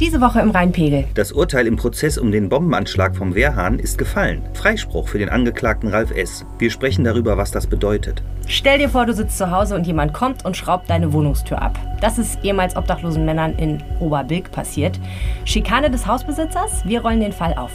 Diese 0.00 0.20
Woche 0.20 0.38
im 0.38 0.52
Rheinpegel. 0.52 1.06
Das 1.14 1.32
Urteil 1.32 1.66
im 1.66 1.74
Prozess 1.74 2.18
um 2.18 2.30
den 2.30 2.48
Bombenanschlag 2.48 3.16
vom 3.16 3.34
Wehrhahn 3.34 3.80
ist 3.80 3.98
gefallen. 3.98 4.42
Freispruch 4.54 5.08
für 5.08 5.18
den 5.18 5.28
Angeklagten 5.28 5.88
Ralf 5.88 6.12
S. 6.12 6.46
Wir 6.60 6.70
sprechen 6.70 7.02
darüber, 7.02 7.36
was 7.36 7.50
das 7.50 7.66
bedeutet. 7.66 8.22
Stell 8.46 8.78
dir 8.78 8.88
vor, 8.88 9.06
du 9.06 9.12
sitzt 9.12 9.36
zu 9.36 9.50
Hause 9.50 9.74
und 9.74 9.88
jemand 9.88 10.14
kommt 10.14 10.44
und 10.44 10.56
schraubt 10.56 10.88
deine 10.88 11.12
Wohnungstür 11.12 11.60
ab. 11.60 11.76
Das 12.00 12.16
ist 12.16 12.38
ehemals 12.44 12.76
obdachlosen 12.76 13.24
Männern 13.24 13.58
in 13.58 13.82
Oberbilk 13.98 14.52
passiert. 14.52 15.00
Schikane 15.44 15.90
des 15.90 16.06
Hausbesitzers? 16.06 16.84
Wir 16.84 17.00
rollen 17.00 17.18
den 17.18 17.32
Fall 17.32 17.54
auf. 17.54 17.72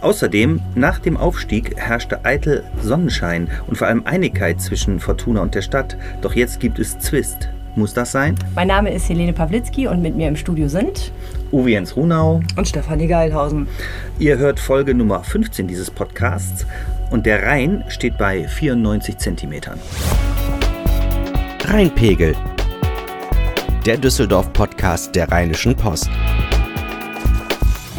Außerdem, 0.00 0.62
nach 0.74 1.00
dem 1.00 1.18
Aufstieg 1.18 1.76
herrschte 1.76 2.24
eitel 2.24 2.64
Sonnenschein 2.80 3.50
und 3.66 3.76
vor 3.76 3.88
allem 3.88 4.06
Einigkeit 4.06 4.62
zwischen 4.62 5.00
Fortuna 5.00 5.42
und 5.42 5.54
der 5.54 5.62
Stadt. 5.62 5.98
Doch 6.22 6.34
jetzt 6.34 6.60
gibt 6.60 6.78
es 6.78 6.98
Zwist. 6.98 7.50
Muss 7.76 7.92
das 7.92 8.10
sein? 8.10 8.36
Mein 8.54 8.68
Name 8.68 8.92
ist 8.92 9.08
Helene 9.08 9.34
Pawlitzki 9.34 9.86
und 9.86 10.00
mit 10.00 10.16
mir 10.16 10.28
im 10.28 10.36
Studio 10.36 10.66
sind 10.66 11.12
Uwe 11.52 11.70
Jens 11.70 11.96
Runau 11.96 12.40
und 12.56 12.68
Stefanie 12.68 13.06
Geilhausen. 13.06 13.68
Ihr 14.18 14.38
hört 14.38 14.60
Folge 14.60 14.94
Nummer 14.94 15.24
15 15.24 15.66
dieses 15.66 15.90
Podcasts 15.90 16.66
und 17.10 17.26
der 17.26 17.44
Rhein 17.44 17.84
steht 17.88 18.18
bei 18.18 18.46
94 18.46 19.18
Zentimetern. 19.18 19.78
Rheinpegel, 21.64 22.34
der 23.86 23.96
Düsseldorf-Podcast 23.96 25.14
der 25.14 25.30
Rheinischen 25.30 25.74
Post 25.74 26.10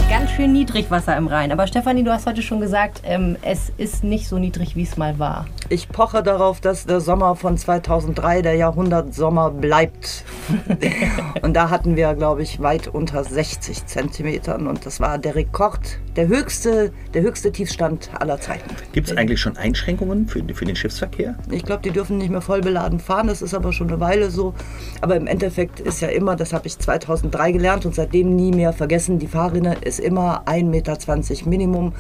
ganz 0.10 0.32
schön 0.32 0.52
niedrig 0.52 0.90
Wasser 0.90 1.16
im 1.18 1.28
Rhein. 1.28 1.52
Aber 1.52 1.68
Stefanie, 1.68 2.04
du 2.04 2.12
hast 2.12 2.26
heute 2.26 2.42
schon 2.42 2.60
gesagt, 2.60 3.02
ähm, 3.04 3.38
es 3.44 3.72
ist 3.78 4.04
nicht 4.04 4.28
so 4.28 4.40
niedrig, 4.40 4.76
wie 4.76 4.82
es 4.82 4.98
mal 4.98 5.20
war. 5.20 5.46
Ich 5.72 5.88
poche 5.88 6.24
darauf, 6.24 6.62
dass 6.62 6.88
der 6.88 7.00
Sommer 7.00 7.36
von 7.36 7.56
2003 7.56 8.42
der 8.42 8.56
Jahrhundertsommer 8.56 9.52
bleibt. 9.52 10.26
und 11.44 11.54
da 11.54 11.70
hatten 11.70 11.96
wir, 11.96 12.16
glaube 12.16 12.42
ich, 12.42 12.60
weit 12.60 12.88
unter 12.88 13.24
60 13.24 13.86
Zentimetern. 13.86 14.66
Und 14.66 14.88
das 14.88 15.00
war 15.00 15.20
der 15.20 15.36
Rekord, 15.36 16.00
der 16.16 16.28
höchste, 16.28 16.92
der 17.14 17.22
höchste 17.22 17.52
Tiefstand 17.52 18.10
aller 18.20 18.42
Zeiten. 18.42 18.76
Gibt 18.94 19.12
es 19.12 19.16
eigentlich 19.16 19.40
schon 19.40 19.58
Einschränkungen 19.58 20.28
für, 20.28 20.44
für 20.56 20.66
den 20.66 20.76
Schiffsverkehr? 20.76 21.36
Ich 21.52 21.64
glaube, 21.64 21.84
die 21.84 21.92
dürfen 21.92 22.18
nicht 22.18 22.32
mehr 22.32 22.42
voll 22.42 22.62
beladen 22.62 23.00
fahren. 23.00 23.28
Das 23.28 23.44
ist 23.44 23.54
aber 23.54 23.72
schon 23.72 23.90
eine 23.90 24.00
Weile 24.00 24.32
so. 24.32 24.56
Aber 25.02 25.16
im 25.18 25.28
Endeffekt 25.28 25.80
ist 25.80 26.02
ja 26.02 26.08
immer, 26.08 26.36
das 26.36 26.52
habe 26.52 26.66
ich 26.66 26.80
2003 26.80 27.52
gelernt 27.52 27.86
und 27.86 27.94
seitdem 27.94 28.36
nie 28.36 28.52
mehr 28.52 28.74
vergessen, 28.74 29.20
die 29.20 29.28
Fahrrinne 29.28 29.78
ist 29.82 30.00
immer 30.00 30.48
1,20 30.48 30.64
Meter 30.66 30.98
Minimum. 31.48 31.94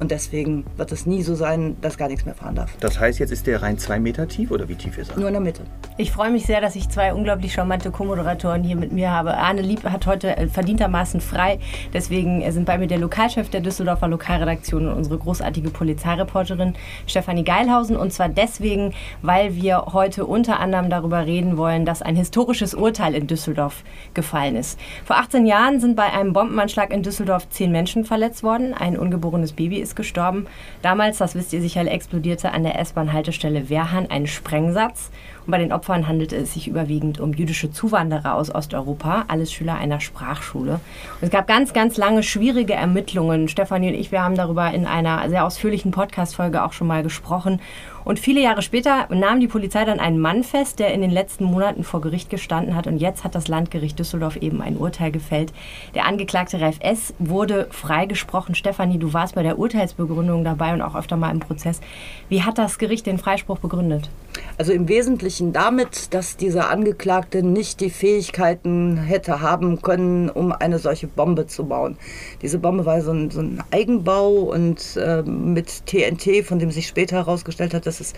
Und 0.00 0.10
deswegen 0.10 0.64
wird 0.76 0.92
es 0.92 1.06
nie 1.06 1.22
so 1.22 1.34
sein, 1.34 1.76
dass 1.80 1.96
gar 1.96 2.08
nichts 2.08 2.24
mehr 2.24 2.34
fahren 2.34 2.54
darf. 2.54 2.76
Das 2.80 3.00
heißt, 3.00 3.18
jetzt 3.18 3.30
ist 3.30 3.46
der 3.46 3.62
Rhein 3.62 3.78
zwei 3.78 3.98
Meter 3.98 4.28
tief 4.28 4.50
oder 4.50 4.68
wie 4.68 4.74
tief 4.74 4.98
ist 4.98 5.12
er? 5.12 5.18
Nur 5.18 5.28
in 5.28 5.34
der 5.34 5.42
Mitte. 5.42 5.62
Ich 5.96 6.12
freue 6.12 6.30
mich 6.30 6.44
sehr, 6.44 6.60
dass 6.60 6.76
ich 6.76 6.88
zwei 6.90 7.14
unglaublich 7.14 7.54
charmante 7.54 7.90
Co-Moderatoren 7.90 8.62
hier 8.62 8.76
mit 8.76 8.92
mir 8.92 9.10
habe. 9.10 9.36
Arne 9.36 9.62
Lieb 9.62 9.84
hat 9.84 10.06
heute 10.06 10.36
äh, 10.36 10.48
verdientermaßen 10.48 11.20
frei. 11.20 11.58
Deswegen 11.94 12.42
äh, 12.42 12.52
sind 12.52 12.66
bei 12.66 12.76
mir 12.76 12.86
der 12.86 12.98
Lokalchef 12.98 13.48
der 13.48 13.60
Düsseldorfer 13.62 14.08
Lokalredaktion 14.08 14.88
und 14.88 14.94
unsere 14.94 15.16
großartige 15.18 15.70
Polizeireporterin 15.70 16.74
Stefanie 17.06 17.44
Geilhausen. 17.44 17.96
Und 17.96 18.12
zwar 18.12 18.28
deswegen, 18.28 18.92
weil 19.22 19.54
wir 19.54 19.86
heute 19.92 20.26
unter 20.26 20.60
anderem 20.60 20.90
darüber 20.90 21.24
reden 21.24 21.56
wollen, 21.56 21.86
dass 21.86 22.02
ein 22.02 22.16
historisches 22.16 22.74
Urteil 22.74 23.14
in 23.14 23.26
Düsseldorf 23.26 23.82
gefallen 24.12 24.56
ist. 24.56 24.78
Vor 25.04 25.16
18 25.16 25.46
Jahren 25.46 25.80
sind 25.80 25.96
bei 25.96 26.12
einem 26.12 26.32
Bombenanschlag 26.32 26.92
in 26.92 27.02
Düsseldorf 27.02 27.48
zehn 27.48 27.72
Menschen 27.72 28.04
verletzt 28.04 28.42
worden. 28.42 28.74
Ein 28.74 28.98
ungeborenes 28.98 29.52
Baby 29.52 29.78
ist 29.78 29.85
gestorben. 29.94 30.46
Damals, 30.82 31.18
das 31.18 31.34
wisst 31.34 31.52
ihr 31.52 31.60
sicher, 31.60 31.86
explodierte 31.86 32.52
an 32.52 32.64
der 32.64 32.78
S-Bahn-Haltestelle 32.80 33.68
Wehrhahn 33.68 34.10
ein 34.10 34.26
Sprengsatz. 34.26 35.10
Und 35.44 35.52
bei 35.52 35.58
den 35.58 35.72
Opfern 35.72 36.08
handelte 36.08 36.34
es 36.36 36.54
sich 36.54 36.66
überwiegend 36.66 37.20
um 37.20 37.32
jüdische 37.32 37.70
Zuwanderer 37.70 38.34
aus 38.34 38.52
Osteuropa, 38.52 39.26
alles 39.28 39.52
Schüler 39.52 39.76
einer 39.76 40.00
Sprachschule. 40.00 40.72
Und 40.72 41.22
es 41.22 41.30
gab 41.30 41.46
ganz, 41.46 41.72
ganz 41.72 41.96
lange 41.96 42.24
schwierige 42.24 42.74
Ermittlungen. 42.74 43.48
Stefanie 43.48 43.88
und 43.90 43.94
ich, 43.94 44.10
wir 44.10 44.24
haben 44.24 44.34
darüber 44.34 44.72
in 44.72 44.86
einer 44.86 45.28
sehr 45.28 45.44
ausführlichen 45.44 45.92
Podcast-Folge 45.92 46.64
auch 46.64 46.72
schon 46.72 46.88
mal 46.88 47.04
gesprochen. 47.04 47.60
Und 48.06 48.20
viele 48.20 48.40
Jahre 48.40 48.62
später 48.62 49.08
nahm 49.12 49.40
die 49.40 49.48
Polizei 49.48 49.84
dann 49.84 49.98
einen 49.98 50.20
Mann 50.20 50.44
fest, 50.44 50.78
der 50.78 50.94
in 50.94 51.00
den 51.00 51.10
letzten 51.10 51.42
Monaten 51.42 51.82
vor 51.82 52.00
Gericht 52.00 52.30
gestanden 52.30 52.76
hat. 52.76 52.86
Und 52.86 52.98
jetzt 52.98 53.24
hat 53.24 53.34
das 53.34 53.48
Landgericht 53.48 53.98
Düsseldorf 53.98 54.36
eben 54.36 54.62
ein 54.62 54.76
Urteil 54.76 55.10
gefällt. 55.10 55.52
Der 55.96 56.06
Angeklagte 56.06 56.60
Ralf 56.60 56.76
S. 56.78 57.14
wurde 57.18 57.66
freigesprochen. 57.72 58.54
Stefanie, 58.54 58.98
du 58.98 59.12
warst 59.12 59.34
bei 59.34 59.42
der 59.42 59.58
Urteilsbegründung 59.58 60.44
dabei 60.44 60.72
und 60.72 60.82
auch 60.82 60.94
öfter 60.94 61.16
mal 61.16 61.32
im 61.32 61.40
Prozess. 61.40 61.80
Wie 62.28 62.44
hat 62.44 62.58
das 62.58 62.78
Gericht 62.78 63.06
den 63.06 63.18
Freispruch 63.18 63.58
begründet? 63.58 64.08
Also 64.56 64.72
im 64.72 64.88
Wesentlichen 64.88 65.52
damit, 65.52 66.14
dass 66.14 66.36
dieser 66.36 66.70
Angeklagte 66.70 67.42
nicht 67.42 67.80
die 67.80 67.90
Fähigkeiten 67.90 68.98
hätte 68.98 69.40
haben 69.40 69.82
können, 69.82 70.30
um 70.30 70.52
eine 70.52 70.78
solche 70.78 71.08
Bombe 71.08 71.46
zu 71.46 71.64
bauen. 71.64 71.96
Diese 72.42 72.58
Bombe 72.58 72.86
war 72.86 73.00
so 73.00 73.12
ein, 73.12 73.30
so 73.30 73.40
ein 73.40 73.62
Eigenbau 73.70 74.30
und 74.30 74.96
äh, 74.96 75.22
mit 75.22 75.86
TNT, 75.86 76.44
von 76.44 76.58
dem 76.58 76.70
sich 76.70 76.86
später 76.86 77.16
herausgestellt 77.16 77.74
hat, 77.74 77.86
dass 77.86 77.95
dass 78.00 78.08
es 78.08 78.14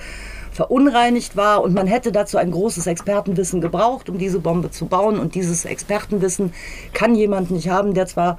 verunreinigt 0.53 1.37
war 1.37 1.63
und 1.63 1.75
man 1.75 1.87
hätte 1.87 2.11
dazu 2.11 2.37
ein 2.37 2.51
großes 2.51 2.87
Expertenwissen 2.87 3.61
gebraucht, 3.61 4.09
um 4.09 4.19
diese 4.19 4.41
Bombe 4.41 4.71
zu 4.71 4.87
bauen. 4.87 5.19
Und 5.19 5.35
dieses 5.35 5.65
Expertenwissen 5.65 6.53
kann 6.93 7.15
jemand 7.15 7.51
nicht 7.51 7.69
haben, 7.69 7.95
der 7.95 8.07
zwar 8.07 8.39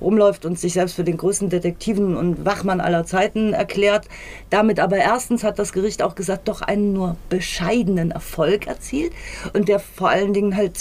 rumläuft 0.00 0.44
und 0.44 0.58
sich 0.58 0.74
selbst 0.74 0.94
für 0.94 1.04
den 1.04 1.16
größten 1.16 1.48
Detektiven 1.48 2.16
und 2.16 2.44
Wachmann 2.44 2.80
aller 2.80 3.06
Zeiten 3.06 3.54
erklärt, 3.54 4.08
damit 4.50 4.78
aber 4.78 4.96
erstens 4.96 5.42
hat 5.42 5.58
das 5.58 5.72
Gericht 5.72 6.02
auch 6.02 6.14
gesagt, 6.14 6.48
doch 6.48 6.60
einen 6.60 6.92
nur 6.92 7.16
bescheidenen 7.30 8.10
Erfolg 8.10 8.66
erzielt 8.66 9.12
und 9.54 9.68
der 9.68 9.78
vor 9.78 10.10
allen 10.10 10.34
Dingen 10.34 10.56
halt 10.56 10.78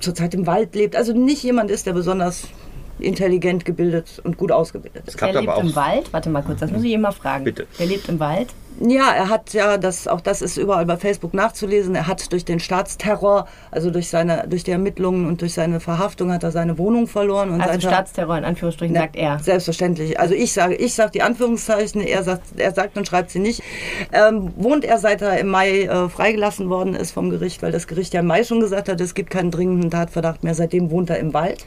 zurzeit 0.00 0.34
im 0.34 0.46
Wald 0.46 0.74
lebt. 0.74 0.96
Also 0.96 1.12
nicht 1.12 1.42
jemand 1.42 1.70
ist, 1.70 1.86
der 1.86 1.92
besonders 1.92 2.48
intelligent 2.98 3.64
gebildet 3.64 4.20
und 4.24 4.36
gut 4.36 4.52
ausgebildet 4.52 5.04
ist. 5.06 5.20
Der 5.20 5.40
lebt 5.40 5.58
im 5.58 5.74
Wald? 5.74 6.12
Warte 6.12 6.30
mal 6.30 6.42
kurz, 6.42 6.60
das 6.60 6.70
muss 6.70 6.82
ich 6.84 6.92
immer 6.92 7.12
fragen. 7.12 7.44
Bitte. 7.44 7.66
Der 7.78 7.86
lebt 7.86 8.08
im 8.08 8.20
Wald? 8.20 8.48
Ja, 8.80 9.12
er 9.12 9.28
hat 9.28 9.54
ja, 9.54 9.76
das, 9.76 10.06
auch 10.06 10.20
das 10.20 10.40
ist 10.40 10.56
überall 10.56 10.86
bei 10.86 10.96
Facebook 10.96 11.34
nachzulesen, 11.34 11.96
er 11.96 12.06
hat 12.06 12.30
durch 12.32 12.44
den 12.44 12.60
Staatsterror, 12.60 13.48
also 13.72 13.90
durch, 13.90 14.08
seine, 14.08 14.46
durch 14.48 14.62
die 14.62 14.70
Ermittlungen 14.70 15.26
und 15.26 15.40
durch 15.40 15.54
seine 15.54 15.80
Verhaftung 15.80 16.32
hat 16.32 16.44
er 16.44 16.52
seine 16.52 16.78
Wohnung 16.78 17.08
verloren. 17.08 17.50
Und 17.50 17.60
also 17.60 17.88
Staatsterror 17.88 18.38
in 18.38 18.44
Anführungsstrichen 18.44 18.94
ne, 18.94 19.00
sagt 19.00 19.16
er. 19.16 19.38
Selbstverständlich. 19.40 20.20
Also 20.20 20.34
ich 20.34 20.52
sage, 20.52 20.76
ich 20.76 20.94
sage 20.94 21.10
die 21.12 21.22
Anführungszeichen, 21.22 22.02
er 22.02 22.22
sagt, 22.22 22.42
er 22.56 22.72
sagt 22.72 22.96
und 22.96 23.06
schreibt 23.08 23.30
sie 23.30 23.40
nicht. 23.40 23.62
Ähm, 24.12 24.52
wohnt 24.56 24.84
er 24.84 24.98
seit 24.98 25.22
er 25.22 25.38
im 25.38 25.48
Mai 25.48 25.82
äh, 25.82 26.08
freigelassen 26.08 26.70
worden 26.70 26.94
ist 26.94 27.10
vom 27.10 27.30
Gericht, 27.30 27.62
weil 27.62 27.72
das 27.72 27.88
Gericht 27.88 28.14
ja 28.14 28.20
im 28.20 28.26
Mai 28.26 28.44
schon 28.44 28.60
gesagt 28.60 28.88
hat, 28.88 29.00
es 29.00 29.14
gibt 29.14 29.30
keinen 29.30 29.50
dringenden 29.50 29.90
Tatverdacht 29.90 30.44
mehr. 30.44 30.54
Seitdem 30.54 30.90
wohnt 30.90 31.10
er 31.10 31.18
im 31.18 31.34
Wald. 31.34 31.66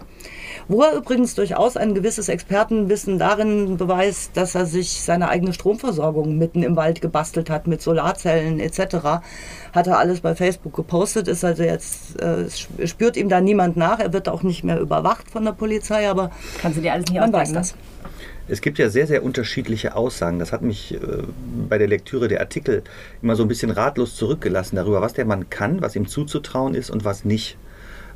Wo 0.72 0.84
er 0.84 0.96
übrigens 0.96 1.36
durchaus 1.36 1.76
ein 1.76 1.94
gewisses 1.94 2.30
Expertenwissen 2.30 3.20
darin 3.20 3.76
beweist, 3.76 4.38
dass 4.38 4.56
er 4.56 4.66
sich 4.66 5.02
seine 5.02 5.28
eigene 5.28 5.52
Stromversorgung 5.52 6.38
mitten 6.38 6.64
im 6.64 6.78
Wald 6.78 7.02
gebastelt 7.02 7.50
hat 7.50 7.68
mit 7.68 7.82
Solarzellen 7.82 8.58
etc. 8.62 9.20
Hat 9.74 9.88
er 9.88 10.00
alles 10.00 10.22
bei 10.22 10.34
Facebook 10.34 10.74
gepostet, 10.74 11.28
ist 11.28 11.44
also 11.44 11.64
jetzt, 11.64 12.22
äh, 12.22 12.46
spürt 12.88 13.18
ihm 13.18 13.28
da 13.28 13.42
niemand 13.42 13.76
nach. 13.76 14.00
Er 14.00 14.14
wird 14.14 14.30
auch 14.30 14.44
nicht 14.44 14.64
mehr 14.64 14.80
überwacht 14.80 15.30
von 15.30 15.44
der 15.44 15.52
Polizei, 15.52 16.10
aber 16.10 16.32
Kannst 16.62 16.78
du 16.78 16.82
dir 16.82 16.94
alles 16.94 17.10
nicht 17.10 17.20
man 17.20 17.34
weiß 17.34 17.52
das. 17.52 17.76
Es 18.48 18.62
gibt 18.62 18.80
ja 18.80 18.90
sehr, 18.90 19.08
sehr 19.08 19.26
unterschiedliche 19.26 19.98
Aussagen. 19.98 20.40
Das 20.40 20.54
hat 20.54 20.62
mich 20.62 20.94
äh, 20.94 21.00
bei 21.68 21.80
der 21.80 21.90
Lektüre 21.90 22.30
der 22.30 22.40
Artikel 22.40 22.84
immer 23.22 23.36
so 23.36 23.44
ein 23.44 23.50
bisschen 23.50 23.72
ratlos 23.72 24.16
zurückgelassen 24.16 24.78
darüber, 24.78 25.02
was 25.02 25.12
der 25.12 25.26
Mann 25.26 25.50
kann, 25.50 25.82
was 25.82 25.98
ihm 25.98 26.08
zuzutrauen 26.08 26.76
ist 26.76 26.90
und 26.90 27.04
was 27.04 27.26
nicht 27.26 27.58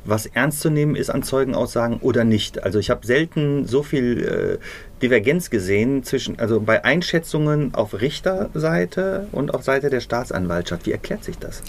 was 0.08 0.26
ernst 0.26 0.60
zu 0.60 0.70
nehmen 0.70 0.96
ist 0.96 1.10
an 1.10 1.22
Zeugenaussagen 1.22 1.98
oder 1.98 2.24
nicht. 2.24 2.62
Also 2.62 2.78
ich 2.78 2.90
habe 2.90 3.06
selten 3.06 3.66
so 3.66 3.82
viel 3.82 4.58
äh, 4.60 5.02
Divergenz 5.02 5.50
gesehen 5.50 6.02
zwischen, 6.04 6.38
also 6.38 6.60
bei 6.60 6.84
Einschätzungen 6.84 7.74
auf 7.74 8.00
Richterseite 8.00 9.28
und 9.32 9.54
auf 9.54 9.62
Seite 9.62 9.90
der 9.90 10.00
Staatsanwaltschaft. 10.00 10.86
Wie 10.86 10.92
erklärt 10.92 11.24
sich 11.24 11.38
das? 11.38 11.62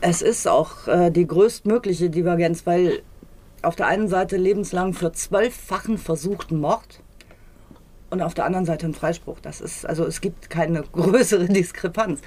Es 0.00 0.22
ist 0.22 0.48
auch 0.48 0.88
äh, 0.88 1.10
die 1.10 1.26
größtmögliche 1.26 2.10
Divergenz, 2.10 2.66
weil 2.66 3.02
auf 3.62 3.76
der 3.76 3.86
einen 3.86 4.08
Seite 4.08 4.36
lebenslang 4.36 4.94
für 4.94 5.12
zwölffachen 5.12 5.98
versuchten 5.98 6.60
Mord 6.60 7.00
und 8.10 8.22
auf 8.22 8.34
der 8.34 8.44
anderen 8.44 8.66
Seite 8.66 8.86
ein 8.86 8.94
Freispruch. 8.94 9.38
Das 9.40 9.60
ist, 9.60 9.86
also 9.86 10.04
es 10.04 10.20
gibt 10.20 10.50
keine 10.50 10.82
größere 10.92 11.46
Diskrepanz. 11.46 12.20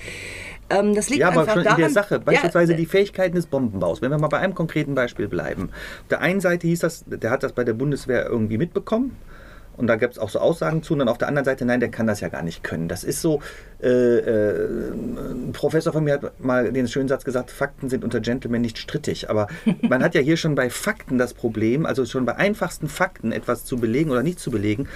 Ähm, 0.80 0.96
das 0.96 1.10
liegt 1.10 1.22
ja, 1.22 1.30
aber 1.30 1.50
schon 1.50 1.64
daran, 1.64 1.80
in 1.80 1.86
der 1.86 1.90
Sache, 1.90 2.20
beispielsweise 2.20 2.74
ja, 2.74 2.78
die 2.78 2.86
Fähigkeiten 2.86 3.36
des 3.36 3.46
Bombenbaus. 3.46 4.02
Wenn 4.02 4.12
wir 4.12 4.18
mal 4.18 4.28
bei 4.28 4.40
einem 4.40 4.56
konkreten 4.56 4.96
Beispiel 4.96 5.28
bleiben. 5.28 5.70
Auf 6.02 6.08
der 6.10 6.22
einen 6.22 6.42
Seite 6.42 6.68
hieß 6.68 6.80
das, 6.80 7.04
der 7.08 7.32
hat 7.32 7.44
das 7.44 7.54
bei 7.54 7.64
der 7.64 7.74
Bundeswehr 7.74 8.26
irgendwie 8.26 8.58
mitbekommen. 8.58 9.16
Und 9.76 9.88
da 9.88 9.96
gibt 9.96 10.14
es 10.14 10.20
auch 10.20 10.30
so 10.30 10.40
Aussagen 10.40 10.84
zu. 10.84 10.94
Und 10.94 11.00
dann 11.00 11.10
auf 11.10 11.18
der 11.18 11.28
anderen 11.28 11.46
Seite, 11.46 11.66
nein, 11.66 11.80
der 11.80 11.90
kann 11.90 12.06
das 12.06 12.20
ja 12.22 12.30
gar 12.30 12.44
nicht 12.44 12.64
können. 12.64 12.88
Das 12.88 13.04
ist 13.04 13.22
so, 13.22 13.42
Äh, 13.84 14.20
äh, 14.20 14.92
ein 14.94 15.52
Professor 15.52 15.92
von 15.92 16.06
mir 16.06 16.14
hat 16.14 16.40
mal 16.40 16.72
den 16.72 16.88
schönen 16.88 17.10
Satz 17.10 17.26
gesagt, 17.26 17.52
Fakten 17.52 17.90
sind 17.90 18.06
unter 18.06 18.22
Gentlemen 18.22 18.62
nicht 18.62 18.78
strittig. 18.78 19.30
Aber 19.30 19.48
man 19.82 20.02
hat 20.02 20.16
ja 20.16 20.22
hier 20.22 20.38
schon 20.38 20.56
bei 20.56 20.70
Fakten 20.70 21.18
das 21.18 21.34
Problem, 21.34 21.86
also 21.86 22.06
schon 22.06 22.26
bei 22.26 22.36
einfachsten 22.38 22.88
Fakten 22.88 23.34
etwas 23.34 23.66
zu 23.66 23.78
belegen 23.78 24.10
oder 24.12 24.24
nicht 24.24 24.40
zu 24.40 24.52
belegen, 24.52 24.88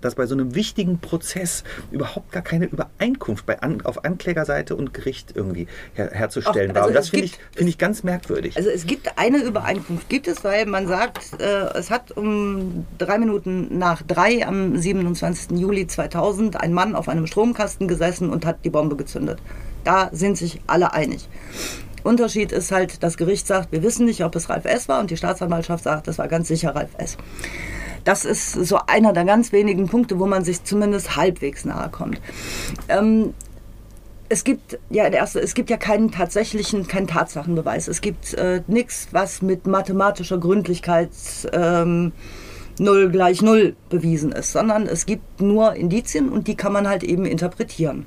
dass 0.00 0.14
bei 0.14 0.26
so 0.26 0.34
einem 0.34 0.54
wichtigen 0.54 1.00
Prozess 1.00 1.64
überhaupt 1.90 2.30
gar 2.30 2.42
keine 2.42 2.66
Übereinkunft 2.66 3.44
bei 3.44 3.60
an, 3.60 3.80
auf 3.82 4.04
Anklägerseite 4.04 4.76
und 4.76 4.94
Gericht 4.94 5.32
irgendwie 5.34 5.66
her, 5.94 6.10
herzustellen 6.12 6.70
Ach, 6.70 6.76
also 6.76 6.80
war. 6.80 6.88
Und 6.88 6.94
das 6.94 7.08
finde 7.08 7.26
ich, 7.26 7.38
find 7.56 7.68
ich 7.68 7.78
ganz 7.78 8.04
merkwürdig. 8.04 8.56
Also 8.56 8.70
es 8.70 8.86
gibt 8.86 9.18
eine 9.18 9.38
Übereinkunft, 9.38 10.08
gibt 10.08 10.28
es, 10.28 10.44
weil 10.44 10.66
man 10.66 10.86
sagt, 10.86 11.40
äh, 11.40 11.76
es 11.76 11.90
hat 11.90 12.16
um 12.16 12.86
drei 12.98 13.18
Minuten 13.18 13.78
nach 13.78 14.02
drei 14.02 14.46
am 14.46 14.76
27. 14.76 15.58
Juli 15.58 15.88
2000 15.88 16.60
ein 16.60 16.72
Mann 16.72 16.94
auf 16.94 17.08
einem 17.08 17.26
Stromkasten 17.26 17.88
gesessen 17.88 18.27
und 18.30 18.46
hat 18.46 18.64
die 18.64 18.70
Bombe 18.70 18.96
gezündet. 18.96 19.40
Da 19.84 20.10
sind 20.12 20.36
sich 20.36 20.60
alle 20.66 20.92
einig. 20.92 21.28
Unterschied 22.04 22.52
ist 22.52 22.72
halt, 22.72 23.02
das 23.02 23.16
Gericht 23.16 23.46
sagt, 23.46 23.72
wir 23.72 23.82
wissen 23.82 24.06
nicht, 24.06 24.24
ob 24.24 24.34
es 24.36 24.48
Ralf 24.48 24.64
S. 24.64 24.88
war 24.88 25.00
und 25.00 25.10
die 25.10 25.16
Staatsanwaltschaft 25.16 25.84
sagt, 25.84 26.08
das 26.08 26.18
war 26.18 26.28
ganz 26.28 26.48
sicher 26.48 26.74
Ralf 26.74 26.90
S. 26.96 27.16
Das 28.04 28.24
ist 28.24 28.52
so 28.52 28.78
einer 28.86 29.12
der 29.12 29.24
ganz 29.24 29.52
wenigen 29.52 29.88
Punkte, 29.88 30.18
wo 30.18 30.26
man 30.26 30.44
sich 30.44 30.64
zumindest 30.64 31.16
halbwegs 31.16 31.64
nahe 31.64 31.90
kommt. 31.90 32.20
Ähm, 32.88 33.34
es 34.28 34.44
gibt 34.44 34.78
ja 34.90 35.06
erste, 35.08 35.40
es 35.40 35.54
gibt 35.54 35.70
ja 35.70 35.76
keinen 35.76 36.10
tatsächlichen, 36.10 36.86
keinen 36.86 37.06
Tatsachenbeweis. 37.06 37.88
Es 37.88 38.00
gibt 38.00 38.34
äh, 38.34 38.62
nichts, 38.66 39.08
was 39.12 39.42
mit 39.42 39.66
mathematischer 39.66 40.38
Gründlichkeit 40.38 41.10
ähm, 41.52 42.12
0 42.80 43.10
gleich 43.10 43.42
0 43.42 43.76
bewiesen 43.88 44.32
ist, 44.32 44.52
sondern 44.52 44.86
es 44.86 45.06
gibt 45.06 45.40
nur 45.40 45.74
Indizien 45.74 46.28
und 46.28 46.48
die 46.48 46.56
kann 46.56 46.72
man 46.72 46.88
halt 46.88 47.02
eben 47.02 47.24
interpretieren. 47.24 48.06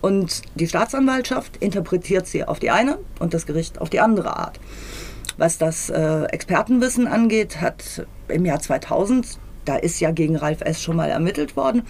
Und 0.00 0.42
die 0.54 0.68
Staatsanwaltschaft 0.68 1.56
interpretiert 1.56 2.26
sie 2.26 2.44
auf 2.44 2.58
die 2.58 2.70
eine 2.70 2.98
und 3.18 3.34
das 3.34 3.46
Gericht 3.46 3.80
auf 3.80 3.90
die 3.90 4.00
andere 4.00 4.36
Art. 4.36 4.60
Was 5.36 5.58
das 5.58 5.90
äh, 5.90 6.24
Expertenwissen 6.24 7.06
angeht, 7.06 7.60
hat 7.60 8.06
im 8.28 8.44
Jahr 8.44 8.60
2000 8.60 9.38
da 9.66 9.76
ist 9.76 10.00
ja 10.00 10.12
gegen 10.12 10.36
Ralf 10.36 10.60
S. 10.62 10.80
schon 10.80 10.96
mal 10.96 11.10
ermittelt 11.10 11.56
worden, 11.56 11.82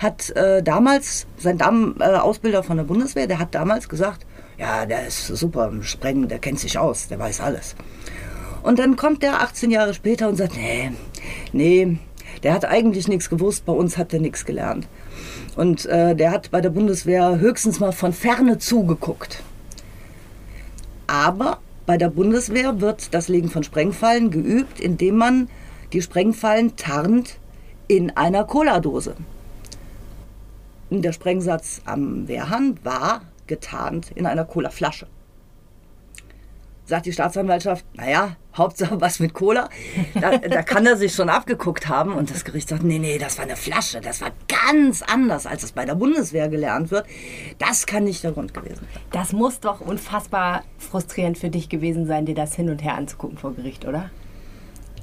hat 0.00 0.30
äh, 0.36 0.62
damals, 0.62 1.26
sein 1.38 1.58
Dam 1.58 1.96
äh, 1.98 2.04
Ausbilder 2.04 2.62
von 2.62 2.76
der 2.76 2.84
Bundeswehr, 2.84 3.26
der 3.26 3.38
hat 3.38 3.54
damals 3.54 3.88
gesagt, 3.88 4.26
ja, 4.58 4.86
der 4.86 5.06
ist 5.06 5.26
super 5.28 5.68
im 5.68 5.82
Sprengen, 5.82 6.28
der 6.28 6.38
kennt 6.38 6.60
sich 6.60 6.78
aus, 6.78 7.08
der 7.08 7.18
weiß 7.18 7.40
alles. 7.40 7.74
Und 8.62 8.78
dann 8.78 8.96
kommt 8.96 9.22
der 9.22 9.40
18 9.40 9.70
Jahre 9.70 9.94
später 9.94 10.28
und 10.28 10.36
sagt, 10.36 10.56
nee, 10.56 10.92
nee, 11.52 11.98
der 12.42 12.54
hat 12.54 12.64
eigentlich 12.64 13.08
nichts 13.08 13.28
gewusst, 13.30 13.64
bei 13.64 13.72
uns 13.72 13.98
hat 13.98 14.12
er 14.12 14.20
nichts 14.20 14.44
gelernt. 14.44 14.88
Und 15.56 15.86
äh, 15.86 16.16
der 16.16 16.30
hat 16.30 16.50
bei 16.50 16.60
der 16.60 16.70
Bundeswehr 16.70 17.38
höchstens 17.38 17.80
mal 17.80 17.92
von 17.92 18.12
ferne 18.12 18.58
zugeguckt. 18.58 19.42
Aber 21.06 21.58
bei 21.86 21.96
der 21.96 22.08
Bundeswehr 22.08 22.80
wird 22.80 23.12
das 23.12 23.28
Legen 23.28 23.50
von 23.50 23.64
Sprengfallen 23.64 24.30
geübt, 24.30 24.80
indem 24.80 25.16
man 25.16 25.48
die 25.92 26.00
Sprengfallen 26.00 26.76
tarnt 26.76 27.38
in 27.86 28.10
einer 28.16 28.44
Cola-Dose. 28.44 29.14
Der 30.90 31.12
Sprengsatz 31.12 31.82
am 31.84 32.28
Wehrhahn 32.28 32.78
war 32.82 33.22
getarnt 33.46 34.10
in 34.14 34.26
einer 34.26 34.44
Cola-Flasche 34.44 35.06
sagt 36.92 37.06
die 37.06 37.12
Staatsanwaltschaft, 37.14 37.86
naja, 37.94 38.36
Hauptsache 38.54 39.00
was 39.00 39.18
mit 39.18 39.32
Cola. 39.32 39.70
Da, 40.12 40.36
da, 40.36 40.62
kann 40.62 40.84
er 40.84 40.98
sich 40.98 41.14
schon 41.14 41.30
abgeguckt 41.30 41.88
haben. 41.88 42.12
Und 42.12 42.30
das 42.30 42.44
Gericht 42.44 42.68
sagt, 42.68 42.82
nee, 42.82 42.98
nee, 42.98 43.16
das 43.16 43.38
war 43.38 43.46
eine 43.46 43.56
Flasche. 43.56 44.02
Das 44.02 44.20
war 44.20 44.28
ganz 44.46 45.00
anders, 45.00 45.46
als 45.46 45.62
es 45.62 45.72
bei 45.72 45.86
der 45.86 45.94
Bundeswehr 45.94 46.50
gelernt 46.50 46.90
wird. 46.90 47.06
Das 47.58 47.86
kann 47.86 48.04
nicht 48.04 48.22
der 48.22 48.32
Grund 48.32 48.52
gewesen 48.52 48.86
sein. 48.92 49.02
Das 49.10 49.32
muss 49.32 49.58
doch 49.60 49.80
unfassbar 49.80 50.64
frustrierend 50.76 51.38
für 51.38 51.48
dich 51.48 51.70
gewesen 51.70 52.06
sein, 52.06 52.26
dir 52.26 52.34
das 52.34 52.54
hin 52.54 52.68
und 52.68 52.84
her 52.84 52.94
anzugucken 52.94 53.38
vor 53.38 53.54
Gericht, 53.54 53.86
oder? 53.86 54.10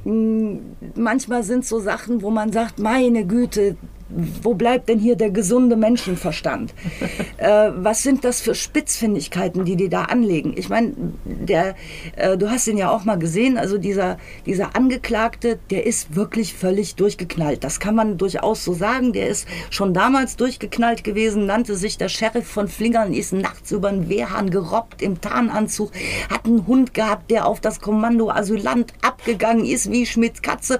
Hm, 0.04 0.76
manchmal 0.94 1.42
sind 1.42 1.66
so 1.66 1.80
Sachen, 1.80 2.22
wo 2.22 2.30
man 2.30 2.52
sagt, 2.52 2.78
meine 2.78 3.26
Güte, 3.26 3.78
wo 4.10 4.54
bleibt 4.56 4.90
denn 4.90 5.00
hier 5.00 5.16
der 5.16 5.30
gesunde 5.30 5.76
Menschenverstand? 5.76 6.74
äh, 7.38 7.70
was 7.76 8.04
sind 8.04 8.24
das 8.24 8.42
für 8.42 8.56
Spitzfindigkeiten, 8.56 9.66
die 9.66 9.76
die 9.76 9.90
da 9.90 10.04
anlegen? 10.04 10.54
Ich 10.58 10.70
meine, 10.70 10.94
der, 11.26 11.76
äh, 12.16 12.38
du 12.38 12.50
hast 12.50 12.68
ihn 12.68 12.78
ja 12.78 12.90
auch 12.90 13.06
mal 13.06 13.18
gesehen, 13.18 13.58
also 13.58 13.78
dieser, 13.78 14.18
dieser 14.46 14.76
Angeklagte, 14.76 15.60
der 15.70 15.86
ist 15.86 16.16
wirklich 16.16 16.54
völlig 16.54 16.96
durchgeknallt. 16.96 17.64
Das 17.64 17.80
kann 17.80 17.96
man 17.96 18.18
durchaus 18.18 18.64
so 18.64 18.74
sagen. 18.74 19.14
Der 19.14 19.28
ist 19.28 19.48
schon 19.70 19.94
damals 19.94 20.36
durchgeknallt 20.36 21.04
gewesen, 21.04 21.46
nannte 21.46 21.76
sich 21.76 21.98
der 21.98 22.10
Sheriff 22.10 22.48
von 22.48 22.68
Flingern, 22.68 23.14
ist 23.14 23.34
nachts 23.34 23.72
über 23.72 23.92
den 23.92 24.10
Wehrhahn 24.10 24.50
gerobbt 24.50 25.02
im 25.02 25.22
Tarnanzug, 25.22 25.92
hat 26.30 26.46
einen 26.46 26.66
Hund 26.66 26.94
gehabt, 26.94 27.30
der 27.30 27.48
auf 27.48 27.60
das 27.60 27.80
Kommando 27.80 28.30
Asylant 28.30 28.94
abgegangen 29.02 29.66
ist 29.66 29.92
wie 29.92 30.06
Schmidts 30.06 30.42
Katze. 30.42 30.80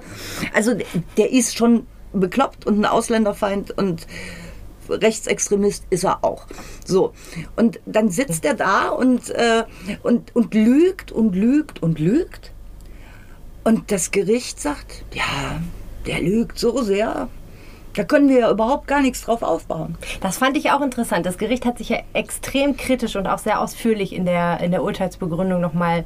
Also 0.54 0.72
der 1.16 1.30
ist 1.30 1.56
schon 1.56 1.86
bekloppt 2.12 2.66
und 2.66 2.78
ein 2.80 2.84
Ausländerfeind 2.86 3.76
und 3.76 4.06
Rechtsextremist 4.88 5.84
ist 5.90 6.04
er 6.04 6.24
auch. 6.24 6.46
So. 6.84 7.12
Und 7.56 7.80
dann 7.86 8.10
sitzt 8.10 8.44
er 8.44 8.54
da 8.54 8.88
und, 8.88 9.30
äh, 9.30 9.64
und, 10.02 10.34
und 10.34 10.54
lügt 10.54 11.12
und 11.12 11.34
lügt 11.34 11.82
und 11.82 11.98
lügt. 11.98 12.52
Und 13.62 13.92
das 13.92 14.10
Gericht 14.10 14.60
sagt, 14.60 15.04
ja, 15.12 15.60
der 16.06 16.20
lügt 16.20 16.58
so 16.58 16.82
sehr. 16.82 17.28
Da 17.94 18.04
können 18.04 18.28
wir 18.28 18.40
ja 18.40 18.50
überhaupt 18.50 18.86
gar 18.86 19.02
nichts 19.02 19.22
drauf 19.22 19.42
aufbauen. 19.42 19.96
Das 20.20 20.38
fand 20.38 20.56
ich 20.56 20.70
auch 20.70 20.80
interessant. 20.80 21.26
Das 21.26 21.38
Gericht 21.38 21.66
hat 21.66 21.78
sich 21.78 21.88
ja 21.88 21.98
extrem 22.12 22.76
kritisch 22.76 23.16
und 23.16 23.26
auch 23.26 23.38
sehr 23.38 23.60
ausführlich 23.60 24.14
in 24.14 24.24
der, 24.24 24.60
in 24.60 24.70
der 24.70 24.82
Urteilsbegründung 24.82 25.60
nochmal 25.60 26.04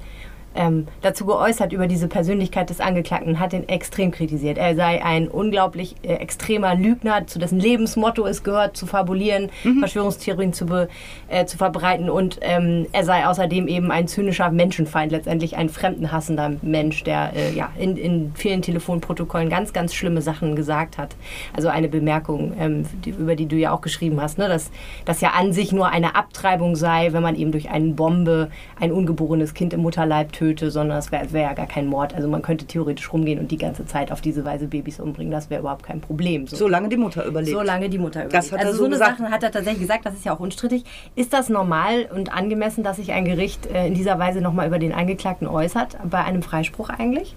ähm, 0.55 0.87
dazu 1.03 1.27
geäußert 1.27 1.73
über 1.73 1.87
diese 1.87 2.06
Persönlichkeit 2.06 2.71
des 2.71 2.81
Angeklagten 2.81 3.41
hat 3.41 3.53
ihn 3.53 3.69
extrem 3.69 4.12
kritisiert. 4.12 4.56
Er 4.56 4.77
sei 4.77 5.05
ein 5.05 5.29
unglaublich 5.29 5.97
äh, 6.03 6.15
extremer 6.15 6.75
Lügner, 6.75 7.27
zu 7.27 7.39
dessen 7.39 7.59
Lebensmotto 7.59 8.25
es 8.27 8.45
gehört, 8.45 8.77
zu 8.77 8.87
fabulieren, 8.87 9.51
mhm. 9.65 9.81
Verschwörungstheorien 9.81 10.53
zu, 10.53 10.67
be, 10.67 10.89
äh, 11.29 11.45
zu 11.47 11.56
verbreiten 11.56 12.09
und 12.09 12.39
ähm, 12.43 12.87
er 12.93 13.05
sei 13.05 13.27
außerdem 13.27 13.67
eben 13.67 13.91
ein 13.91 14.06
zynischer 14.06 14.51
Menschenfeind, 14.51 15.11
letztendlich 15.11 15.56
ein 15.56 15.69
fremdenhassender 15.69 16.53
Mensch, 16.62 17.03
der 17.03 17.33
äh, 17.35 17.53
ja, 17.53 17.71
in, 17.77 17.97
in 17.97 18.33
vielen 18.35 18.62
Telefonprotokollen 18.62 19.50
ganz, 19.50 19.73
ganz 19.73 19.93
schlimme 19.93 20.23
Sachen 20.23 20.55
gesagt 20.55 20.99
hat. 20.99 21.17
Also 21.53 21.69
eine 21.69 21.89
Bemerkung, 21.89 22.53
ähm, 22.61 22.85
die, 23.05 23.11
über 23.11 23.35
die 23.35 23.47
du 23.47 23.57
ja 23.57 23.73
auch 23.73 23.81
geschrieben 23.81 24.21
hast, 24.21 24.39
ne? 24.39 24.49
dass 24.49 24.71
das 25.05 25.21
ja 25.21 25.31
an 25.31 25.53
sich 25.53 25.73
nur 25.73 25.89
eine 25.89 26.15
Abtreibung 26.15 26.77
sei, 26.77 27.12
wenn 27.12 27.23
man 27.23 27.35
eben 27.35 27.50
durch 27.50 27.71
eine 27.71 27.93
Bombe 27.95 28.50
ein 28.79 28.93
ungeborenes 28.93 29.55
Kind 29.55 29.73
im 29.73 29.81
Mutterleib 29.81 30.33
tötet 30.33 30.44
töte, 30.44 30.70
sondern 30.70 30.99
es 30.99 31.11
wäre 31.11 31.32
wär 31.32 31.43
ja 31.43 31.52
gar 31.55 31.67
kein 31.67 31.87
Mord. 31.87 32.14
Also 32.14 32.29
man 32.29 32.43
könnte 32.43 32.67
theoretisch 32.67 33.12
rumgehen 33.12 33.38
und 33.38 33.50
die 33.50 33.56
ganze 33.56 33.87
Zeit 33.87 34.12
auf 34.12 34.20
diese 34.20 34.44
Weise 34.44 34.67
Babys 34.67 35.00
umbringen. 35.00 35.32
Das 35.32 35.50
wäre 35.50 35.61
überhaupt 35.61 35.85
kein 35.85 36.00
Problem. 36.00 36.46
So. 36.46 36.56
Solange 36.56 36.88
die 36.88 36.96
Mutter 36.96 37.25
überlebt. 37.25 37.56
Solange 37.56 37.88
die 37.88 37.99
Mutter 37.99 38.25
überlebt. 38.25 38.35
Das 38.35 38.52
hat 38.52 38.61
also 38.61 38.70
er 38.70 38.75
so, 38.75 38.79
so 38.79 38.85
eine. 38.85 38.96
Sache 38.96 39.31
hat 39.31 39.43
er 39.43 39.50
tatsächlich 39.50 39.81
gesagt, 39.81 40.06
das 40.06 40.14
ist 40.14 40.25
ja 40.25 40.35
auch 40.35 40.41
unstrittig. 40.41 40.85
Ist 41.17 41.32
das 41.32 41.49
normal 41.49 42.08
und 42.14 42.35
angemessen, 42.35 42.85
dass 42.85 42.96
sich 42.96 43.12
ein 43.12 43.25
Gericht 43.25 43.67
äh, 43.67 43.87
in 43.87 43.94
dieser 43.94 44.19
Weise 44.19 44.41
nochmal 44.41 44.67
über 44.67 44.79
den 44.79 44.93
Angeklagten 44.93 45.46
äußert, 45.46 45.96
bei 46.08 46.23
einem 46.23 46.43
Freispruch 46.43 46.90
eigentlich? 46.90 47.35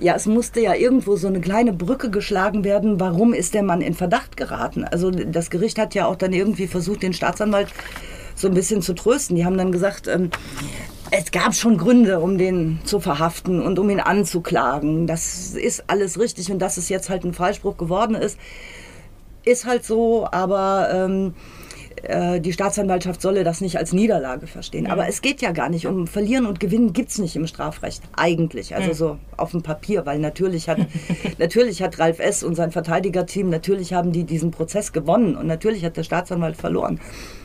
Ja, 0.00 0.14
es 0.16 0.26
musste 0.26 0.60
ja 0.60 0.74
irgendwo 0.74 1.16
so 1.16 1.28
eine 1.28 1.40
kleine 1.40 1.72
Brücke 1.72 2.10
geschlagen 2.10 2.64
werden. 2.64 2.98
Warum 2.98 3.34
ist 3.34 3.54
der 3.54 3.62
Mann 3.62 3.80
in 3.82 3.94
Verdacht 3.94 4.36
geraten? 4.36 4.84
Also 4.84 5.10
das 5.10 5.50
Gericht 5.50 5.78
hat 5.78 5.94
ja 5.94 6.06
auch 6.06 6.16
dann 6.16 6.32
irgendwie 6.32 6.66
versucht, 6.66 7.02
den 7.02 7.12
Staatsanwalt 7.12 7.68
so 8.34 8.48
ein 8.48 8.54
bisschen 8.54 8.82
zu 8.82 8.94
trösten. 8.94 9.36
Die 9.36 9.44
haben 9.44 9.56
dann 9.56 9.70
gesagt, 9.70 10.08
ähm, 10.08 10.30
es 11.14 11.30
gab 11.30 11.54
schon 11.54 11.76
Gründe, 11.76 12.20
um 12.20 12.38
den 12.38 12.80
zu 12.84 12.98
verhaften 12.98 13.60
und 13.60 13.78
um 13.78 13.90
ihn 13.90 14.00
anzuklagen. 14.00 15.06
Das 15.06 15.50
ist 15.50 15.84
alles 15.88 16.18
richtig 16.18 16.50
und 16.50 16.58
dass 16.58 16.78
es 16.78 16.88
jetzt 16.88 17.10
halt 17.10 17.24
ein 17.24 17.34
Freispruch 17.34 17.76
geworden 17.76 18.14
ist, 18.14 18.38
ist 19.44 19.66
halt 19.66 19.84
so, 19.84 20.26
aber 20.30 20.88
ähm, 20.90 21.34
äh, 22.02 22.40
die 22.40 22.52
Staatsanwaltschaft 22.52 23.22
solle 23.22 23.44
das 23.44 23.60
nicht 23.60 23.78
als 23.78 23.92
Niederlage 23.92 24.46
verstehen. 24.46 24.84
Mhm. 24.84 24.90
Aber 24.90 25.08
es 25.08 25.22
geht 25.22 25.40
ja 25.40 25.52
gar 25.52 25.68
nicht. 25.68 25.86
Um 25.86 26.06
Verlieren 26.06 26.46
und 26.46 26.60
Gewinnen 26.60 26.92
gibt 26.92 27.10
es 27.10 27.18
nicht 27.18 27.36
im 27.36 27.46
Strafrecht. 27.46 28.02
Eigentlich. 28.16 28.74
Also 28.74 28.88
mhm. 28.88 28.94
so 28.94 29.18
auf 29.36 29.52
dem 29.52 29.62
Papier. 29.62 30.04
Weil 30.06 30.18
natürlich 30.18 30.68
hat, 30.68 30.78
natürlich 31.38 31.82
hat 31.82 31.98
Ralf 31.98 32.18
S. 32.18 32.42
und 32.42 32.54
sein 32.54 32.72
Verteidigerteam, 32.72 33.50
natürlich 33.50 33.92
haben 33.92 34.12
die 34.12 34.24
diesen 34.24 34.50
Prozess 34.50 34.92
gewonnen. 34.92 35.36
Und 35.36 35.46
natürlich 35.46 35.84
hat 35.84 35.96
der 35.96 36.02
Staatsanwalt 36.02 36.56
verloren. 36.56 37.00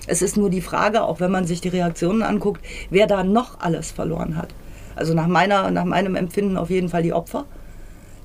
Es 0.08 0.22
ist 0.22 0.38
nur 0.38 0.50
die 0.50 0.62
Frage, 0.62 1.04
auch 1.04 1.20
wenn 1.20 1.32
man 1.32 1.46
sich 1.46 1.62
die 1.62 1.70
Reaktionen 1.70 2.24
anguckt, 2.24 2.62
wer 2.90 3.08
da 3.08 3.24
noch 3.24 3.60
alles 3.60 3.92
verloren 3.92 4.38
hat. 4.38 4.54
Also 4.96 5.14
nach, 5.14 5.28
meiner, 5.28 5.70
nach 5.70 5.86
meinem 5.86 6.16
Empfinden 6.16 6.58
auf 6.58 6.70
jeden 6.70 6.90
Fall 6.90 7.04
die 7.04 7.14
Opfer, 7.14 7.46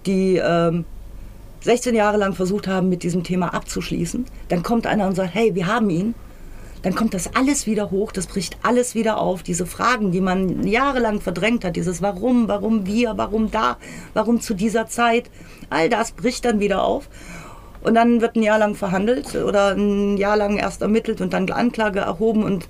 die 0.06 0.40
ähm, 0.42 0.86
16 1.62 1.94
Jahre 1.94 2.16
lang 2.16 2.34
versucht 2.34 2.66
haben, 2.66 2.88
mit 2.88 3.02
diesem 3.02 3.22
Thema 3.22 3.54
abzuschließen. 3.54 4.24
Dann 4.48 4.62
kommt 4.62 4.86
einer 4.86 5.06
und 5.06 5.14
sagt, 5.14 5.34
hey, 5.34 5.54
wir 5.54 5.66
haben 5.66 5.90
ihn. 5.90 6.14
Dann 6.82 6.96
kommt 6.96 7.14
das 7.14 7.36
alles 7.36 7.66
wieder 7.66 7.92
hoch, 7.92 8.10
das 8.10 8.26
bricht 8.26 8.56
alles 8.64 8.96
wieder 8.96 9.18
auf. 9.18 9.44
Diese 9.44 9.66
Fragen, 9.66 10.10
die 10.10 10.20
man 10.20 10.66
jahrelang 10.66 11.20
verdrängt 11.20 11.64
hat, 11.64 11.76
dieses 11.76 12.02
Warum, 12.02 12.48
warum 12.48 12.86
wir, 12.86 13.16
warum 13.16 13.52
da, 13.52 13.76
warum 14.14 14.40
zu 14.40 14.54
dieser 14.54 14.88
Zeit, 14.88 15.30
all 15.70 15.88
das 15.88 16.10
bricht 16.10 16.44
dann 16.44 16.58
wieder 16.58 16.82
auf. 16.82 17.08
Und 17.82 17.94
dann 17.94 18.20
wird 18.20 18.34
ein 18.34 18.42
Jahr 18.42 18.58
lang 18.58 18.74
verhandelt 18.74 19.34
oder 19.36 19.76
ein 19.76 20.16
Jahr 20.16 20.36
lang 20.36 20.56
erst 20.56 20.82
ermittelt 20.82 21.20
und 21.20 21.32
dann 21.32 21.48
Anklage 21.50 22.00
erhoben 22.00 22.42
und, 22.42 22.66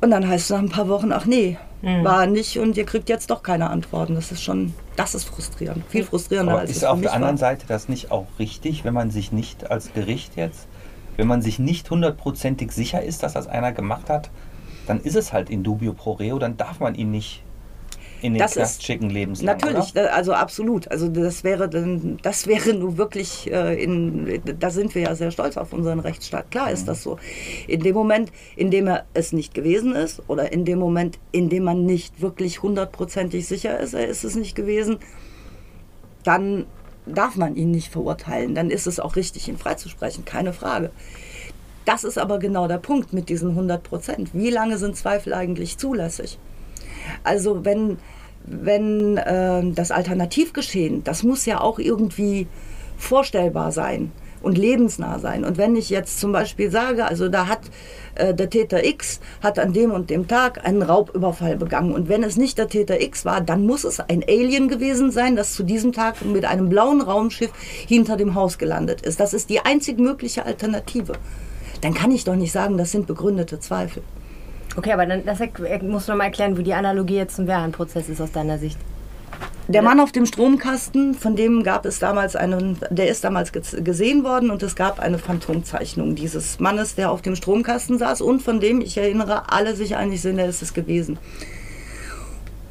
und 0.00 0.10
dann 0.10 0.26
heißt 0.26 0.44
es 0.44 0.50
nach 0.50 0.58
ein 0.58 0.68
paar 0.68 0.88
Wochen, 0.88 1.12
ach 1.12 1.26
nee, 1.26 1.58
Mhm. 1.82 2.04
war 2.04 2.26
nicht 2.26 2.58
und 2.58 2.76
ihr 2.76 2.84
kriegt 2.84 3.08
jetzt 3.08 3.30
doch 3.30 3.42
keine 3.42 3.70
Antworten. 3.70 4.14
Das 4.14 4.30
ist 4.32 4.42
schon, 4.42 4.74
das 5.00 5.14
ist 5.14 5.24
frustrierend. 5.24 5.84
Viel 5.88 6.04
frustrierender 6.04 6.52
Aber 6.52 6.60
als 6.60 6.70
ist 6.70 6.84
auf 6.84 7.00
der 7.00 7.12
anderen 7.12 7.34
war. 7.34 7.38
Seite 7.38 7.66
das 7.66 7.88
nicht 7.88 8.10
auch 8.10 8.26
richtig, 8.38 8.84
wenn 8.84 8.94
man 8.94 9.10
sich 9.10 9.32
nicht 9.32 9.70
als 9.70 9.92
Gericht 9.92 10.36
jetzt, 10.36 10.66
wenn 11.16 11.26
man 11.26 11.42
sich 11.42 11.58
nicht 11.58 11.90
hundertprozentig 11.90 12.72
sicher 12.72 13.02
ist, 13.02 13.22
dass 13.22 13.32
das 13.32 13.46
einer 13.46 13.72
gemacht 13.72 14.10
hat, 14.10 14.30
dann 14.86 15.00
ist 15.00 15.16
es 15.16 15.32
halt 15.32 15.50
in 15.50 15.62
dubio 15.62 15.92
pro 15.92 16.12
reo, 16.12 16.38
dann 16.38 16.56
darf 16.56 16.80
man 16.80 16.94
ihn 16.94 17.10
nicht 17.10 17.42
in 18.22 18.34
den 18.34 18.38
Das 18.40 18.52
Knast 18.54 18.80
ist- 18.80 18.84
schicken 18.86 19.10
lebenslang. 19.10 19.56
Natürlich, 19.58 19.92
Oder? 19.92 20.14
also 20.14 20.32
absolut. 20.32 20.90
Also 20.90 21.08
das 21.08 21.42
wäre 21.44 21.68
dann, 21.68 22.18
das 22.22 22.46
wäre 22.46 22.74
nun 22.74 22.96
wirklich 22.98 23.50
äh, 23.50 23.82
in, 23.82 24.40
da 24.58 24.70
sind 24.70 24.94
wir 24.94 25.02
ja 25.02 25.14
sehr 25.14 25.30
stolz 25.30 25.56
auf 25.56 25.72
unseren 25.72 26.00
Rechtsstaat. 26.00 26.50
Klar 26.50 26.66
Mhm. 26.68 26.72
ist 26.74 26.88
das 26.88 27.02
so. 27.02 27.18
In 27.66 27.80
dem 27.80 27.94
Moment, 27.94 28.30
in 28.56 28.70
dem 28.70 28.86
er 28.86 29.04
es 29.14 29.32
nicht 29.32 29.54
gewesen 29.54 29.94
ist 29.94 30.22
oder 30.28 30.52
in 30.52 30.64
dem 30.64 30.78
Moment, 30.78 31.18
in 31.32 31.48
dem 31.48 31.64
man 31.64 31.84
nicht 31.86 32.20
wirklich 32.20 32.62
hundertprozentig 32.62 33.46
sicher 33.46 33.78
ist, 33.80 33.94
er 33.94 34.06
ist 34.08 34.24
es 34.24 34.36
nicht 34.36 34.54
gewesen, 34.54 34.98
dann 36.24 36.66
darf 37.06 37.36
man 37.36 37.56
ihn 37.56 37.70
nicht 37.70 37.90
verurteilen. 37.90 38.54
Dann 38.54 38.70
ist 38.70 38.86
es 38.86 39.00
auch 39.00 39.16
richtig, 39.16 39.48
ihn 39.48 39.56
freizusprechen, 39.58 40.24
keine 40.24 40.52
Frage. 40.52 40.90
Das 41.86 42.04
ist 42.04 42.18
aber 42.18 42.38
genau 42.38 42.68
der 42.68 42.78
Punkt 42.78 43.12
mit 43.12 43.28
diesen 43.30 43.50
100 43.50 43.82
Prozent. 43.82 44.30
Wie 44.34 44.50
lange 44.50 44.76
sind 44.78 44.96
Zweifel 44.96 45.32
eigentlich 45.32 45.78
zulässig? 45.78 46.38
Also 47.24 47.64
wenn, 47.64 47.98
wenn 48.44 49.16
äh, 49.16 49.62
das 49.72 49.90
Alternativgeschehen, 49.90 51.04
das 51.04 51.22
muss 51.22 51.46
ja 51.46 51.60
auch 51.60 51.78
irgendwie 51.78 52.46
vorstellbar 52.96 53.72
sein 53.72 54.12
und 54.42 54.56
lebensnah 54.56 55.18
sein. 55.18 55.44
Und 55.44 55.58
wenn 55.58 55.76
ich 55.76 55.90
jetzt 55.90 56.18
zum 56.18 56.32
Beispiel 56.32 56.70
sage, 56.70 57.04
also 57.04 57.28
da 57.28 57.46
hat 57.46 57.60
äh, 58.14 58.34
der 58.34 58.48
Täter 58.48 58.84
X 58.84 59.20
hat 59.42 59.58
an 59.58 59.72
dem 59.72 59.90
und 59.90 60.10
dem 60.10 60.28
Tag 60.28 60.64
einen 60.66 60.82
Raubüberfall 60.82 61.56
begangen 61.56 61.92
und 61.92 62.08
wenn 62.08 62.22
es 62.22 62.36
nicht 62.36 62.58
der 62.58 62.68
Täter 62.68 63.00
X 63.00 63.24
war, 63.24 63.40
dann 63.40 63.66
muss 63.66 63.84
es 63.84 64.00
ein 64.00 64.24
Alien 64.26 64.68
gewesen 64.68 65.10
sein, 65.10 65.36
das 65.36 65.54
zu 65.54 65.62
diesem 65.62 65.92
Tag 65.92 66.24
mit 66.24 66.44
einem 66.44 66.68
blauen 66.68 67.02
Raumschiff 67.02 67.52
hinter 67.86 68.16
dem 68.16 68.34
Haus 68.34 68.58
gelandet 68.58 69.02
ist. 69.02 69.20
Das 69.20 69.34
ist 69.34 69.50
die 69.50 69.60
einzig 69.60 69.98
mögliche 69.98 70.46
Alternative. 70.46 71.14
Dann 71.82 71.94
kann 71.94 72.10
ich 72.10 72.24
doch 72.24 72.36
nicht 72.36 72.52
sagen, 72.52 72.76
das 72.78 72.92
sind 72.92 73.06
begründete 73.06 73.60
Zweifel. 73.60 74.02
Okay, 74.80 74.92
aber 74.94 75.04
dann 75.04 75.26
das 75.26 75.38
musst 75.82 76.08
du 76.08 76.12
noch 76.12 76.16
mal 76.16 76.24
erklären, 76.24 76.56
wie 76.56 76.62
die 76.62 76.72
Analogie 76.72 77.16
jetzt 77.16 77.36
zum 77.36 77.46
Wehrhahn-Prozess 77.46 78.08
ist 78.08 78.18
aus 78.18 78.32
deiner 78.32 78.56
Sicht. 78.56 78.78
Der 79.68 79.82
Mann 79.82 80.00
auf 80.00 80.10
dem 80.10 80.24
Stromkasten, 80.24 81.12
von 81.12 81.36
dem 81.36 81.62
gab 81.62 81.84
es 81.84 81.98
damals 81.98 82.34
einen, 82.34 82.78
der 82.88 83.08
ist 83.08 83.22
damals 83.22 83.52
ge- 83.52 83.60
gesehen 83.82 84.24
worden 84.24 84.48
und 84.50 84.62
es 84.62 84.74
gab 84.76 84.98
eine 84.98 85.18
Phantomzeichnung 85.18 86.14
dieses 86.14 86.60
Mannes, 86.60 86.94
der 86.94 87.10
auf 87.10 87.20
dem 87.20 87.36
Stromkasten 87.36 87.98
saß 87.98 88.22
und 88.22 88.40
von 88.40 88.58
dem, 88.58 88.80
ich 88.80 88.96
erinnere, 88.96 89.52
alle 89.52 89.76
sich 89.76 89.96
einig 89.96 90.22
sind, 90.22 90.38
er 90.38 90.48
ist 90.48 90.62
es 90.62 90.72
gewesen. 90.72 91.18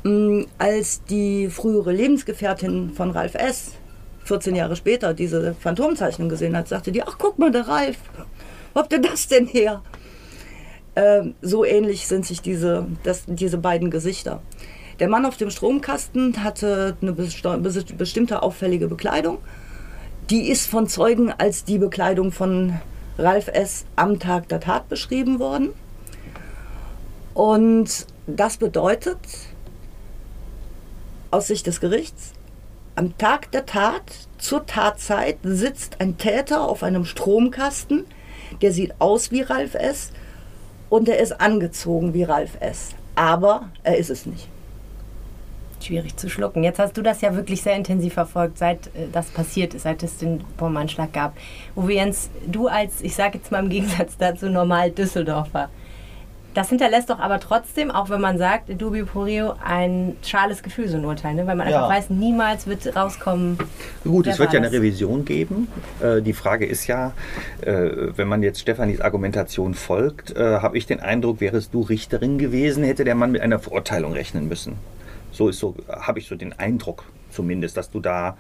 Mm, 0.03 0.45
Als 0.57 1.03
die 1.03 1.47
frühere 1.49 1.91
Lebensgefährtin 1.91 2.89
von 2.89 3.11
Ralf 3.11 3.35
S. 3.35 3.73
14 4.23 4.55
Jahre 4.55 4.75
später 4.75 5.13
diese 5.13 5.53
Phantomzeichnung 5.53 6.27
gesehen 6.27 6.57
hat, 6.57 6.67
sagte 6.69 6.91
die, 6.91 7.03
ach 7.03 7.17
guck 7.19 7.37
mal, 7.37 7.51
der 7.51 7.67
Ralf, 7.67 7.97
wo 8.73 8.79
habt 8.81 8.93
ihr 8.93 8.99
das 8.99 9.27
denn 9.27 9.45
her? 9.45 9.83
Ähm, 10.96 11.36
so 11.41 11.63
ähnlich 11.63 12.08
sind 12.08 12.25
sich 12.25 12.41
diese, 12.41 12.88
das, 13.03 13.24
diese 13.27 13.58
beiden 13.58 13.91
Gesichter. 13.91 14.41
Der 15.00 15.08
Mann 15.08 15.25
auf 15.25 15.38
dem 15.38 15.50
Stromkasten 15.50 16.43
hatte 16.43 16.98
eine 17.01 17.13
bestimmte 17.13 18.43
auffällige 18.43 18.88
Bekleidung. 18.88 19.38
Die 20.29 20.50
ist 20.50 20.67
von 20.67 20.88
Zeugen 20.88 21.31
als 21.31 21.63
die 21.63 21.77
Bekleidung 21.77 22.31
von 22.31 22.79
Ralf 23.17 23.48
S. 23.48 23.86
am 23.96 24.19
Tag 24.19 24.50
der 24.50 24.60
Tat 24.60 24.89
beschrieben 24.89 25.39
worden. 25.39 25.69
Und 27.34 28.05
das 28.27 28.58
bedeutet, 28.58 29.17
aus 31.31 31.48
Sicht 31.48 31.67
des 31.67 31.79
Gerichts, 31.79 32.34
am 32.96 33.17
Tag 33.17 33.51
der 33.51 33.65
Tat, 33.65 34.03
zur 34.38 34.65
Tatzeit, 34.65 35.38
sitzt 35.43 36.01
ein 36.01 36.17
Täter 36.17 36.67
auf 36.67 36.84
einem 36.84 37.05
Stromkasten, 37.05 38.05
der 38.62 38.74
sieht 38.74 39.00
aus 39.00 39.31
wie 39.31 39.41
Ralf 39.41 39.75
S. 39.75 40.12
und 40.89 41.10
er 41.10 41.19
ist 41.19 41.39
angezogen 41.39 42.13
wie 42.13 42.24
Ralf 42.24 42.58
S. 42.60 42.96
Aber 43.15 43.69
er 43.84 43.98
ist 43.98 44.10
es 44.10 44.25
nicht. 44.25 44.48
Schwierig 45.81 46.17
zu 46.17 46.29
schlucken. 46.29 46.63
Jetzt 46.63 46.79
hast 46.79 46.98
du 46.98 47.01
das 47.01 47.22
ja 47.22 47.36
wirklich 47.36 47.62
sehr 47.62 47.75
intensiv 47.75 48.13
verfolgt, 48.13 48.58
seit 48.58 48.88
äh, 48.88 49.08
das 49.12 49.27
passiert 49.27 49.74
ist, 49.74 49.84
seit 49.84 50.03
es 50.03 50.17
den 50.17 50.43
Bombenanschlag 50.58 51.13
gab. 51.13 51.38
Uwe 51.75 51.93
Jens, 51.93 52.29
du 52.48 52.67
als, 52.67 53.01
ich 53.01 53.15
sage 53.15 53.38
jetzt 53.38 53.51
mal 53.51 53.63
im 53.63 53.69
Gegensatz 53.69 54.17
dazu, 54.17 54.50
normal 54.50 54.91
Düsseldorfer, 54.91 55.69
das 56.53 56.70
hinterlässt 56.70 57.10
doch 57.10 57.20
aber 57.20 57.39
trotzdem, 57.39 57.91
auch 57.91 58.10
wenn 58.10 58.22
man 58.22 58.38
sagt, 58.38 58.70
Dubio 58.82 59.06
pro 59.06 59.24
Reo, 59.24 59.53
ein 59.63 60.15
schales 60.24 60.63
Gefühl, 60.63 60.88
so 60.88 60.98
ein 60.98 61.06
Urteil, 61.06 61.36
ne? 61.36 61.46
weil 61.46 61.56
man 61.56 61.70
Ja. 61.70 61.84
einfach 61.86 61.96
weiß, 61.98 62.10
niemals 62.10 62.65
wird 62.68 62.96
rauskommen. 62.96 63.58
Gut, 64.03 64.27
es 64.27 64.39
wird 64.39 64.53
ja 64.53 64.60
eine? 64.60 64.72
Revision 64.72 65.25
geben. 65.25 65.68
Äh, 66.01 66.22
die 66.22 66.34
Frage 66.34 66.65
ist 66.65 66.88
ja, 66.88 67.13
äh, 67.62 67.72
wenn 68.15 68.27
man 68.27 68.41
jetzt 68.44 68.60
Stefanis 68.60 69.00
Argumentation 69.01 69.74
folgt, 69.74 70.36
äh, 70.36 70.60
habe 70.60 70.77
ich 70.77 70.86
den 70.86 71.00
Eindruck, 71.00 71.39
wärest 71.39 71.74
du 71.74 71.82
Richterin 71.82 72.38
gewesen, 72.38 72.84
hätte 72.84 73.03
der 73.03 73.15
Mann 73.15 73.32
mit 73.32 73.41
einer 73.41 73.60
Verurteilung 73.60 74.13
rechnen 74.13 74.48
müssen. 74.48 74.75
So 75.32 75.50
ist 75.50 75.60
so, 75.60 75.75
habe 75.88 76.20
ich 76.20 76.27
so 76.27 76.36
den 76.36 76.58
Eindruck 76.58 77.03
zumindest, 77.32 77.77
dass 77.77 77.91
du 77.91 78.00
da 78.00 78.38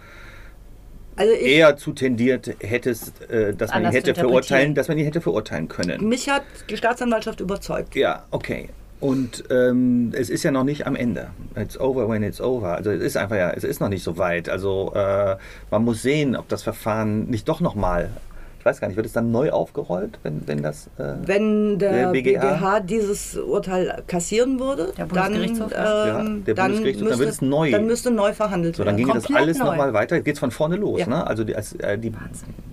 Also 1.19 1.33
eher 1.33 1.75
zu 1.75 1.91
tendiert 1.91 2.55
hättest, 2.61 3.29
äh, 3.29 3.53
dass 3.53 3.71
man 3.71 3.83
ihn 3.83 3.91
hätte 3.91 4.15
verurteilen, 4.15 4.73
dass 4.73 4.87
man 4.87 4.97
ihn 4.97 5.03
hätte 5.03 5.19
verurteilen 5.19 5.67
können. 5.67 6.07
mich 6.07 6.29
hat 6.29 6.43
die 6.69 6.77
Staatsanwaltschaft 6.77 7.41
überzeugt. 7.41 7.93
Ja, 7.93 8.23
okay. 8.31 8.69
Und 9.01 9.43
ähm, 9.49 10.11
es 10.13 10.29
ist 10.29 10.43
ja 10.43 10.51
noch 10.51 10.63
nicht 10.63 10.87
am 10.87 10.95
Ende. 10.95 11.27
It's 11.55 11.77
over 11.77 12.09
when 12.09 12.23
it's 12.23 12.39
over. 12.39 12.75
Also 12.75 12.91
es 12.91 13.01
ist 13.01 13.17
einfach 13.17 13.35
ja, 13.35 13.51
es 13.51 13.65
ist 13.65 13.81
noch 13.81 13.89
nicht 13.89 14.03
so 14.03 14.17
weit. 14.17 14.47
Also 14.47 14.93
äh, 14.95 15.35
man 15.69 15.83
muss 15.83 16.01
sehen, 16.01 16.37
ob 16.37 16.47
das 16.47 16.63
Verfahren 16.63 17.29
nicht 17.29 17.49
doch 17.49 17.59
nochmal, 17.59 18.11
ich 18.59 18.65
weiß 18.65 18.81
gar 18.81 18.87
nicht, 18.89 18.97
wird 18.97 19.05
es 19.05 19.13
dann 19.13 19.31
neu 19.31 19.51
aufgerollt, 19.51 20.19
wenn, 20.23 20.45
wenn 20.47 20.61
das... 20.61 20.87
Äh, 20.97 21.13
Wenn 21.25 21.79
der, 21.79 21.91
Der 21.93 22.07
BGH? 22.11 22.39
BGH? 22.41 22.79
dieses 22.81 23.37
Urteil 23.37 24.03
kassieren 24.05 24.59
würde, 24.59 24.91
Der 24.97 25.05
dann, 25.05 25.31
Bundesgerichtshof, 25.31 25.71
ja. 25.71 26.19
ähm, 26.19 26.37
Ja, 26.39 26.43
der 26.45 26.55
dann, 26.55 26.65
Bundesgerichtshof, 26.73 27.07
dann 27.09 27.17
müsste, 27.17 27.19
wird 27.19 27.29
es 27.33 27.41
neu. 27.41 27.71
dann 27.71 27.85
müsste 27.87 28.11
neu 28.11 28.33
verhandelt 28.33 28.75
so, 28.75 28.83
dann 28.83 28.97
werden. 28.97 29.05
ginge 29.05 29.13
das 29.13 29.23
komplett 29.23 29.43
alles 29.43 29.57
neu. 29.59 29.65
nochmal 29.65 29.93
weiter. 29.93 30.19
Geht 30.19 30.37
von 30.39 30.51
vorne 30.51 30.75
los. 30.75 30.99
Ja. 30.99 31.07
Ne? 31.07 31.25
Also 31.25 31.45
die, 31.45 31.55
als, 31.55 31.73
äh, 31.75 31.97
die 31.97 32.11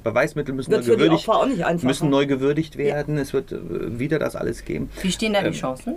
Beweismittel 0.03 0.55
müssen 0.55 0.73
Wird 0.73 0.87
neu 0.87 0.95
gewürdigt, 0.97 1.29
müssen 1.85 2.11
neu 2.11 2.27
gewürdigt 2.27 2.77
werden. 2.77 3.17
Es 3.19 3.33
wird 3.33 3.53
äh, 3.53 3.59
wieder 3.99 4.19
das 4.19 4.35
alles 4.35 4.65
geben. 4.65 4.91
Wie 5.03 5.13
stehen 5.13 5.35
da 5.35 5.39
Ähm, 5.41 5.53
die 5.53 5.59
Chancen? 5.59 5.95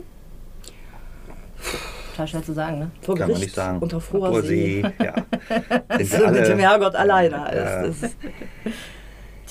Total 2.11 2.27
schwer 2.27 2.43
zu 2.43 2.53
sagen, 2.53 2.79
ne? 2.79 2.91
Vor 3.01 3.15
Kann 3.15 3.31
man 3.31 3.39
nicht 3.39 3.55
sagen. 3.55 3.79
unter 3.79 3.99
froher 3.99 4.41
See. 4.43 4.83
Ja. 5.03 5.15
So 6.03 6.19
wir 6.19 6.31
mit 6.31 6.47
dem 6.47 6.59
Herrgott 6.59 6.93
alleine. 6.95 7.35
Ja. 7.35 7.89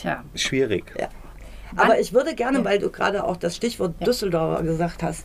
Tja. 0.00 0.24
schwierig. 0.34 0.84
Ja. 0.98 1.08
Aber 1.76 2.00
ich 2.00 2.12
würde 2.12 2.34
gerne, 2.34 2.64
weil 2.64 2.78
du 2.78 2.90
gerade 2.90 3.24
auch 3.24 3.36
das 3.36 3.56
Stichwort 3.56 3.94
Düsseldorfer 4.06 4.62
gesagt 4.62 5.02
hast, 5.02 5.24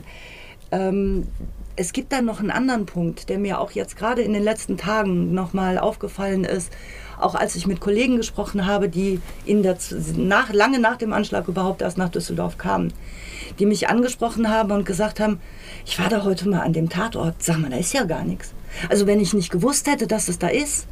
ähm, 0.71 1.27
es 1.75 1.93
gibt 1.93 2.11
da 2.11 2.21
noch 2.21 2.39
einen 2.39 2.51
anderen 2.51 2.85
Punkt, 2.85 3.29
der 3.29 3.39
mir 3.39 3.59
auch 3.59 3.71
jetzt 3.71 3.97
gerade 3.97 4.21
in 4.21 4.33
den 4.33 4.43
letzten 4.43 4.77
Tagen 4.77 5.33
nochmal 5.33 5.79
aufgefallen 5.79 6.43
ist, 6.43 6.71
auch 7.19 7.35
als 7.35 7.55
ich 7.55 7.65
mit 7.65 7.79
Kollegen 7.79 8.17
gesprochen 8.17 8.65
habe, 8.65 8.89
die 8.89 9.19
in 9.45 9.63
der, 9.63 9.77
nach, 10.15 10.51
lange 10.53 10.79
nach 10.79 10.97
dem 10.97 11.13
Anschlag 11.13 11.47
überhaupt 11.47 11.81
erst 11.81 11.97
nach 11.97 12.09
Düsseldorf 12.09 12.57
kamen, 12.57 12.93
die 13.57 13.65
mich 13.65 13.87
angesprochen 13.89 14.49
haben 14.49 14.71
und 14.71 14.85
gesagt 14.85 15.19
haben, 15.19 15.39
ich 15.85 15.97
war 15.99 16.09
da 16.09 16.23
heute 16.23 16.47
mal 16.47 16.61
an 16.61 16.73
dem 16.73 16.89
Tatort, 16.89 17.41
sag 17.41 17.57
mal, 17.59 17.71
da 17.71 17.77
ist 17.77 17.93
ja 17.93 18.03
gar 18.03 18.23
nichts. 18.23 18.53
Also 18.89 19.07
wenn 19.07 19.19
ich 19.19 19.33
nicht 19.33 19.51
gewusst 19.51 19.87
hätte, 19.87 20.05
dass 20.05 20.27
es 20.27 20.37
da 20.39 20.47
ist, 20.47 20.87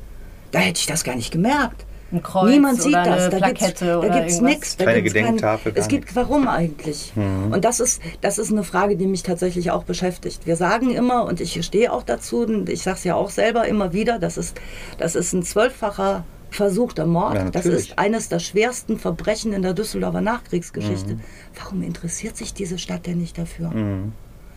da 0.51 0.59
hätte 0.59 0.79
ich 0.79 0.87
das 0.87 1.03
gar 1.03 1.15
nicht 1.15 1.31
gemerkt. 1.31 1.85
Ein 2.11 2.21
Kreuz 2.23 2.49
Niemand 2.49 2.81
sieht 2.81 2.93
oder 2.93 3.03
das. 3.03 3.23
eine 3.23 3.29
Da 3.29 3.47
gibt's, 3.47 3.61
Plakette 3.63 3.85
da 3.85 3.99
gibt's 4.01 4.33
irgendwas. 4.35 4.41
nichts. 4.41 4.77
Da 4.77 4.85
Keine 4.85 5.01
gibt's 5.01 5.13
Gedenktafel, 5.13 5.71
Kein, 5.71 5.73
gar 5.73 5.81
es 5.81 5.87
gibt, 5.87 6.15
warum 6.15 6.47
eigentlich? 6.47 7.13
Und 7.15 7.63
das 7.63 7.79
ist, 7.79 8.01
das 8.21 8.37
ist 8.37 8.51
eine 8.51 8.63
Frage, 8.63 8.97
die 8.97 9.07
mich 9.07 9.23
tatsächlich 9.23 9.71
auch 9.71 9.83
beschäftigt. 9.83 10.45
Wir 10.45 10.55
sagen 10.55 10.91
immer, 10.91 11.25
und 11.25 11.39
ich 11.39 11.63
stehe 11.65 11.91
auch 11.93 12.03
dazu, 12.03 12.41
und 12.41 12.69
ich 12.69 12.83
sage 12.83 12.97
es 12.97 13.03
ja 13.03 13.15
auch 13.15 13.29
selber 13.29 13.67
immer 13.67 13.93
wieder, 13.93 14.19
das 14.19 14.37
ist, 14.37 14.59
das 14.97 15.15
ist 15.15 15.33
ein 15.33 15.43
zwölffacher 15.43 16.25
versuchter 16.49 17.05
Mord. 17.05 17.35
Ja, 17.35 17.49
das 17.49 17.65
ist 17.65 17.97
eines 17.97 18.27
der 18.27 18.39
schwersten 18.39 18.99
Verbrechen 18.99 19.53
in 19.53 19.61
der 19.61 19.73
Düsseldorfer 19.73 20.21
Nachkriegsgeschichte. 20.21 21.17
Warum 21.57 21.81
interessiert 21.81 22.35
sich 22.35 22.53
diese 22.53 22.77
Stadt 22.77 23.07
denn 23.07 23.19
nicht 23.19 23.37
dafür? 23.37 23.71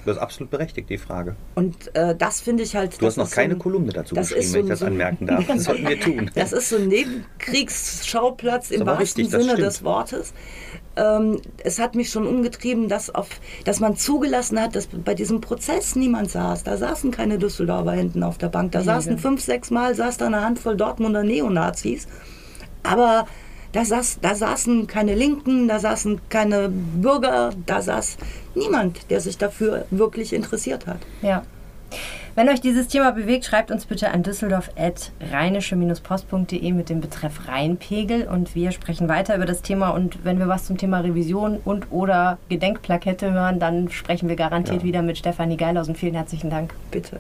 Das 0.05 0.17
ist 0.17 0.23
absolut 0.23 0.51
berechtigt, 0.51 0.91
die 0.91 0.99
Frage. 0.99 1.37
Und 1.55 1.95
äh, 1.95 2.15
das 2.17 2.41
finde 2.41 2.63
ich 2.63 2.77
halt. 2.77 3.01
Du 3.01 3.07
hast 3.07 3.17
noch 3.17 3.25
ist 3.25 3.31
so 3.31 3.35
keine 3.37 3.55
ein- 3.55 3.59
Kolumne 3.59 3.93
dazu 3.93 4.15
das 4.15 4.29
geschrieben, 4.29 4.45
ist 4.47 4.55
wenn 4.55 4.61
so 4.61 4.65
ich 4.67 4.71
das 4.71 4.79
so 4.81 4.85
ein- 4.87 4.93
anmerken 4.93 5.27
darf. 5.27 5.47
Das 5.49 5.65
sollten 5.65 5.89
wir 5.89 6.01
tun. 6.01 6.31
Das 6.35 6.53
ist 6.53 6.69
so 6.69 6.77
ein 6.77 6.89
Nebenkriegsschauplatz 6.89 8.71
im 8.71 8.87
wahrsten 8.87 9.25
richtig, 9.25 9.31
Sinne 9.31 9.57
des 9.57 9.83
Wortes. 9.85 10.33
Ähm, 10.97 11.41
es 11.59 11.79
hat 11.81 11.95
mich 11.97 12.11
schon 12.11 12.27
umgetrieben, 12.27 12.89
dass, 12.89 13.11
auf, 13.13 13.29
dass 13.65 13.81
man 13.81 13.97
zugelassen 13.97 14.61
hat, 14.61 14.77
dass 14.77 14.87
bei 14.87 15.15
diesem 15.15 15.41
Prozess 15.41 15.97
niemand 15.97 16.31
saß. 16.31 16.63
Da 16.63 16.77
saßen 16.77 17.11
keine 17.11 17.39
Düsseldorfer 17.39 17.93
hinten 17.93 18.23
auf 18.23 18.39
der 18.39 18.49
Bank. 18.49 18.73
Da 18.73 18.83
saßen 18.83 19.19
fünf, 19.19 19.41
sechs 19.43 19.71
Mal 19.71 19.95
saß 19.95 20.19
da 20.19 20.27
eine 20.27 20.43
Handvoll 20.43 20.77
Dortmunder 20.77 21.25
Neonazis. 21.25 22.07
Aber 22.85 23.27
Da, 23.75 23.85
saß, 23.85 24.21
da 24.23 24.35
saßen 24.37 24.87
keine 24.87 25.15
Linken, 25.17 25.67
da 25.69 25.81
saßen 25.81 26.21
keine 26.29 26.69
Bürger, 26.71 27.51
da 27.67 27.83
saß 27.83 28.17
niemand, 28.55 29.11
der 29.11 29.21
sich 29.21 29.37
dafür 29.37 29.85
wirklich 29.91 30.33
interessiert 30.33 30.87
hat. 30.87 30.99
Ja. 31.23 31.43
Wenn 32.37 32.49
euch 32.49 32.61
dieses 32.61 32.87
Thema 32.89 33.11
bewegt, 33.11 33.45
schreibt 33.45 33.73
uns 33.73 33.85
bitte 33.87 34.11
an 34.13 34.23
düsseldorf.rheinische-post.de 34.23 36.73
mit 36.73 36.89
dem 36.89 37.01
Betreff 37.01 37.49
Rheinpegel 37.49 38.29
und 38.29 38.55
wir 38.55 38.71
sprechen 38.71 39.09
weiter 39.09 39.35
über 39.37 39.47
das 39.47 39.61
Thema 39.63 39.89
und 39.91 40.25
wenn 40.25 40.39
wir 40.39 40.47
was 40.49 40.67
zum 40.67 40.79
Thema 40.79 41.01
Revision 41.01 41.59
und 41.65 41.91
oder 41.91 42.39
Gedenkplakette 42.49 43.33
hören, 43.33 43.59
dann 43.59 43.91
sprechen 43.91 44.29
wir 44.29 44.37
garantiert 44.37 44.83
Ja. 44.83 44.85
wieder 44.85 45.03
mit 45.03 45.19
Stefanie 45.19 45.57
Geilhausen. 45.57 45.97
Vielen 45.97 46.15
herzlichen 46.15 46.49
Dank. 46.51 46.75
Bitte. 46.93 47.19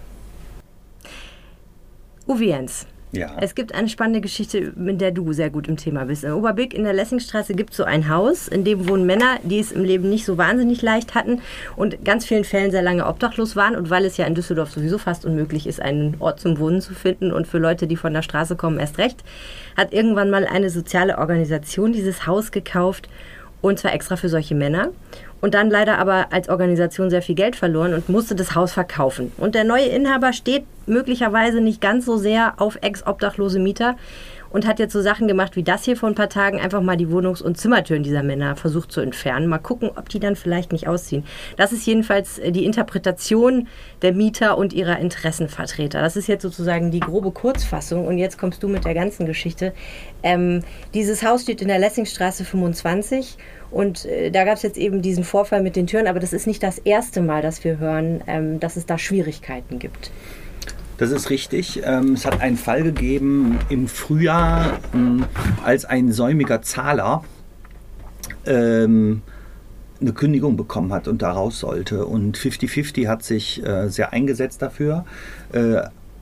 Uwe 2.26 2.44
Jens, 2.44 2.86
Ja. 3.16 3.36
es 3.40 3.54
gibt 3.54 3.74
eine 3.74 3.88
spannende 3.88 4.20
Geschichte, 4.20 4.72
mit 4.76 5.00
der 5.00 5.10
du 5.10 5.32
sehr 5.32 5.50
gut 5.50 5.68
im 5.68 5.76
Thema 5.76 6.04
bist. 6.04 6.24
In 6.24 6.32
Oberbilk 6.32 6.74
in 6.74 6.84
der 6.84 6.92
Lessingstraße 6.92 7.54
gibt 7.54 7.70
es 7.70 7.76
so 7.76 7.84
ein 7.84 8.08
Haus, 8.08 8.48
in 8.48 8.64
dem 8.64 8.88
wohnen 8.88 9.06
Männer, 9.06 9.38
die 9.42 9.58
es 9.58 9.72
im 9.72 9.84
Leben 9.84 10.08
nicht 10.08 10.24
so 10.24 10.38
wahnsinnig 10.38 10.82
leicht 10.82 11.14
hatten 11.14 11.40
und 11.76 11.94
in 11.94 12.04
ganz 12.04 12.26
vielen 12.26 12.44
Fällen 12.44 12.70
sehr 12.70 12.82
lange 12.82 13.06
obdachlos 13.06 13.56
waren. 13.56 13.76
Und 13.76 13.90
weil 13.90 14.04
es 14.04 14.16
ja 14.16 14.26
in 14.26 14.34
Düsseldorf 14.34 14.70
sowieso 14.70 14.98
fast 14.98 15.24
unmöglich 15.24 15.66
ist, 15.66 15.80
einen 15.80 16.16
Ort 16.18 16.40
zum 16.40 16.58
Wohnen 16.58 16.80
zu 16.80 16.94
finden 16.94 17.32
und 17.32 17.46
für 17.46 17.58
Leute, 17.58 17.86
die 17.86 17.96
von 17.96 18.12
der 18.12 18.22
Straße 18.22 18.56
kommen, 18.56 18.78
erst 18.78 18.98
recht, 18.98 19.24
hat 19.76 19.92
irgendwann 19.92 20.30
mal 20.30 20.46
eine 20.46 20.70
soziale 20.70 21.18
Organisation 21.18 21.92
dieses 21.92 22.26
Haus 22.26 22.52
gekauft 22.52 23.08
und 23.64 23.78
zwar 23.78 23.94
extra 23.94 24.16
für 24.16 24.28
solche 24.28 24.54
Männer. 24.54 24.90
Und 25.44 25.52
dann 25.52 25.68
leider 25.68 25.98
aber 25.98 26.32
als 26.32 26.48
Organisation 26.48 27.10
sehr 27.10 27.20
viel 27.20 27.34
Geld 27.34 27.54
verloren 27.54 27.92
und 27.92 28.08
musste 28.08 28.34
das 28.34 28.54
Haus 28.54 28.72
verkaufen. 28.72 29.30
Und 29.36 29.54
der 29.54 29.64
neue 29.64 29.84
Inhaber 29.84 30.32
steht 30.32 30.64
möglicherweise 30.86 31.60
nicht 31.60 31.82
ganz 31.82 32.06
so 32.06 32.16
sehr 32.16 32.54
auf 32.56 32.78
ex-obdachlose 32.80 33.58
Mieter 33.58 33.96
und 34.48 34.66
hat 34.66 34.78
jetzt 34.78 34.94
so 34.94 35.02
Sachen 35.02 35.28
gemacht 35.28 35.54
wie 35.54 35.62
das 35.62 35.84
hier 35.84 35.98
vor 35.98 36.08
ein 36.08 36.14
paar 36.14 36.30
Tagen, 36.30 36.60
einfach 36.60 36.80
mal 36.80 36.96
die 36.96 37.10
Wohnungs- 37.10 37.42
und 37.42 37.58
Zimmertüren 37.58 38.02
dieser 38.02 38.22
Männer 38.22 38.56
versucht 38.56 38.90
zu 38.90 39.02
entfernen. 39.02 39.48
Mal 39.48 39.58
gucken, 39.58 39.90
ob 39.96 40.08
die 40.08 40.18
dann 40.18 40.34
vielleicht 40.34 40.72
nicht 40.72 40.88
ausziehen. 40.88 41.24
Das 41.58 41.72
ist 41.72 41.84
jedenfalls 41.84 42.38
äh, 42.38 42.50
die 42.50 42.64
Interpretation 42.64 43.68
der 44.00 44.14
Mieter 44.14 44.56
und 44.56 44.72
ihrer 44.72 44.98
Interessenvertreter. 44.98 46.00
Das 46.00 46.16
ist 46.16 46.26
jetzt 46.26 46.42
sozusagen 46.42 46.90
die 46.90 47.00
grobe 47.00 47.32
Kurzfassung 47.32 48.06
und 48.06 48.16
jetzt 48.16 48.38
kommst 48.38 48.62
du 48.62 48.68
mit 48.68 48.86
der 48.86 48.94
ganzen 48.94 49.26
Geschichte. 49.26 49.74
Ähm, 50.22 50.62
dieses 50.94 51.22
Haus 51.22 51.42
steht 51.42 51.60
in 51.60 51.68
der 51.68 51.80
Lessingstraße 51.80 52.46
25 52.46 53.36
und 53.74 54.04
äh, 54.04 54.30
da 54.30 54.44
gab 54.44 54.54
es 54.54 54.62
jetzt 54.62 54.78
eben 54.78 55.02
diesen 55.02 55.24
Vorfall 55.24 55.60
mit 55.60 55.74
den 55.74 55.88
Türen, 55.88 56.06
aber 56.06 56.20
das 56.20 56.32
ist 56.32 56.46
nicht 56.46 56.62
das 56.62 56.78
erste 56.78 57.20
Mal, 57.20 57.42
dass 57.42 57.64
wir 57.64 57.78
hören, 57.78 58.22
ähm, 58.28 58.60
dass 58.60 58.76
es 58.76 58.86
da 58.86 58.98
Schwierigkeiten 58.98 59.80
gibt. 59.80 60.12
Das 60.96 61.10
ist 61.10 61.28
richtig. 61.28 61.82
Ähm, 61.84 62.12
es 62.12 62.24
hat 62.24 62.40
einen 62.40 62.56
Fall 62.56 62.84
gegeben 62.84 63.58
im 63.68 63.88
Frühjahr, 63.88 64.78
ähm, 64.94 65.24
als 65.64 65.84
ein 65.84 66.12
säumiger 66.12 66.62
Zahler 66.62 67.24
ähm, 68.46 69.22
eine 70.00 70.12
Kündigung 70.12 70.56
bekommen 70.56 70.92
hat 70.92 71.08
und 71.08 71.22
da 71.22 71.32
raus 71.32 71.58
sollte. 71.58 72.06
Und 72.06 72.38
50-50 72.38 73.08
hat 73.08 73.24
sich 73.24 73.64
äh, 73.66 73.88
sehr 73.88 74.12
eingesetzt 74.12 74.62
dafür. 74.62 75.04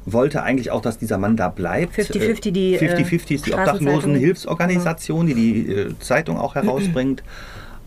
Äh, 0.06 0.12
wollte 0.12 0.42
eigentlich 0.42 0.71
auch, 0.71 0.80
dass 0.80 0.99
dieser 0.99 1.18
Mann 1.18 1.37
da 1.37 1.49
bleibt. 1.49 1.94
50-50 1.94 2.50
die, 2.50 2.75
äh, 2.75 2.78
50-50 2.78 3.35
ist 3.35 3.47
die. 3.47 3.54
Obdachlosenhilfsorganisation, 3.54 5.26
die 5.26 5.35
die 5.35 5.73
äh, 5.73 5.99
Zeitung 6.00 6.38
auch 6.38 6.54
herausbringt. 6.54 7.23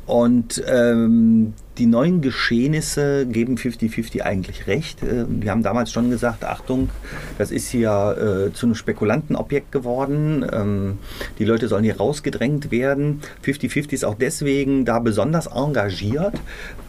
Und 0.06 0.64
ähm, 0.68 1.54
die 1.78 1.86
neuen 1.86 2.22
Geschehnisse 2.22 3.26
geben 3.26 3.58
50-50 3.58 4.22
eigentlich 4.22 4.68
recht. 4.68 5.04
Äh, 5.04 5.26
die 5.28 5.50
haben 5.50 5.64
damals 5.64 5.92
schon 5.92 6.10
gesagt, 6.10 6.44
Achtung, 6.44 6.90
das 7.38 7.52
ist 7.52 7.70
hier 7.70 8.48
äh, 8.50 8.54
zu 8.54 8.66
einem 8.66 8.76
Spekulantenobjekt 8.76 9.72
geworden. 9.72 10.46
Ähm, 10.52 10.98
die 11.40 11.46
Leute 11.46 11.68
sollen 11.68 11.84
hier 11.84 11.98
rausgedrängt 11.98 12.72
werden. 12.72 13.22
50-50 13.44 13.94
ist 13.94 14.06
auch 14.06 14.16
deswegen 14.16 14.86
da 14.86 15.00
besonders 15.00 15.48
engagiert, 15.48 16.36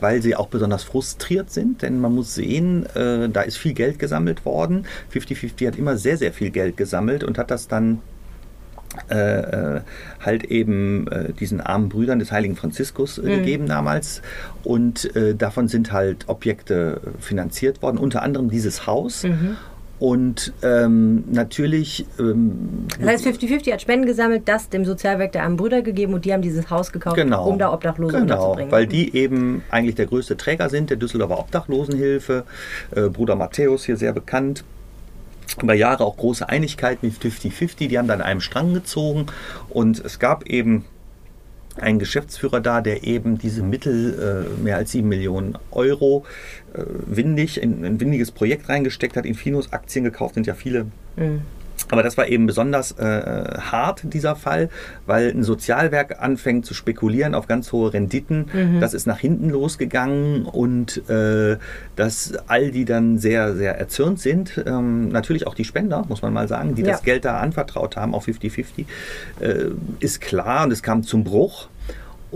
weil 0.01 0.23
sie 0.23 0.37
auch 0.37 0.49
besonders 0.49 0.85
frustriert 0.85 1.51
sind. 1.51 1.83
Denn 1.83 2.01
man 2.01 2.15
muss 2.15 2.35
sehen, 2.35 2.87
äh, 2.95 3.29
da 3.29 3.43
ist 3.43 3.57
viel 3.57 3.75
Geld 3.75 3.99
gesammelt 3.99 4.45
worden. 4.45 4.87
50-50 5.13 5.67
hat 5.67 5.77
immer 5.77 5.97
sehr, 5.97 6.17
sehr 6.17 6.33
viel 6.33 6.51
Geld 6.51 6.77
gesammelt 6.77 7.25
und 7.25 7.39
hat 7.39 7.51
das 7.51 7.69
dann 7.69 8.01
äh, 9.11 9.77
äh, 9.77 9.81
halt 10.21 10.45
eben 10.45 11.07
äh, 11.09 11.33
diesen 11.33 11.61
armen 11.61 11.89
Brüdern 11.89 12.19
des 12.19 12.33
heiligen 12.33 12.57
Franziskus 12.57 13.19
äh, 13.19 13.23
gegeben 13.23 13.67
damals. 13.67 14.23
Und 14.65 15.15
äh, 15.17 15.35
davon 15.35 15.69
sind 15.69 15.93
halt 15.93 16.29
Objekte 16.29 17.01
finanziert 17.21 17.83
worden, 17.83 17.99
unter 17.99 18.23
anderem 18.23 18.51
dieses 18.51 18.87
Haus. 18.87 19.25
Und 19.99 20.53
ähm, 20.63 21.25
natürlich 21.31 22.05
ähm, 22.19 22.87
Das 23.01 23.25
heißt, 23.25 23.27
50-50 23.27 23.73
hat 23.73 23.81
Spenden 23.81 24.05
gesammelt, 24.07 24.43
das 24.45 24.69
dem 24.69 24.85
Sozialwerk 24.85 25.33
der 25.33 25.45
Armen 25.45 25.57
Brüder 25.57 25.81
gegeben 25.81 26.13
und 26.13 26.27
die 26.27 26.35
haben 26.35 26.43
dieses 26.43 26.69
Haus 26.69 26.93
gekauft, 26.93 27.17
Genau. 27.17 27.49
um 27.49 27.59
da 27.59 27.73
Obdachlose 27.73 28.13
genau, 28.13 28.35
unterzubringen. 28.35 28.73
weil 28.73 28.87
die 28.87 29.17
eben 29.17 29.63
eigentlich 29.71 29.95
der 29.95 30.05
größte 30.07 30.37
Träger 30.37 30.69
sind, 30.69 30.91
der 30.91 30.99
Düsseldorfer 30.99 31.39
Obdachlosenhilfe. 31.39 32.45
Äh, 32.95 33.09
Bruder 33.09 33.37
Matthäus 33.37 33.87
hier 33.87 33.97
sehr 33.97 34.13
bekannt. 34.13 34.65
Über 35.61 35.75
Jahre 35.75 36.05
auch 36.05 36.17
große 36.17 36.49
Einigkeit 36.49 37.03
mit 37.03 37.15
50-50, 37.15 37.89
die 37.89 37.99
haben 37.99 38.09
dann 38.09 38.21
an 38.21 38.27
einem 38.27 38.41
Strang 38.41 38.75
gezogen. 38.75 39.27
Und 39.69 40.05
es 40.05 40.19
gab 40.19 40.47
eben 40.47 40.85
einen 41.79 41.99
Geschäftsführer 41.99 42.61
da, 42.61 42.81
der 42.81 43.05
eben 43.05 43.39
diese 43.39 43.63
Mittel, 43.63 44.47
äh, 44.59 44.63
mehr 44.63 44.77
als 44.77 44.93
7 44.93 45.09
Millionen 45.09 45.59
Euro, 45.71 46.25
äh, 46.75 46.83
windig, 47.07 47.61
in 47.61 47.85
ein 47.85 48.01
windiges 48.01 48.31
Projekt 48.31 48.69
reingesteckt 48.69 49.17
hat, 49.17 49.27
Infinos 49.27 49.73
Aktien 49.73 50.05
gekauft, 50.05 50.35
sind 50.35 50.47
ja 50.47 50.55
viele 50.55 50.87
aber 51.91 52.03
das 52.03 52.17
war 52.17 52.27
eben 52.29 52.47
besonders 52.47 52.93
äh, 52.93 53.03
hart, 53.61 54.03
dieser 54.05 54.37
Fall, 54.37 54.69
weil 55.07 55.31
ein 55.31 55.43
Sozialwerk 55.45 56.21
anfängt 56.21 56.67
zu 56.67 56.75
spekulieren 56.75 57.35
auf 57.35 57.47
ganz 57.47 57.73
hohe 57.73 57.93
Renditen. 57.93 58.47
Das 58.81 58.95
ist 58.95 59.07
nach 59.07 59.19
hinten 59.19 59.51
losgegangen 59.51 60.45
und 60.47 61.09
äh, 61.09 61.57
dass 61.95 62.35
all 62.49 62.71
die 62.71 62.85
dann 62.85 63.19
sehr, 63.19 63.55
sehr 63.55 63.79
erzürnt 63.79 64.21
sind. 64.21 64.63
Ähm, 64.67 65.09
natürlich 65.09 65.47
auch 65.47 65.55
die 65.55 65.65
Spender, 65.65 66.05
muss 66.09 66.23
man 66.23 66.33
mal 66.33 66.49
sagen, 66.49 66.75
die 66.75 66.83
Ja. 66.83 66.93
das 66.93 67.03
Geld 67.03 67.25
da 67.25 67.39
anvertraut 67.39 67.97
haben, 67.97 68.15
auf 68.15 68.27
50-50, 68.27 68.85
äh, 69.41 69.67
ist 70.01 70.21
klar 70.21 70.65
und 70.65 70.73
es 70.73 70.83
kam 70.83 71.03
zum 71.03 71.25
Bruch. 71.25 71.69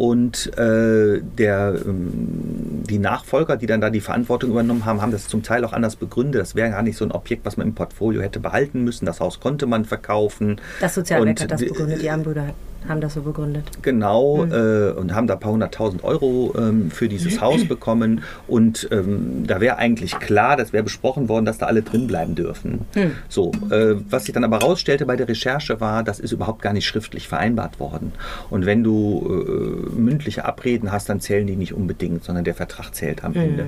Und 0.01 0.57
äh, 0.57 1.21
der, 1.21 1.75
ähm, 1.85 2.85
die 2.89 2.99
Nachfolger, 2.99 3.59
die 3.59 3.67
dann 3.67 3.83
da 3.83 3.91
die 3.91 4.01
Verantwortung 4.01 4.49
übernommen 4.49 4.87
haben, 4.87 5.03
haben 5.03 5.13
das 5.13 5.29
zum 5.29 5.43
Teil 5.43 5.63
auch 5.63 5.75
anders 5.75 5.97
begründet. 5.97 6.41
Das 6.41 6.55
wäre 6.55 6.71
gar 6.71 6.81
nicht 6.81 6.97
so 6.97 7.05
ein 7.05 7.13
Objekt, 7.13 7.45
was 7.45 7.59
man 7.59 7.67
im 7.67 7.75
Portfolio 7.75 8.23
hätte 8.23 8.41
behalten 8.41 8.83
müssen. 8.83 9.05
Das 9.05 9.21
Haus 9.21 9.41
konnte 9.41 9.67
man 9.67 9.85
verkaufen. 9.85 10.59
das 10.81 10.95
Sozialwerk 10.95 11.43
hat 11.43 11.51
das 11.51 11.61
begründet, 11.61 12.01
die 12.01 12.09
Armen 12.09 12.25
Brüder 12.25 12.47
haben 12.89 13.01
das 13.01 13.15
so 13.15 13.23
begründet. 13.23 13.65
Genau, 13.83 14.45
äh, 14.45 14.93
und 14.93 15.15
haben 15.15 15.27
da 15.27 15.35
ein 15.35 15.41
paar 15.41 15.53
hunderttausend 15.53 16.03
Euro 16.05 16.55
ähm, 16.57 16.91
für 16.91 17.09
dieses 17.09 17.41
Haus 17.41 17.65
bekommen. 17.67 18.23
Und 18.49 18.89
ähm, 18.91 19.45
da 19.47 19.61
wäre 19.61 19.77
eigentlich 19.77 20.19
klar, 20.19 20.57
das 20.57 20.73
wäre 20.73 20.83
besprochen 20.83 21.29
worden, 21.29 21.45
dass 21.45 21.59
da 21.59 21.67
alle 21.67 21.83
drin 21.83 22.07
bleiben 22.07 22.35
dürfen. 22.35 22.87
So, 23.29 23.53
äh, 23.71 23.97
was 24.09 24.25
sich 24.25 24.35
dann 24.35 24.45
aber 24.45 24.59
rausstellte 24.59 25.07
bei 25.07 25.17
der 25.17 25.29
Recherche 25.29 25.81
war, 25.81 26.03
das 26.03 26.21
ist 26.21 26.33
überhaupt 26.33 26.63
gar 26.63 26.73
nicht 26.73 26.87
schriftlich 26.87 27.29
vereinbart 27.29 27.81
worden. 27.81 28.13
Und 28.49 28.67
wenn 28.67 28.83
du 28.83 29.27
äh, 29.29 29.99
mündliche 29.99 30.45
Abreden 30.45 30.91
hast, 30.91 31.09
dann 31.09 31.21
zählen 31.21 31.47
die 31.47 31.57
nicht 31.57 31.75
unbedingt, 31.75 32.25
sondern 32.25 32.45
der 32.45 32.55
Vertrag 32.55 32.95
zählt 32.95 33.25
am 33.25 33.35
Ende. 33.35 33.67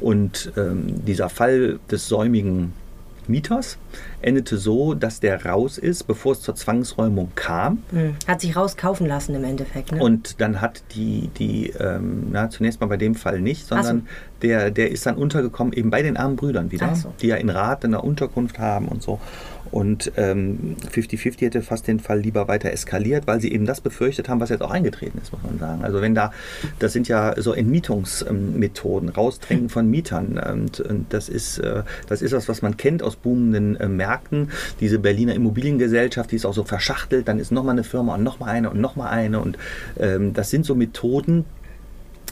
Und 0.00 0.52
ähm, 0.56 1.04
dieser 1.06 1.28
Fall 1.28 1.78
des 1.90 2.08
säumigen 2.08 2.72
Mieters 3.26 3.78
endete 4.26 4.56
so, 4.56 4.94
dass 4.94 5.20
der 5.20 5.44
raus 5.44 5.78
ist, 5.78 6.06
bevor 6.06 6.32
es 6.32 6.40
zur 6.40 6.54
Zwangsräumung 6.54 7.32
kam. 7.34 7.82
Hm. 7.90 8.16
Hat 8.26 8.40
sich 8.40 8.56
rauskaufen 8.56 9.06
lassen 9.06 9.34
im 9.34 9.44
Endeffekt. 9.44 9.92
Ne? 9.92 10.02
Und 10.02 10.40
dann 10.40 10.60
hat 10.60 10.82
die, 10.94 11.28
die 11.38 11.70
ähm, 11.78 12.28
na, 12.32 12.50
zunächst 12.50 12.80
mal 12.80 12.86
bei 12.86 12.96
dem 12.96 13.14
Fall 13.14 13.40
nicht, 13.40 13.66
sondern 13.66 14.06
Ach 14.06 14.34
der, 14.44 14.70
der 14.70 14.90
ist 14.90 15.06
dann 15.06 15.16
untergekommen 15.16 15.72
eben 15.72 15.90
bei 15.90 16.02
den 16.02 16.16
armen 16.16 16.36
Brüdern 16.36 16.70
wieder, 16.70 16.94
so. 16.94 17.12
die 17.20 17.28
ja 17.28 17.36
in 17.36 17.48
Rat 17.48 17.84
in 17.84 17.94
einer 17.94 18.04
Unterkunft 18.04 18.58
haben 18.58 18.88
und 18.88 19.02
so. 19.02 19.18
Und 19.70 20.12
ähm, 20.16 20.76
50-50 20.92 21.40
hätte 21.40 21.62
fast 21.62 21.88
den 21.88 21.98
Fall 21.98 22.20
lieber 22.20 22.46
weiter 22.46 22.70
eskaliert, 22.70 23.26
weil 23.26 23.40
sie 23.40 23.50
eben 23.50 23.64
das 23.64 23.80
befürchtet 23.80 24.28
haben, 24.28 24.38
was 24.38 24.50
jetzt 24.50 24.62
auch 24.62 24.70
eingetreten 24.70 25.18
ist, 25.20 25.32
muss 25.32 25.42
man 25.42 25.58
sagen. 25.58 25.82
Also 25.82 26.00
wenn 26.00 26.14
da, 26.14 26.32
das 26.78 26.92
sind 26.92 27.08
ja 27.08 27.34
so 27.40 27.54
Entmietungsmethoden, 27.54 29.08
Rausdrängen 29.08 29.70
von 29.70 29.90
Mietern. 29.90 30.38
Und, 30.38 30.78
und 30.78 31.12
das 31.12 31.28
ist, 31.28 31.58
äh, 31.58 31.82
das 32.08 32.22
ist 32.22 32.32
was, 32.32 32.48
was 32.48 32.62
man 32.62 32.76
kennt 32.76 33.02
aus 33.02 33.16
boomenden 33.16 33.74
äh, 33.76 33.88
Märkten. 33.88 34.13
Diese 34.80 34.98
Berliner 34.98 35.34
Immobiliengesellschaft, 35.34 36.30
die 36.30 36.36
ist 36.36 36.46
auch 36.46 36.54
so 36.54 36.64
verschachtelt, 36.64 37.28
dann 37.28 37.38
ist 37.38 37.52
nochmal 37.52 37.72
eine 37.72 37.84
Firma 37.84 38.14
und 38.14 38.22
nochmal 38.22 38.50
eine 38.50 38.70
und 38.70 38.80
nochmal 38.80 39.08
eine. 39.08 39.40
Und 39.40 39.58
ähm, 39.98 40.32
das 40.32 40.50
sind 40.50 40.66
so 40.66 40.74
Methoden, 40.74 41.44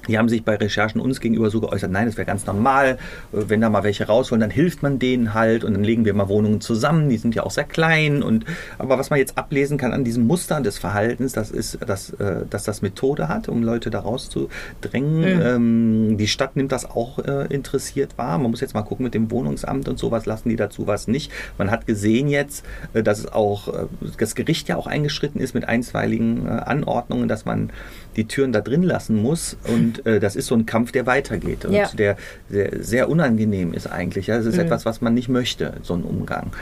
Die 0.09 0.19
haben 0.19 0.29
sich 0.29 0.45
bei 0.45 0.57
Recherchen 0.57 1.01
uns 1.01 1.21
gegenüber 1.21 1.51
so 1.51 1.61
geäußert, 1.61 1.91
nein, 1.91 2.07
das 2.07 2.17
wäre 2.17 2.27
ganz 2.27 2.47
normal, 2.47 2.99
äh, 3.33 3.45
wenn 3.49 3.61
da 3.61 3.71
mal 3.71 3.85
welche 3.85 4.07
raus 4.07 4.31
wollen, 4.31 4.41
dann 4.41 4.51
hilft 4.51 4.83
man 4.83 4.99
denen 4.99 5.35
halt 5.35 5.65
und 5.65 5.75
dann 5.75 5.85
legen 5.85 6.05
wir 6.05 6.15
mal 6.15 6.29
Wohnungen 6.29 6.61
zusammen, 6.61 7.09
die 7.09 7.19
sind 7.19 7.35
ja 7.35 7.43
auch 7.45 7.51
sehr 7.51 7.65
klein. 7.65 8.23
Und, 8.23 8.45
aber 8.79 8.99
was 8.99 9.11
man 9.11 9.19
jetzt 9.19 9.39
ablesen 9.39 9.79
kann 9.79 9.93
an 9.93 10.05
diesem 10.05 10.27
Muster 10.27 10.61
des 10.61 10.79
Verhaltens, 10.79 11.33
das 11.33 11.51
ist, 11.51 11.79
dass, 11.87 12.11
äh, 12.15 12.47
dass 12.49 12.65
das 12.65 12.83
Methode 12.83 13.29
hat, 13.29 13.49
um 13.49 13.63
Leute 13.63 13.91
da 13.91 14.01
rauszudrängen. 14.01 15.21
Mhm. 15.21 15.43
Ähm, 15.43 16.17
die 16.19 16.29
Stadt 16.29 16.57
nimmt 16.57 16.73
das 16.73 16.85
auch 16.91 17.19
äh, 17.19 17.47
interessiert 17.53 18.19
wahr. 18.19 18.39
Man 18.39 18.51
muss 18.51 18.61
jetzt 18.61 18.75
mal 18.75 18.83
gucken 18.83 19.05
mit 19.05 19.15
dem 19.15 19.31
Wohnungsamt 19.31 19.89
und 19.89 19.99
sowas, 19.99 20.27
lassen 20.27 20.49
die 20.49 20.57
dazu 20.57 20.87
was 20.87 21.09
nicht. 21.09 21.31
Man 21.59 21.71
hat 21.71 21.87
gesehen 21.87 22.29
jetzt, 22.29 22.65
dass 22.93 23.19
es 23.19 23.33
auch, 23.33 23.73
das 24.19 24.35
Gericht 24.35 24.69
ja 24.69 24.77
auch 24.77 24.87
eingeschritten 24.87 25.41
ist 25.41 25.55
mit 25.55 25.69
einstweiligen 25.69 26.47
äh, 26.47 26.51
Anordnungen, 26.51 27.29
dass 27.29 27.45
man 27.45 27.71
die 28.17 28.27
Türen 28.27 28.53
da 28.53 28.61
drin 28.61 28.83
lassen 28.83 29.17
muss. 29.17 29.57
Und 29.69 30.05
äh, 30.07 30.21
das 30.21 30.37
ist 30.37 30.47
so 30.47 30.55
ein 30.55 30.67
Kampf, 30.67 30.93
der 30.93 31.07
weitergeht 31.07 31.65
und 31.65 31.73
Ja. 31.73 31.89
der, 31.93 32.17
der 32.51 32.83
sehr 32.83 33.09
unangenehm 33.09 33.73
ist 33.75 33.87
eigentlich. 33.87 34.27
Ja, 34.27 34.37
es 34.37 34.47
ist 34.47 34.59
etwas, 34.59 34.85
was 34.85 35.01
man 35.01 35.15
nicht 35.15 35.29
möchte, 35.29 35.75
so 35.83 35.95
ein 35.95 36.03
Umgang. 36.03 36.53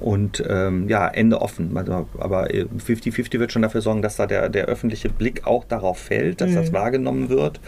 Und 0.00 0.44
ähm, 0.48 0.88
ja, 0.88 1.08
Ende 1.08 1.40
offen. 1.42 1.76
Also, 1.76 2.08
Aber 2.18 2.54
äh, 2.54 2.66
50-50 2.86 3.38
wird 3.40 3.50
schon 3.52 3.62
dafür 3.62 3.80
sorgen, 3.80 4.00
dass 4.00 4.14
da 4.16 4.26
der, 4.26 4.48
der 4.48 4.66
öffentliche 4.66 5.08
Blick 5.08 5.44
auch 5.46 5.64
darauf 5.64 5.98
fällt, 5.98 6.40
dass 6.40 6.54
das 6.54 6.72
wahrgenommen 6.72 7.28
wird. 7.30 7.58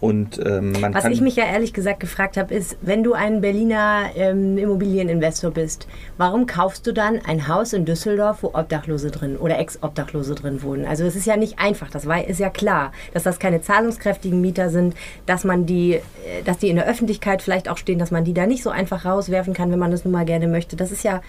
Und 0.00 0.40
ähm, 0.44 0.74
Was 0.92 1.04
ich 1.04 1.20
mich 1.20 1.36
ja 1.36 1.44
ehrlich 1.44 1.74
gesagt 1.74 2.00
gefragt 2.00 2.38
habe, 2.38 2.54
ist, 2.54 2.78
wenn 2.80 3.02
du 3.02 3.12
ein 3.12 3.42
Berliner 3.42 4.06
ähm, 4.16 4.56
Immobilieninvestor 4.56 5.50
bist, 5.50 5.86
warum 6.16 6.46
kaufst 6.46 6.86
du 6.86 6.92
dann 6.92 7.20
ein 7.26 7.48
Haus 7.48 7.74
in 7.74 7.84
Düsseldorf, 7.84 8.42
wo 8.42 8.48
Obdachlose 8.54 9.10
drin 9.10 9.36
oder 9.36 9.58
Ex-Obdachlose 9.58 10.34
drin 10.34 10.62
wohnen? 10.62 10.86
Also 10.86 11.04
es 11.04 11.16
ist 11.16 11.26
ja 11.26 11.36
nicht 11.36 11.58
einfach, 11.58 11.90
das 11.90 12.06
war, 12.06 12.24
ist 12.26 12.40
ja 12.40 12.48
klar, 12.48 12.92
dass 13.12 13.24
das 13.24 13.38
keine 13.38 13.60
zahlungskräftigen 13.60 14.40
Mieter 14.40 14.70
sind, 14.70 14.94
dass 15.26 15.44
man 15.44 15.66
die, 15.66 15.94
äh, 15.94 16.00
dass 16.46 16.56
die 16.56 16.70
in 16.70 16.76
der 16.76 16.88
Öffentlichkeit 16.88 17.42
vielleicht 17.42 17.68
auch 17.68 17.76
stehen, 17.76 17.98
dass 17.98 18.10
man 18.10 18.24
die 18.24 18.32
da 18.32 18.46
nicht 18.46 18.62
so 18.62 18.70
einfach 18.70 19.04
rauswerfen 19.04 19.52
kann, 19.52 19.70
wenn 19.70 19.78
man 19.78 19.90
das 19.90 20.04
nun 20.04 20.12
mal 20.12 20.24
gerne 20.24 20.48
möchte. 20.48 20.76
Das 20.76 20.92
ist 20.92 21.04
ja 21.04 21.20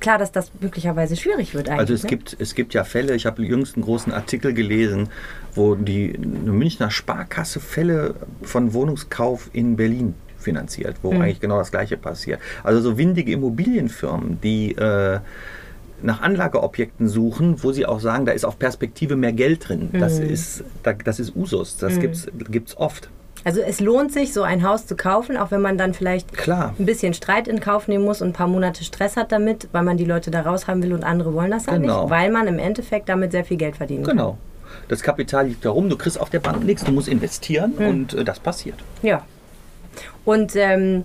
klar, 0.00 0.18
dass 0.18 0.32
das 0.32 0.50
möglicherweise 0.60 1.16
schwierig 1.16 1.54
wird 1.54 1.68
eigentlich. 1.68 1.80
Also 1.80 1.94
es 1.94 2.02
ne? 2.04 2.08
gibt, 2.10 2.36
es 2.38 2.54
gibt 2.54 2.74
ja 2.74 2.84
Fälle, 2.84 3.14
ich 3.14 3.26
habe 3.26 3.42
jüngst 3.42 3.76
einen 3.76 3.84
großen 3.84 4.12
Artikel 4.12 4.52
gelesen, 4.54 5.08
wo 5.54 5.74
die 5.74 6.16
Münchner 6.18 6.90
Sparkasse 6.90 7.60
Fälle 7.60 8.14
von 8.42 8.72
Wohnungskauf 8.74 9.50
in 9.52 9.76
Berlin 9.76 10.14
finanziert, 10.38 10.96
wo 11.02 11.10
eigentlich 11.12 11.40
genau 11.40 11.58
das 11.58 11.70
Gleiche 11.70 11.96
passiert. 11.96 12.40
Also 12.62 12.80
so 12.80 12.98
windige 12.98 13.32
Immobilienfirmen, 13.32 14.40
die 14.42 14.72
äh, 14.76 15.18
nach 16.02 16.20
Anlageobjekten 16.20 17.08
suchen, 17.08 17.62
wo 17.64 17.72
sie 17.72 17.86
auch 17.86 18.00
sagen, 18.00 18.26
da 18.26 18.32
ist 18.32 18.44
auf 18.44 18.58
Perspektive 18.58 19.16
mehr 19.16 19.32
Geld 19.32 19.68
drin. 19.68 19.88
Das, 19.98 20.18
ist, 20.18 20.62
da- 20.82 20.92
das 20.92 21.18
ist 21.18 21.34
Usus, 21.34 21.78
das 21.78 21.98
gibt's 21.98 22.28
gibt's 22.50 22.76
oft. 22.76 23.08
Also 23.46 23.60
es 23.60 23.78
lohnt 23.78 24.12
sich, 24.12 24.32
so 24.32 24.42
ein 24.42 24.66
Haus 24.66 24.86
zu 24.86 24.96
kaufen, 24.96 25.36
auch 25.36 25.52
wenn 25.52 25.60
man 25.60 25.78
dann 25.78 25.94
vielleicht 25.94 26.32
Klar. 26.32 26.74
ein 26.80 26.84
bisschen 26.84 27.14
Streit 27.14 27.46
in 27.46 27.60
Kauf 27.60 27.86
nehmen 27.86 28.04
muss 28.04 28.20
und 28.20 28.30
ein 28.30 28.32
paar 28.32 28.48
Monate 28.48 28.82
Stress 28.82 29.16
hat 29.16 29.30
damit, 29.30 29.68
weil 29.70 29.84
man 29.84 29.96
die 29.96 30.04
Leute 30.04 30.32
da 30.32 30.40
raus 30.42 30.66
haben 30.66 30.82
will 30.82 30.92
und 30.92 31.04
andere 31.04 31.32
wollen 31.32 31.52
das 31.52 31.66
ja 31.66 31.76
Genau. 31.76 32.02
nicht, 32.02 32.10
weil 32.10 32.32
man 32.32 32.48
im 32.48 32.58
Endeffekt 32.58 33.08
damit 33.08 33.30
sehr 33.30 33.44
viel 33.44 33.56
Geld 33.56 33.76
verdienen 33.76 34.02
Genau. 34.02 34.36
Das 34.88 35.00
Kapital 35.00 35.46
liegt 35.46 35.64
da 35.64 35.70
rum, 35.70 35.88
du 35.88 35.96
kriegst 35.96 36.20
auf 36.20 36.28
der 36.28 36.40
Bank 36.40 36.64
nichts, 36.64 36.82
du 36.82 36.90
musst 36.90 37.06
investieren 37.06 37.74
und 37.74 38.14
äh, 38.14 38.24
das 38.24 38.40
passiert. 38.40 38.78
kann. 38.78 39.08
Ja. 39.10 39.22
Und 40.24 40.56
ähm, 40.56 41.04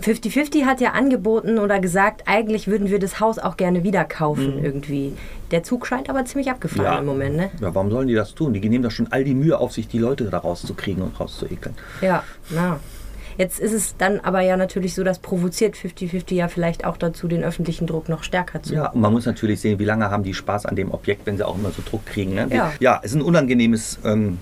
50-50 0.00 0.64
hat 0.64 0.80
ja 0.80 0.92
angeboten 0.92 1.58
oder 1.58 1.80
gesagt, 1.80 2.22
eigentlich 2.26 2.66
würden 2.68 2.90
wir 2.90 2.98
das 2.98 3.20
Haus 3.20 3.38
auch 3.38 3.56
gerne 3.56 3.82
wieder 3.84 4.04
kaufen 4.04 4.62
irgendwie. 4.62 5.12
Der 5.50 5.62
Zug 5.62 5.86
scheint 5.86 6.08
aber 6.08 6.24
ziemlich 6.24 6.50
abgefahren 6.50 7.00
im 7.00 7.06
Moment, 7.06 7.36
ne? 7.36 7.50
Ja, 7.60 7.74
warum 7.74 7.90
sollen 7.90 8.08
die 8.08 8.14
das 8.14 8.34
tun? 8.34 8.52
Die 8.52 8.68
nehmen 8.68 8.84
doch 8.84 8.90
schon 8.90 9.08
all 9.10 9.24
die 9.24 9.34
Mühe 9.34 9.58
auf 9.58 9.72
sich, 9.72 9.88
die 9.88 9.98
Leute 9.98 10.24
da 10.24 10.38
rauszukriegen 10.38 11.02
und 11.02 11.18
rauszuekeln. 11.18 11.74
Ja, 12.00 12.22
na. 12.50 12.80
Jetzt 13.38 13.58
ist 13.58 13.72
es 13.72 13.96
dann 13.96 14.20
aber 14.20 14.42
ja 14.42 14.56
natürlich 14.56 14.94
so, 14.94 15.02
das 15.02 15.18
provoziert 15.18 15.74
50-50 15.74 16.34
ja 16.34 16.48
vielleicht 16.48 16.84
auch 16.84 16.98
dazu, 16.98 17.26
den 17.26 17.42
öffentlichen 17.42 17.86
Druck 17.86 18.08
noch 18.08 18.22
stärker 18.22 18.62
zu 18.62 18.74
Ja, 18.74 18.90
und 18.90 19.00
man 19.00 19.12
muss 19.12 19.24
natürlich 19.24 19.60
sehen, 19.60 19.78
wie 19.78 19.84
lange 19.86 20.10
haben 20.10 20.24
die 20.24 20.34
Spaß 20.34 20.66
an 20.66 20.76
dem 20.76 20.90
Objekt, 20.90 21.26
wenn 21.26 21.38
sie 21.38 21.46
auch 21.46 21.56
immer 21.56 21.70
so 21.70 21.82
Druck 21.88 22.04
kriegen. 22.04 22.34
Ne? 22.34 22.48
Ja. 22.50 22.72
ja, 22.80 23.00
es 23.02 23.12
ist 23.12 23.16
ein 23.16 23.22
unangenehmes 23.22 23.98
ähm, 24.04 24.38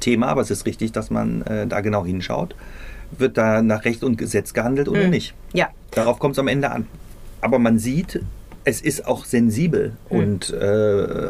Thema, 0.00 0.26
aber 0.28 0.40
es 0.40 0.50
ist 0.50 0.66
richtig, 0.66 0.92
dass 0.92 1.10
man 1.10 1.42
äh, 1.42 1.66
da 1.66 1.80
genau 1.80 2.04
hinschaut. 2.04 2.56
Wird 3.18 3.36
da 3.38 3.62
nach 3.62 3.84
Recht 3.84 4.02
und 4.04 4.16
Gesetz 4.18 4.52
gehandelt 4.52 4.88
oder 4.88 5.08
nicht? 5.08 5.34
Ja, 5.52 5.68
Darauf 5.92 6.18
kommt 6.18 6.34
es 6.34 6.38
am 6.38 6.48
Ende 6.48 6.70
an. 6.70 6.86
Aber 7.40 7.58
man 7.58 7.78
sieht, 7.78 8.20
es 8.64 8.80
ist 8.80 9.06
auch 9.06 9.24
sensibel. 9.24 9.92
Und 10.08 10.50
äh, 10.52 11.28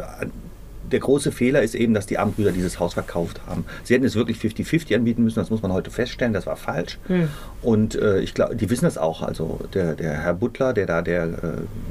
der 0.91 0.99
große 1.01 1.31
Fehler 1.31 1.61
ist 1.61 1.75
eben, 1.75 1.93
dass 1.93 2.05
die 2.05 2.17
Abendbrüder 2.17 2.51
dieses 2.51 2.79
Haus 2.79 2.93
verkauft 2.93 3.41
haben. 3.45 3.65
Sie 3.83 3.93
hätten 3.93 4.05
es 4.05 4.15
wirklich 4.15 4.37
50-50 4.37 4.95
anbieten 4.95 5.23
müssen, 5.23 5.39
das 5.39 5.49
muss 5.49 5.61
man 5.61 5.73
heute 5.73 5.91
feststellen, 5.91 6.33
das 6.33 6.45
war 6.45 6.55
falsch. 6.55 6.97
Und 7.61 7.95
äh, 7.95 8.19
ich 8.19 8.33
glaube, 8.33 8.55
die 8.55 8.69
wissen 8.69 8.85
das 8.85 8.97
auch. 8.97 9.21
Also 9.21 9.59
der, 9.73 9.95
der 9.95 10.13
Herr 10.23 10.33
Butler, 10.33 10.73
der 10.73 10.85
da 10.85 11.01
der 11.01 11.23
äh, 11.25 11.29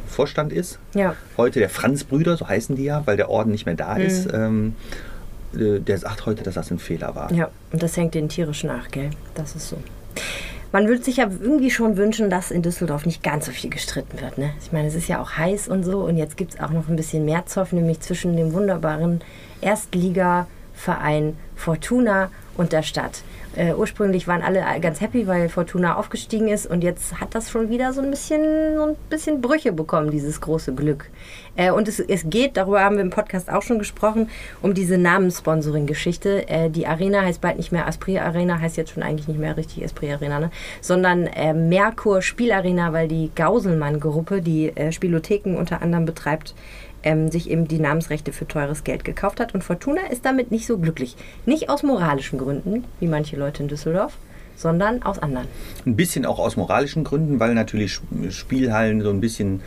Vorstand 0.09 0.53
ist, 0.53 0.79
Ja. 0.94 1.14
heute 1.37 1.59
der 1.59 1.68
Franz-Brüder, 1.68 2.37
so 2.38 2.49
heißen 2.49 2.75
die 2.77 2.85
ja, 2.85 3.03
weil 3.07 3.16
der 3.18 3.29
Orden 3.29 3.51
nicht 3.53 3.66
mehr 3.66 3.75
da 3.75 3.96
ist, 3.96 4.33
ähm, 4.33 4.75
äh, 4.79 4.92
der 5.52 5.98
sagt 5.98 6.26
heute, 6.26 6.42
dass 6.42 6.54
das 6.54 6.70
ein 6.70 6.78
Fehler 6.78 7.14
war. 7.14 7.32
Ja, 7.32 7.48
und 7.72 7.82
das 7.82 7.96
hängt 7.96 8.14
den 8.14 8.28
tierisch 8.28 8.64
nach, 8.64 8.90
gell? 8.90 9.11
Das 9.35 9.56
ist 9.56 9.68
so. 9.68 9.78
Man 10.72 10.88
würde 10.88 11.02
sich 11.02 11.18
ja 11.18 11.28
irgendwie 11.40 11.70
schon 11.70 11.96
wünschen, 11.96 12.28
dass 12.28 12.50
in 12.50 12.62
Düsseldorf 12.62 13.06
nicht 13.06 13.22
ganz 13.22 13.46
so 13.46 13.52
viel 13.52 13.70
gestritten 13.70 14.20
wird. 14.20 14.37
Ne? 14.37 14.50
Ich 14.61 14.72
meine, 14.72 14.88
es 14.88 14.94
ist 14.94 15.09
ja 15.09 15.22
auch 15.22 15.32
heiß 15.32 15.68
und 15.68 15.85
so. 15.85 16.00
Und 16.00 16.16
jetzt 16.16 16.37
gibt 16.37 16.54
es 16.54 16.61
auch 16.61 16.70
noch 16.70 16.88
ein 16.88 16.96
bisschen 16.96 17.24
mehr 17.24 17.46
Zoff, 17.46 17.72
nämlich 17.72 18.00
zwischen 18.00 18.37
dem 18.37 18.52
wunderbaren 18.52 19.20
Erstligaverein 19.61 21.37
Fortuna 21.54 22.30
und 22.56 22.72
der 22.72 22.82
Stadt. 22.82 23.22
Äh, 23.57 23.73
ursprünglich 23.75 24.29
waren 24.29 24.42
alle 24.42 24.64
ganz 24.81 25.01
happy, 25.01 25.27
weil 25.27 25.49
Fortuna 25.49 25.97
aufgestiegen 25.97 26.49
ist 26.49 26.66
und 26.66 26.85
jetzt 26.85 27.21
hat 27.21 27.35
das 27.35 27.51
schon 27.51 27.71
wieder 27.71 27.92
so 27.92 28.03
ein 28.03 28.11
bisschen, 28.11 28.77
so 28.77 28.83
ein 28.85 28.97
bisschen 29.09 29.40
Brüche 29.40 29.73
bekommen, 29.73 30.11
dieses 30.11 30.40
große 30.40 30.75
Glück. 30.75 31.11
Äh, 31.57 31.71
und 31.71 31.88
es, 31.88 31.99
es 31.99 32.29
geht, 32.29 32.57
darüber 32.57 32.83
haben 32.83 32.97
wir 32.97 33.03
im 33.03 33.11
Podcast 33.11 33.51
auch 33.51 33.62
schon 33.62 33.79
gesprochen, 33.79 34.29
um 34.61 34.75
diese 34.75 34.99
Namenssponsoring-Geschichte. 34.99 36.49
Äh, 36.49 36.69
die 36.69 36.87
Arena 36.87 37.23
heißt 37.23 37.40
bald 37.40 37.57
nicht 37.57 37.73
mehr 37.73 37.87
Esprit 37.88 38.21
Arena, 38.21 38.61
heißt 38.61 38.77
jetzt 38.77 38.92
schon 38.92 39.03
eigentlich 39.03 39.27
nicht 39.27 39.40
mehr 39.40 39.57
richtig 39.57 39.83
Esprit 39.83 40.12
Arena, 40.12 40.38
ne? 40.38 40.51
sondern 40.83 41.27
äh, 41.27 41.55
Merkur 41.55 42.21
Spielarena, 42.21 42.92
weil 42.92 43.09
die 43.09 43.31
Gauselmann-Gruppe, 43.35 44.42
die 44.42 44.69
äh, 44.77 44.92
Spielotheken 44.92 45.57
unter 45.57 45.81
anderem 45.81 46.05
betreibt, 46.05 46.55
ähm, 47.07 47.31
sich 47.31 47.49
eben 47.49 47.66
die 47.69 47.79
Namensrechte 47.79 48.33
für 48.33 48.47
teures 48.47 48.85
Geld 48.85 49.05
gekauft 49.05 49.40
hat. 49.40 49.55
Und 49.55 49.64
Fortuna 49.64 50.03
ist 50.11 50.27
damit 50.27 50.51
nicht 50.51 50.66
so 50.66 50.77
glücklich. 50.77 51.16
Nicht 51.47 51.71
aus 51.71 51.83
moralischen 51.83 52.38
Gründen, 52.38 52.85
wie 53.01 53.07
manche 53.07 53.37
Leute 53.37 53.62
in 53.62 53.69
Düsseldorf, 53.69 54.19
sondern 54.57 55.03
aus 55.03 55.19
anderen. 55.19 55.47
Ein 55.87 55.97
bisschen 55.97 56.27
auch 56.27 56.38
aus 56.38 56.57
moralischen 56.57 57.05
Gründen, 57.05 57.40
weil 57.40 57.55
natürlich 57.55 57.92
Sp- 57.97 58.31
Spielhallen 58.31 59.03
so 59.03 59.11
ein 59.11 59.21
bisschen, 59.21 59.61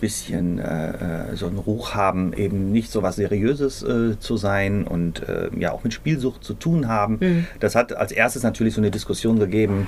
bisschen 0.00 0.58
äh, 0.58 1.30
äh, 1.32 1.36
so 1.36 1.46
einen 1.46 1.58
Ruch 1.58 1.94
haben, 1.94 2.32
eben 2.34 2.72
nicht 2.72 2.90
so 2.90 3.02
was 3.02 3.16
Seriöses 3.16 3.82
äh, 3.82 4.18
zu 4.18 4.36
sein 4.36 4.84
und 4.84 5.28
äh, 5.28 5.48
ja 5.58 5.72
auch 5.72 5.84
mit 5.84 5.94
Spielsucht 5.94 6.44
zu 6.44 6.54
tun 6.54 6.88
haben. 6.88 7.46
Das 7.60 7.74
hat 7.74 7.96
als 7.96 8.12
erstes 8.12 8.42
natürlich 8.42 8.74
so 8.74 8.80
eine 8.80 8.90
Diskussion 8.90 9.38
gegeben. 9.38 9.86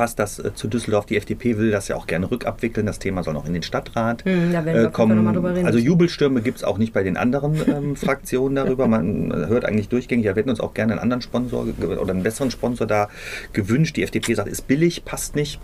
Passt 0.00 0.18
das 0.18 0.38
äh, 0.38 0.54
zu 0.54 0.66
Düsseldorf? 0.66 1.04
Die 1.04 1.18
FDP 1.18 1.58
will 1.58 1.70
das 1.70 1.88
ja 1.88 1.94
auch 1.96 2.06
gerne 2.06 2.30
rückabwickeln. 2.30 2.86
Das 2.86 2.98
Thema 2.98 3.22
soll 3.22 3.34
noch 3.34 3.44
in 3.44 3.52
den 3.52 3.62
Stadtrat 3.62 4.24
Hm, 4.24 4.54
äh, 4.54 4.56
reden 4.56 5.66
Also. 5.66 5.78
Jubelstürme 5.78 6.40
gibt 6.40 6.56
es 6.56 6.64
auch 6.64 6.78
nicht 6.78 6.94
bei 6.94 7.02
den 7.02 7.18
anderen 7.18 7.54
ähm, 7.68 7.96
Fraktionen 7.96 8.56
darüber. 8.56 8.86
Man 8.86 9.30
äh, 9.30 9.46
hört 9.48 9.66
eigentlich 9.66 9.90
durchgängig, 9.90 10.24
ja, 10.24 10.34
wir 10.34 10.40
hätten 10.40 10.48
uns 10.48 10.60
auch 10.60 10.72
gerne 10.72 10.94
einen 10.94 11.02
anderen 11.02 11.20
Sponsor 11.20 11.66
oder 12.00 12.12
einen 12.14 12.22
besseren 12.22 12.50
Sponsor 12.50 12.86
da 12.86 13.10
gewünscht. 13.52 13.94
Die 13.98 14.02
FDP 14.02 14.32
sagt, 14.32 14.48
ist 14.48 14.66
billig, 14.66 15.04
passt 15.04 15.36
nicht. 15.36 15.60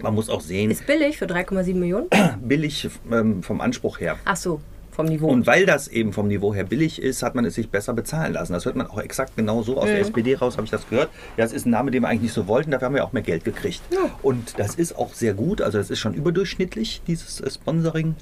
Man 0.00 0.14
muss 0.14 0.30
auch 0.30 0.40
sehen, 0.40 0.70
Ist 0.70 0.86
billig 0.86 1.18
für 1.18 1.26
3,7 1.26 1.74
Millionen? 1.74 2.06
billig 2.40 2.88
ähm, 3.12 3.42
vom 3.42 3.60
Anspruch 3.60 4.00
her. 4.00 4.16
Ach 4.24 4.36
so, 4.36 4.62
vom 4.98 5.06
Niveau. 5.06 5.28
Und 5.28 5.46
weil 5.46 5.64
das 5.64 5.86
eben 5.86 6.12
vom 6.12 6.26
Niveau 6.26 6.52
her 6.52 6.64
billig 6.64 7.00
ist, 7.00 7.22
hat 7.22 7.36
man 7.36 7.44
es 7.44 7.54
sich 7.54 7.70
besser 7.70 7.94
bezahlen 7.94 8.32
lassen. 8.32 8.52
Das 8.52 8.64
hört 8.64 8.74
man 8.74 8.88
auch 8.88 8.98
exakt 8.98 9.36
genau 9.36 9.62
so 9.62 9.78
aus 9.78 9.86
der 9.86 10.00
SPD 10.00 10.34
raus, 10.34 10.56
habe 10.56 10.64
ich 10.64 10.72
das 10.72 10.88
gehört. 10.88 11.08
Ja, 11.36 11.44
das 11.44 11.52
ist 11.52 11.66
ein 11.66 11.70
Name, 11.70 11.92
den 11.92 12.02
wir 12.02 12.08
eigentlich 12.08 12.22
nicht 12.22 12.32
so 12.32 12.48
wollten, 12.48 12.72
dafür 12.72 12.86
haben 12.86 12.96
wir 12.96 13.04
auch 13.04 13.12
mehr 13.12 13.22
Geld 13.22 13.44
gekriegt. 13.44 13.80
Und 14.22 14.58
das 14.58 14.74
ist 14.74 14.98
auch 14.98 15.14
sehr 15.14 15.34
gut, 15.34 15.62
also 15.62 15.78
das 15.78 15.90
ist 15.90 16.00
schon 16.00 16.14
überdurchschnittlich, 16.14 17.00
dieses 17.06 17.40
äh, 17.40 17.48
Sponsoring. 17.48 18.16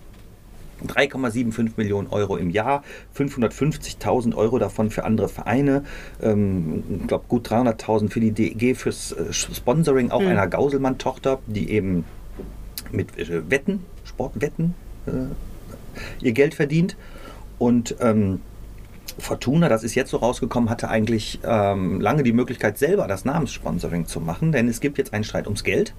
3,75 0.86 1.70
Millionen 1.78 2.08
Euro 2.08 2.36
im 2.36 2.50
Jahr, 2.50 2.84
550.000 3.16 4.36
Euro 4.36 4.58
davon 4.58 4.90
für 4.90 5.04
andere 5.04 5.30
Vereine, 5.30 5.84
ähm, 6.20 6.84
ich 7.00 7.06
glaube 7.06 7.24
gut 7.28 7.50
300.000 7.50 8.10
für 8.10 8.20
die 8.20 8.32
DEG 8.32 8.76
fürs 8.76 9.12
äh, 9.12 9.32
Sponsoring 9.32 10.10
auch 10.10 10.20
einer 10.20 10.46
Gauselmann-Tochter, 10.46 11.38
die 11.46 11.70
eben 11.70 12.04
mit 12.92 13.18
äh, 13.18 13.50
Wetten, 13.50 13.86
Sportwetten 14.04 14.74
äh, 15.06 15.10
ihr 16.20 16.32
Geld 16.32 16.54
verdient. 16.54 16.96
Und 17.58 17.96
ähm, 18.00 18.40
Fortuna, 19.18 19.68
das 19.68 19.82
ist 19.82 19.94
jetzt 19.94 20.10
so 20.10 20.18
rausgekommen, 20.18 20.68
hatte 20.68 20.88
eigentlich 20.88 21.40
ähm, 21.44 22.00
lange 22.00 22.22
die 22.22 22.32
Möglichkeit, 22.32 22.76
selber 22.76 23.06
das 23.06 23.24
Namenssponsoring 23.24 24.06
zu 24.06 24.20
machen, 24.20 24.52
denn 24.52 24.68
es 24.68 24.80
gibt 24.80 24.98
jetzt 24.98 25.14
einen 25.14 25.24
Streit 25.24 25.46
ums 25.46 25.64
Geld. 25.64 25.94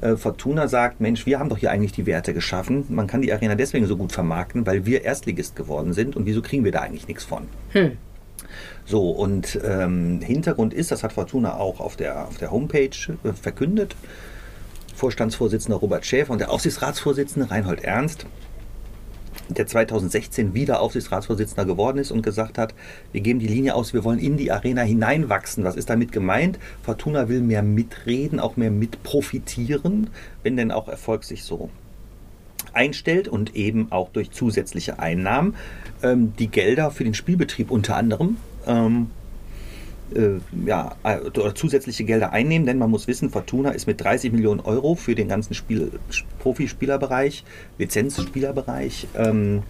Äh, 0.00 0.16
Fortuna 0.16 0.66
sagt, 0.66 1.00
Mensch, 1.00 1.24
wir 1.24 1.38
haben 1.38 1.48
doch 1.48 1.58
hier 1.58 1.70
eigentlich 1.70 1.92
die 1.92 2.06
Werte 2.06 2.34
geschaffen. 2.34 2.84
Man 2.88 3.06
kann 3.06 3.22
die 3.22 3.32
Arena 3.32 3.54
deswegen 3.54 3.86
so 3.86 3.96
gut 3.96 4.12
vermarkten, 4.12 4.66
weil 4.66 4.86
wir 4.86 5.04
Erstligist 5.04 5.54
geworden 5.54 5.92
sind 5.92 6.16
und 6.16 6.26
wieso 6.26 6.42
kriegen 6.42 6.64
wir 6.64 6.72
da 6.72 6.80
eigentlich 6.80 7.06
nichts 7.06 7.24
von? 7.24 7.44
So, 8.84 9.10
und 9.10 9.58
ähm, 9.64 10.20
Hintergrund 10.20 10.72
ist, 10.74 10.90
das 10.90 11.04
hat 11.04 11.12
Fortuna 11.12 11.56
auch 11.56 11.78
auf 11.78 11.96
der, 11.96 12.26
auf 12.26 12.38
der 12.38 12.50
Homepage 12.50 12.90
äh, 13.24 13.32
verkündet, 13.32 13.94
Vorstandsvorsitzender 14.94 15.78
Robert 15.78 16.06
Schäfer 16.06 16.32
und 16.32 16.40
der 16.40 16.50
Aufsichtsratsvorsitzende 16.50 17.50
Reinhold 17.50 17.84
Ernst, 17.84 18.26
der 19.48 19.66
2016 19.66 20.54
wieder 20.54 20.80
Aufsichtsratsvorsitzender 20.80 21.64
geworden 21.64 21.98
ist 21.98 22.10
und 22.10 22.22
gesagt 22.22 22.58
hat, 22.58 22.74
wir 23.12 23.20
geben 23.20 23.38
die 23.38 23.46
Linie 23.46 23.74
aus, 23.74 23.94
wir 23.94 24.04
wollen 24.04 24.18
in 24.18 24.36
die 24.36 24.52
Arena 24.52 24.82
hineinwachsen. 24.82 25.64
Was 25.64 25.76
ist 25.76 25.90
damit 25.90 26.12
gemeint? 26.12 26.58
Fortuna 26.82 27.28
will 27.28 27.40
mehr 27.40 27.62
mitreden, 27.62 28.40
auch 28.40 28.56
mehr 28.56 28.70
mitprofitieren, 28.70 30.10
wenn 30.42 30.56
denn 30.56 30.70
auch 30.70 30.88
Erfolg 30.88 31.24
sich 31.24 31.44
so 31.44 31.70
einstellt 32.72 33.28
und 33.28 33.56
eben 33.56 33.90
auch 33.90 34.10
durch 34.10 34.30
zusätzliche 34.30 34.98
Einnahmen 34.98 35.54
ähm, 36.02 36.34
die 36.38 36.48
Gelder 36.48 36.90
für 36.90 37.04
den 37.04 37.14
Spielbetrieb 37.14 37.70
unter 37.70 37.96
anderem 37.96 38.36
ähm, 38.66 39.10
äh, 39.10 39.17
ja, 40.66 40.96
äh, 41.02 41.18
oder 41.20 41.54
zusätzliche 41.54 42.04
Gelder 42.04 42.32
einnehmen, 42.32 42.66
denn 42.66 42.78
man 42.78 42.90
muss 42.90 43.06
wissen, 43.06 43.30
Fortuna 43.30 43.70
ist 43.70 43.86
mit 43.86 44.00
30 44.00 44.32
Millionen 44.32 44.60
Euro 44.60 44.94
für 44.94 45.14
den 45.14 45.28
ganzen 45.28 45.54
Spiel, 45.54 45.92
Profispielerbereich, 46.38 47.44
Lizenzspielerbereich 47.78 49.08
ähm, 49.16 49.62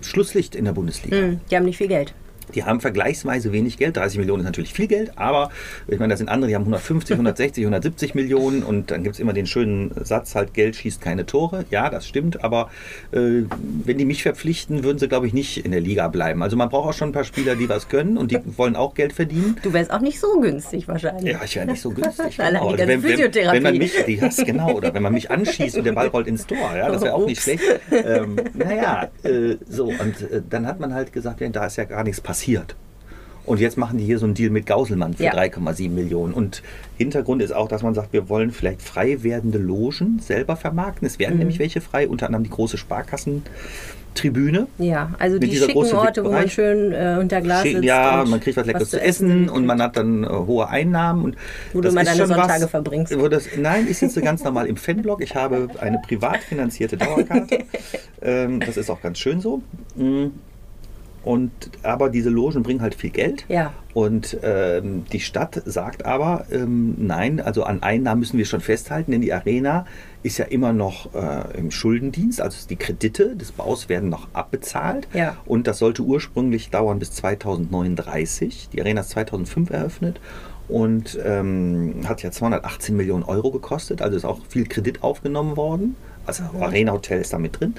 Schlusslicht 0.00 0.54
in 0.54 0.64
der 0.64 0.72
Bundesliga. 0.72 1.16
Hm, 1.16 1.40
die 1.50 1.56
haben 1.56 1.64
nicht 1.64 1.78
viel 1.78 1.88
Geld. 1.88 2.14
Die 2.54 2.64
haben 2.64 2.80
vergleichsweise 2.80 3.52
wenig 3.52 3.78
Geld. 3.78 3.96
30 3.96 4.18
Millionen 4.18 4.40
ist 4.40 4.46
natürlich 4.46 4.72
viel 4.72 4.86
Geld, 4.86 5.12
aber 5.16 5.50
ich 5.88 5.98
meine, 5.98 6.12
da 6.12 6.16
sind 6.16 6.28
andere, 6.28 6.48
die 6.48 6.54
haben 6.54 6.62
150, 6.62 7.14
160, 7.14 7.64
170 7.64 8.14
Millionen 8.14 8.62
und 8.62 8.90
dann 8.90 9.02
gibt 9.02 9.14
es 9.14 9.20
immer 9.20 9.32
den 9.32 9.46
schönen 9.46 9.92
Satz, 10.04 10.34
halt 10.34 10.54
Geld 10.54 10.76
schießt 10.76 11.00
keine 11.00 11.26
Tore. 11.26 11.64
Ja, 11.70 11.90
das 11.90 12.06
stimmt, 12.06 12.42
aber 12.44 12.70
äh, 13.12 13.42
wenn 13.84 13.98
die 13.98 14.04
mich 14.04 14.22
verpflichten, 14.22 14.84
würden 14.84 14.98
sie, 14.98 15.08
glaube 15.08 15.26
ich, 15.26 15.32
nicht 15.32 15.64
in 15.64 15.72
der 15.72 15.80
Liga 15.80 16.08
bleiben. 16.08 16.42
Also 16.42 16.56
man 16.56 16.68
braucht 16.68 16.88
auch 16.88 16.94
schon 16.94 17.10
ein 17.10 17.12
paar 17.12 17.24
Spieler, 17.24 17.56
die 17.56 17.68
was 17.68 17.88
können 17.88 18.16
und 18.16 18.30
die 18.30 18.38
wollen 18.56 18.76
auch 18.76 18.94
Geld 18.94 19.12
verdienen. 19.12 19.56
Du 19.62 19.72
wärst 19.72 19.90
auch 19.90 20.00
nicht 20.00 20.18
so 20.20 20.40
günstig 20.40 20.88
wahrscheinlich. 20.88 21.32
Ja, 21.32 21.40
ich 21.44 21.56
wäre 21.56 21.66
nicht 21.66 21.80
so 21.80 21.90
günstig. 21.90 22.38
Genau. 22.52 22.68
ganze 22.68 22.78
wenn, 22.78 23.02
wenn, 23.02 23.10
Physiotherapie. 23.10 23.56
wenn 23.56 23.62
man 23.62 23.78
mich, 23.78 24.04
die, 24.04 24.16
das, 24.16 24.36
genau, 24.36 24.72
oder 24.72 24.92
wenn 24.94 25.02
man 25.02 25.12
mich 25.12 25.30
anschießt 25.30 25.76
und 25.76 25.84
der 25.84 25.92
Ball 25.92 26.08
rollt 26.08 26.26
ins 26.26 26.46
Tor, 26.46 26.76
ja, 26.76 26.90
das 26.90 27.02
wäre 27.02 27.14
auch 27.14 27.26
nicht 27.26 27.40
schlecht. 27.40 27.62
Ähm, 27.90 28.36
naja, 28.54 29.10
äh, 29.22 29.56
so, 29.68 29.84
und 29.86 30.30
äh, 30.30 30.42
dann 30.48 30.66
hat 30.66 30.80
man 30.80 30.92
halt 30.92 31.12
gesagt, 31.12 31.40
ja, 31.40 31.48
da 31.48 31.66
ist 31.66 31.76
ja 31.76 31.84
gar 31.84 32.04
nichts 32.04 32.20
passiert. 32.20 32.31
Und 33.44 33.58
jetzt 33.58 33.76
machen 33.76 33.98
die 33.98 34.04
hier 34.04 34.20
so 34.20 34.24
einen 34.24 34.34
Deal 34.34 34.50
mit 34.50 34.66
Gauselmann 34.66 35.14
für 35.14 35.24
Ja. 35.24 35.32
3,7 35.34 35.90
Millionen. 35.90 36.32
Und 36.32 36.62
Hintergrund 36.96 37.42
ist 37.42 37.52
auch, 37.52 37.66
dass 37.66 37.82
man 37.82 37.92
sagt, 37.92 38.12
wir 38.12 38.28
wollen 38.28 38.52
vielleicht 38.52 38.82
frei 38.82 39.24
werdende 39.24 39.58
Logen 39.58 40.20
selber 40.20 40.54
vermarkten. 40.54 41.06
Es 41.06 41.14
Mhm. 41.18 41.22
werden 41.22 41.38
nämlich 41.38 41.58
welche 41.58 41.80
frei, 41.80 42.06
unter 42.06 42.26
anderem 42.26 42.44
die 42.44 42.50
große 42.50 42.78
Sparkassentribüne. 42.78 44.68
Ja, 44.78 45.10
also 45.18 45.40
die 45.40 45.56
schicken 45.56 45.72
großen 45.72 45.98
Orte, 45.98 46.24
wo 46.24 46.30
man 46.30 46.48
schön 46.48 46.92
äh, 46.92 47.16
unter 47.18 47.40
Glas 47.40 47.64
sitzt. 47.64 47.82
ja, 47.82 48.24
man 48.28 48.38
kriegt 48.38 48.56
was 48.56 48.64
Leckeres 48.66 48.90
zu 48.90 49.00
essen 49.00 49.48
und 49.48 49.66
man 49.66 49.82
hat 49.82 49.96
dann 49.96 50.22
äh, 50.22 50.28
hohe 50.28 50.68
Einnahmen. 50.68 51.24
Und 51.24 51.36
Wo 51.72 51.80
du 51.80 51.86
das 51.88 51.94
mal 51.94 52.02
ist 52.02 52.10
deine 52.10 52.26
Sonntage 52.28 52.62
was, 52.62 52.70
verbringst. 52.70 53.12
Das, 53.30 53.48
nein, 53.58 53.88
ich 53.90 53.98
sitze 53.98 54.20
ganz 54.22 54.44
normal 54.44 54.66
im 54.68 54.76
Fanblog. 54.76 55.20
Ich 55.20 55.34
habe 55.34 55.68
eine 55.80 55.98
privat 55.98 56.38
finanzierte 56.38 56.96
Dauerkarte. 56.96 57.58
ähm, 58.22 58.60
das 58.60 58.76
ist 58.76 58.88
auch 58.88 59.02
ganz 59.02 59.18
schön 59.18 59.40
so. 59.40 59.62
Mm. 59.96 60.26
Und, 61.24 61.52
aber 61.82 62.08
diese 62.08 62.30
Logen 62.30 62.62
bringen 62.62 62.82
halt 62.82 62.94
viel 62.94 63.10
Geld. 63.10 63.44
Ja. 63.48 63.72
Und 63.94 64.38
ähm, 64.42 65.04
die 65.12 65.20
Stadt 65.20 65.62
sagt 65.64 66.04
aber, 66.04 66.46
ähm, 66.50 66.94
nein, 66.98 67.40
also 67.40 67.62
an 67.64 67.82
Einnahmen 67.82 68.20
müssen 68.20 68.38
wir 68.38 68.46
schon 68.46 68.60
festhalten, 68.60 69.12
denn 69.12 69.20
die 69.20 69.32
Arena 69.32 69.86
ist 70.22 70.38
ja 70.38 70.46
immer 70.46 70.72
noch 70.72 71.14
äh, 71.14 71.58
im 71.58 71.70
Schuldendienst, 71.70 72.40
also 72.40 72.66
die 72.68 72.76
Kredite 72.76 73.36
des 73.36 73.52
Baus 73.52 73.88
werden 73.88 74.08
noch 74.08 74.28
abbezahlt. 74.32 75.06
Ja. 75.12 75.36
Und 75.44 75.66
das 75.66 75.78
sollte 75.78 76.02
ursprünglich 76.02 76.70
dauern 76.70 76.98
bis 76.98 77.12
2039. 77.12 78.70
Die 78.72 78.80
Arena 78.80 79.02
ist 79.02 79.10
2005 79.10 79.70
eröffnet 79.70 80.20
und 80.68 81.18
ähm, 81.24 82.00
hat 82.06 82.22
ja 82.22 82.30
218 82.30 82.96
Millionen 82.96 83.24
Euro 83.24 83.50
gekostet, 83.50 84.00
also 84.00 84.16
ist 84.16 84.24
auch 84.24 84.40
viel 84.48 84.66
Kredit 84.66 85.02
aufgenommen 85.02 85.56
worden. 85.56 85.96
Also 86.24 86.44
Arena 86.60 86.92
Hotel 86.92 87.20
ist 87.20 87.32
da 87.32 87.38
mit 87.38 87.60
drin. 87.60 87.74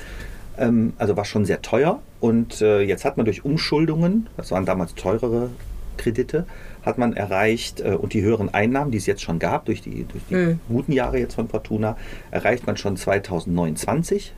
Ähm, 0.57 0.93
also 0.97 1.15
war 1.17 1.25
schon 1.25 1.45
sehr 1.45 1.61
teuer. 1.61 1.99
Und 2.19 2.61
äh, 2.61 2.81
jetzt 2.81 3.05
hat 3.05 3.17
man 3.17 3.25
durch 3.25 3.43
Umschuldungen, 3.45 4.27
das 4.37 4.51
waren 4.51 4.65
damals 4.65 4.95
teurere 4.95 5.49
Kredite, 5.97 6.45
hat 6.83 6.97
man 6.97 7.13
erreicht 7.13 7.81
äh, 7.81 7.91
und 7.93 8.13
die 8.13 8.21
höheren 8.21 8.53
Einnahmen, 8.53 8.91
die 8.91 8.97
es 8.97 9.05
jetzt 9.05 9.21
schon 9.21 9.39
gab, 9.39 9.65
durch 9.65 9.81
die, 9.81 10.05
durch 10.05 10.23
die 10.29 10.35
Mhm. 10.35 10.59
guten 10.69 10.91
Jahre 10.91 11.19
jetzt 11.19 11.35
von 11.35 11.47
Fortuna, 11.49 11.97
erreicht 12.31 12.65
man 12.67 12.77
schon 12.77 12.97
2029 12.97 14.33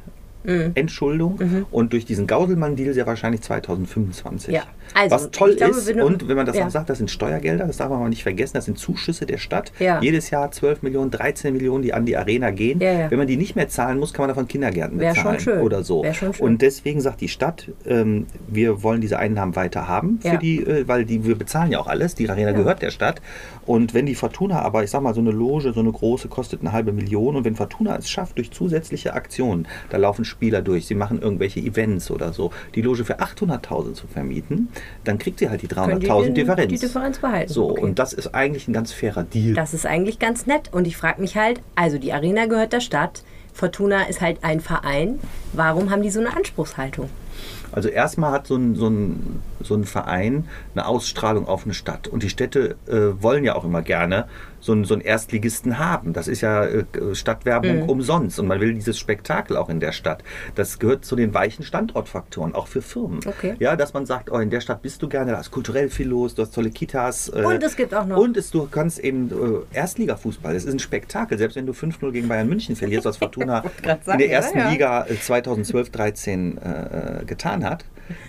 Mhm. 0.47 0.73
Entschuldung 0.75 1.65
und 1.71 1.91
durch 1.93 2.05
diesen 2.05 2.27
Gauselmann-Deal 2.27 2.93
sehr 2.93 3.07
wahrscheinlich 3.07 3.41
2025. 3.41 4.53
Ja. 4.53 4.61
Also, 4.95 5.13
Was 5.13 5.31
toll 5.31 5.55
glaube, 5.55 5.75
ist, 5.75 5.89
du- 5.89 6.05
und 6.05 6.27
wenn 6.29 6.37
man 6.37 6.45
das 6.45 6.55
ja. 6.55 6.65
auch 6.65 6.69
sagt, 6.69 6.89
das 6.89 6.99
sind 6.99 7.11
Steuergelder, 7.11 7.67
das 7.67 7.77
darf 7.77 7.89
man 7.89 7.99
mal 7.99 8.07
nicht 8.07 8.23
vergessen, 8.23 8.53
das 8.53 8.63
sind 8.63 8.79
Zuschüsse 8.79 9.25
der 9.25 9.37
Stadt. 9.37 9.73
Ja. 9.77 9.99
Jedes 10.01 10.29
Jahr 10.29 10.49
12 10.51 10.83
Millionen, 10.83 11.11
13 11.11 11.51
Millionen, 11.51 11.83
die 11.83 11.93
an 11.93 12.05
die 12.05 12.15
Arena 12.15 12.51
gehen. 12.51 12.79
Ja. 12.79 13.11
Wenn 13.11 13.17
man 13.17 13.27
die 13.27 13.35
nicht 13.35 13.57
mehr 13.57 13.67
zahlen 13.67 13.99
muss, 13.99 14.13
kann 14.13 14.23
man 14.23 14.29
davon 14.29 14.47
Kindergärten 14.47 14.97
Wär 14.97 15.13
bezahlen 15.13 15.39
schön. 15.41 15.59
oder 15.59 15.83
so. 15.83 16.03
Wär. 16.03 16.15
Und 16.39 16.61
deswegen 16.61 17.01
sagt 17.01 17.19
die 17.19 17.27
Stadt, 17.27 17.69
ähm, 17.85 18.25
wir 18.47 18.83
wollen 18.83 19.01
diese 19.01 19.19
Einnahmen 19.19 19.57
weiter 19.57 19.89
haben, 19.89 20.19
für 20.21 20.37
die, 20.37 20.61
äh, 20.61 20.87
weil 20.87 21.03
die, 21.03 21.25
wir 21.25 21.35
bezahlen 21.37 21.71
ja 21.71 21.79
auch 21.79 21.87
alles. 21.87 22.15
Die 22.15 22.29
Arena 22.29 22.53
gehört 22.53 22.81
der 22.81 22.91
Stadt. 22.91 23.21
Und 23.65 23.93
wenn 23.93 24.05
die 24.05 24.15
Fortuna 24.15 24.61
aber, 24.61 24.83
ich 24.83 24.91
sag 24.91 25.01
mal, 25.01 25.13
so 25.13 25.19
eine 25.19 25.31
Loge, 25.31 25.73
so 25.73 25.81
eine 25.81 25.91
große, 25.91 26.29
kostet 26.29 26.61
eine 26.61 26.71
halbe 26.71 26.93
Million. 26.93 27.35
Und 27.35 27.43
wenn 27.43 27.55
Fortuna 27.55 27.97
es 27.97 28.09
schafft, 28.09 28.37
durch 28.37 28.51
zusätzliche 28.51 29.13
Aktionen, 29.13 29.67
da 29.89 29.97
laufen 29.97 30.23
Spieler 30.23 30.61
durch, 30.61 30.85
sie 30.85 30.95
machen 30.95 31.21
irgendwelche 31.21 31.59
Events 31.59 32.11
oder 32.11 32.31
so, 32.31 32.51
die 32.75 32.81
Loge 32.81 33.03
für 33.03 33.19
800.000 33.19 33.93
zu 33.93 34.07
vermieten, 34.07 34.69
dann 35.03 35.17
kriegt 35.17 35.39
sie 35.39 35.49
halt 35.49 35.61
die 35.61 35.67
Können 35.67 35.99
die 35.99 36.07
300.000 36.07 36.23
den- 36.25 36.33
Differenz. 36.35 36.69
die 36.73 36.79
Differenz 36.79 37.19
behalten. 37.19 37.51
So, 37.53 37.71
Okay. 37.71 37.81
und 37.81 37.99
das 37.99 38.13
ist 38.13 38.33
eigentlich 38.33 38.67
ein 38.67 38.73
ganz 38.73 38.91
fairer 38.91 39.23
Deal. 39.23 39.53
Das 39.55 39.73
ist 39.73 39.85
eigentlich 39.85 40.19
ganz 40.19 40.45
nett. 40.47 40.69
Und 40.73 40.87
ich 40.87 40.97
frage 40.97 41.21
mich 41.21 41.35
halt, 41.37 41.61
also 41.75 41.97
die 41.97 42.13
Arena 42.13 42.45
gehört 42.47 42.73
der 42.73 42.79
Stadt. 42.81 43.23
Fortuna 43.53 44.03
ist 44.03 44.19
halt 44.21 44.43
ein 44.43 44.59
Verein. 44.59 45.19
Warum 45.53 45.89
haben 45.89 46.01
die 46.01 46.09
so 46.09 46.19
eine 46.19 46.35
Anspruchshaltung? 46.35 47.09
Also 47.71 47.89
erstmal 47.89 48.31
hat 48.31 48.47
so 48.47 48.55
ein, 48.55 48.75
so, 48.75 48.87
ein, 48.87 49.41
so 49.61 49.75
ein 49.75 49.83
Verein 49.85 50.47
eine 50.73 50.85
Ausstrahlung 50.87 51.47
auf 51.47 51.65
eine 51.65 51.73
Stadt. 51.73 52.07
Und 52.07 52.23
die 52.23 52.29
Städte 52.29 52.75
äh, 52.87 53.21
wollen 53.21 53.43
ja 53.43 53.55
auch 53.55 53.63
immer 53.65 53.81
gerne 53.81 54.27
so 54.65 54.71
einen, 54.71 54.83
so 54.83 54.95
einen 54.95 55.01
Erstligisten 55.03 55.77
haben. 55.77 56.11
Das 56.13 56.27
ist 56.27 56.41
ja 56.41 56.65
äh, 56.65 56.85
Stadtwerbung 57.13 57.83
Mhm. 57.83 57.89
umsonst. 57.89 58.39
Und 58.39 58.47
man 58.47 58.59
will 58.59 58.73
dieses 58.73 58.97
Spektakel 58.97 59.57
auch 59.57 59.69
in 59.69 59.79
der 59.79 59.91
Stadt. 59.91 60.23
Das 60.55 60.79
gehört 60.79 61.05
zu 61.05 61.15
den 61.15 61.33
weichen 61.35 61.63
Standortfaktoren, 61.63 62.55
auch 62.55 62.67
für 62.67 62.81
Firmen. 62.81 63.19
Okay. 63.27 63.55
Ja, 63.59 63.75
dass 63.75 63.93
man 63.93 64.05
sagt, 64.07 64.31
oh, 64.31 64.39
in 64.39 64.49
der 64.49 64.61
Stadt 64.61 64.81
bist 64.81 65.01
du 65.03 65.07
gerne, 65.07 65.33
da 65.33 65.39
ist 65.39 65.51
kulturell 65.51 65.89
viel 65.89 66.07
los, 66.07 66.33
du 66.33 66.41
hast 66.41 66.55
tolle 66.55 66.71
Kitas. 66.71 67.29
äh, 67.29 67.43
Und 67.43 67.63
es 67.63 67.75
gibt 67.75 67.93
auch 67.93 68.05
noch- 68.07 68.17
Und 68.17 68.37
es, 68.37 68.49
du 68.49 68.67
kannst 68.69 68.97
eben 68.99 69.29
äh, 69.29 69.77
Erstligafußball. 69.77 70.53
Das 70.55 70.65
ist 70.65 70.73
ein 70.73 70.79
Spektakel. 70.79 71.37
Selbst 71.37 71.55
wenn 71.55 71.67
du 71.67 71.73
5-0 71.73 72.11
gegen 72.11 72.27
Bayern 72.27 72.49
München 72.49 72.75
verlierst, 72.75 73.05
was 73.05 73.17
Fortuna 73.17 73.61
grad 73.83 73.99
in 73.99 74.03
sagen, 74.05 74.17
der 74.19 74.27
ja, 74.27 74.33
ersten 74.33 74.57
ja. 74.57 74.69
Liga 74.71 75.05
äh, 75.07 75.15
2012, 75.19 75.91
13 75.91 76.57
äh, 76.57 77.25
getan 77.25 77.63
hat, 77.63 77.85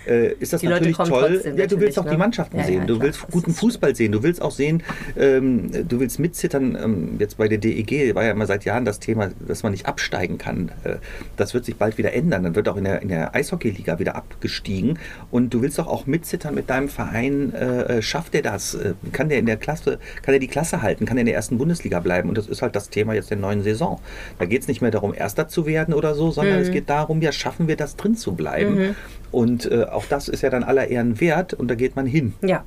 äh, 0.07 0.33
ist 0.33 0.53
das 0.53 0.61
Die 0.61 0.67
natürlich 0.67 0.97
toll. 0.97 1.41
ja, 1.55 1.67
du 1.67 1.79
willst 1.79 1.99
auch 1.99 2.05
die 2.05 2.11
ne? 2.11 2.17
Mannschaften 2.17 2.57
Ja, 2.57 2.63
ja, 2.63 2.67
sehen. 2.67 2.87
du 2.87 2.95
klar, 2.95 3.05
willst 3.05 3.27
guten 3.31 3.53
Fußball 3.53 3.95
sehen. 3.95 4.11
Du 4.11 4.23
willst 4.23 4.41
auch 4.41 4.51
sehen, 4.51 4.83
ähm, 5.17 5.69
du 5.87 5.99
willst 5.99 6.19
mitzittern. 6.19 6.77
Ähm, 6.81 7.15
jetzt 7.19 7.37
bei 7.37 7.47
der 7.47 7.57
DEG 7.57 8.15
war 8.15 8.23
ja 8.23 8.31
immer 8.31 8.45
seit 8.45 8.65
Jahren 8.65 8.85
das 8.85 8.99
Thema, 8.99 9.29
dass 9.47 9.63
man 9.63 9.71
nicht 9.71 9.85
absteigen 9.85 10.37
kann. 10.37 10.71
Äh, 10.83 10.95
das 11.35 11.53
wird 11.53 11.65
sich 11.65 11.75
bald 11.75 11.97
wieder 11.97 12.13
ändern. 12.13 12.43
Dann 12.43 12.55
wird 12.55 12.67
auch 12.69 12.77
in 12.77 12.83
der, 12.83 13.01
in 13.01 13.09
der 13.09 13.35
Eishockeyliga 13.35 13.99
wieder 13.99 14.15
abgestiegen. 14.15 14.99
Und 15.31 15.53
du 15.53 15.61
willst 15.61 15.77
doch 15.79 15.87
auch 15.87 16.05
mitzittern 16.05 16.55
mit 16.55 16.69
deinem 16.69 16.89
Verein. 16.89 17.53
Äh, 17.53 17.97
äh, 17.97 18.01
schafft 18.01 18.35
er 18.35 18.41
das? 18.41 18.73
Äh, 18.75 18.93
kann 19.11 19.29
der 19.29 19.39
in 19.39 19.45
der 19.45 19.57
Klasse, 19.57 19.99
kann 20.21 20.33
er 20.33 20.39
die 20.39 20.47
Klasse 20.47 20.81
halten? 20.81 21.05
Kann 21.05 21.17
er 21.17 21.21
in 21.21 21.27
der 21.27 21.35
ersten 21.35 21.57
Bundesliga 21.57 21.99
bleiben? 21.99 22.29
Und 22.29 22.37
das 22.37 22.47
ist 22.47 22.61
halt 22.61 22.75
das 22.75 22.89
Thema 22.89 23.13
jetzt 23.13 23.29
der 23.29 23.37
neuen 23.37 23.63
Saison. 23.63 23.99
Da 24.39 24.45
geht 24.45 24.61
es 24.61 24.67
nicht 24.67 24.81
mehr 24.81 24.91
darum, 24.91 25.13
Erster 25.13 25.47
zu 25.47 25.65
werden 25.65 25.93
oder 25.93 26.15
so, 26.15 26.31
sondern 26.31 26.59
es 26.59 26.71
geht 26.71 26.89
darum, 26.89 27.21
ja, 27.21 27.31
schaffen 27.31 27.67
wir 27.67 27.75
das 27.75 27.95
drin 27.95 28.15
zu 28.15 28.33
bleiben? 28.33 28.95
Und 29.31 29.69
äh, 29.71 29.83
auch 29.85 30.05
das 30.09 30.27
ist 30.27 30.41
ja 30.41 30.49
dann 30.49 30.63
aller 30.63 30.87
Ehren 30.87 31.19
wert 31.19 31.53
und 31.53 31.67
da 31.69 31.75
geht 31.75 31.95
man 31.95 32.05
hin, 32.05 32.33
Ja. 32.41 32.63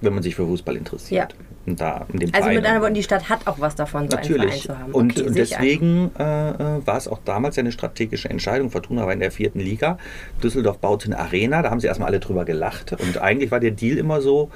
wenn 0.00 0.14
man 0.14 0.22
sich 0.22 0.34
für 0.36 0.46
Fußball 0.46 0.76
interessiert. 0.76 1.32
Ja. 1.32 1.38
Und 1.66 1.80
da 1.82 2.06
in 2.12 2.20
dem 2.20 2.28
Also 2.30 2.42
Verein 2.44 2.54
mit 2.56 2.64
anderen 2.64 2.82
Worten, 2.82 2.94
die 2.94 3.02
Stadt 3.02 3.28
hat 3.28 3.46
auch 3.46 3.60
was 3.60 3.74
davon, 3.74 4.08
so 4.10 4.16
einen 4.16 4.24
Verein 4.24 4.38
Natürlich. 4.38 4.62
zu 4.62 4.78
haben. 4.78 4.92
Und, 4.92 5.18
Okay, 5.18 5.28
und 5.28 5.36
deswegen 5.36 6.10
äh, 6.18 6.50
äh, 6.50 6.86
war 6.86 6.96
es 6.96 7.08
auch 7.08 7.18
damals 7.26 7.58
eine 7.58 7.72
strategische 7.72 8.30
Entscheidung. 8.30 8.70
Fortuna 8.70 9.04
war 9.04 9.12
in 9.12 9.20
der 9.20 9.30
vierten 9.30 9.60
Liga. 9.60 9.98
Düsseldorf 10.42 10.78
baute 10.78 11.06
eine 11.06 11.18
Arena. 11.18 11.60
Da 11.60 11.70
haben 11.70 11.80
sie 11.80 11.86
erstmal 11.86 12.08
alle 12.08 12.20
drüber 12.20 12.46
gelacht. 12.46 12.92
Und 12.98 13.18
eigentlich 13.18 13.50
war 13.50 13.60
der 13.60 13.72
Deal 13.72 13.98
immer 13.98 14.22
so, 14.22 14.50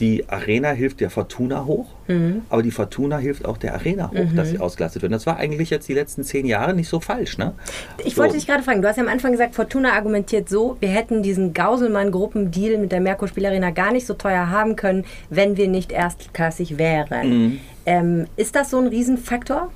die 0.00 0.28
Arena 0.28 0.70
hilft 0.72 1.00
der 1.00 1.08
Fortuna 1.10 1.64
hoch, 1.66 1.86
Mhm. 2.08 2.42
aber 2.50 2.62
die 2.62 2.70
Fortuna 2.72 3.18
hilft 3.18 3.44
auch 3.46 3.56
der 3.56 3.74
Arena 3.74 4.10
hoch, 4.10 4.34
dass 4.34 4.50
sie 4.50 4.58
ausgelastet 4.58 5.02
wird. 5.02 5.12
Das 5.12 5.24
war 5.26 5.36
eigentlich 5.36 5.70
jetzt 5.70 5.88
die 5.88 5.94
letzten 5.94 6.24
zehn 6.24 6.46
Jahre 6.46 6.74
nicht 6.74 6.88
so 6.88 7.00
falsch. 7.00 7.38
Ne? 7.38 7.54
Ich 8.04 8.14
So. 8.16 8.22
wollte 8.22 8.34
dich 8.34 8.46
gerade 8.46 8.62
fragen, 8.62 8.82
du 8.82 8.88
hast 8.88 8.96
ja 8.96 9.02
am 9.04 9.08
Anfang 9.08 9.32
gesagt, 9.32 9.54
Fortuna 9.54 9.92
argumentiert 9.92 10.48
so, 10.48 10.76
wir 10.80 10.88
hätten 10.88 11.22
diesen 11.22 11.54
Gauselmann-Gruppendeal 11.54 12.78
mit 12.78 12.92
der 12.92 13.00
Merkur 13.00 13.28
Spielarena 13.28 13.70
gar 13.70 13.92
nicht 13.92 14.06
so 14.06 14.14
teuer 14.14 14.50
haben 14.50 14.76
können, 14.76 15.04
wenn 15.30 15.56
wir 15.56 15.68
nicht 15.68 15.92
erstklassig 15.92 16.76
wären. 16.78 17.28
Mhm. 17.44 17.60
Ähm, 17.86 18.26
ist 18.36 18.56
das 18.56 18.70
so 18.70 18.78
ein 18.78 18.88
Riesenfaktor? 18.88 19.70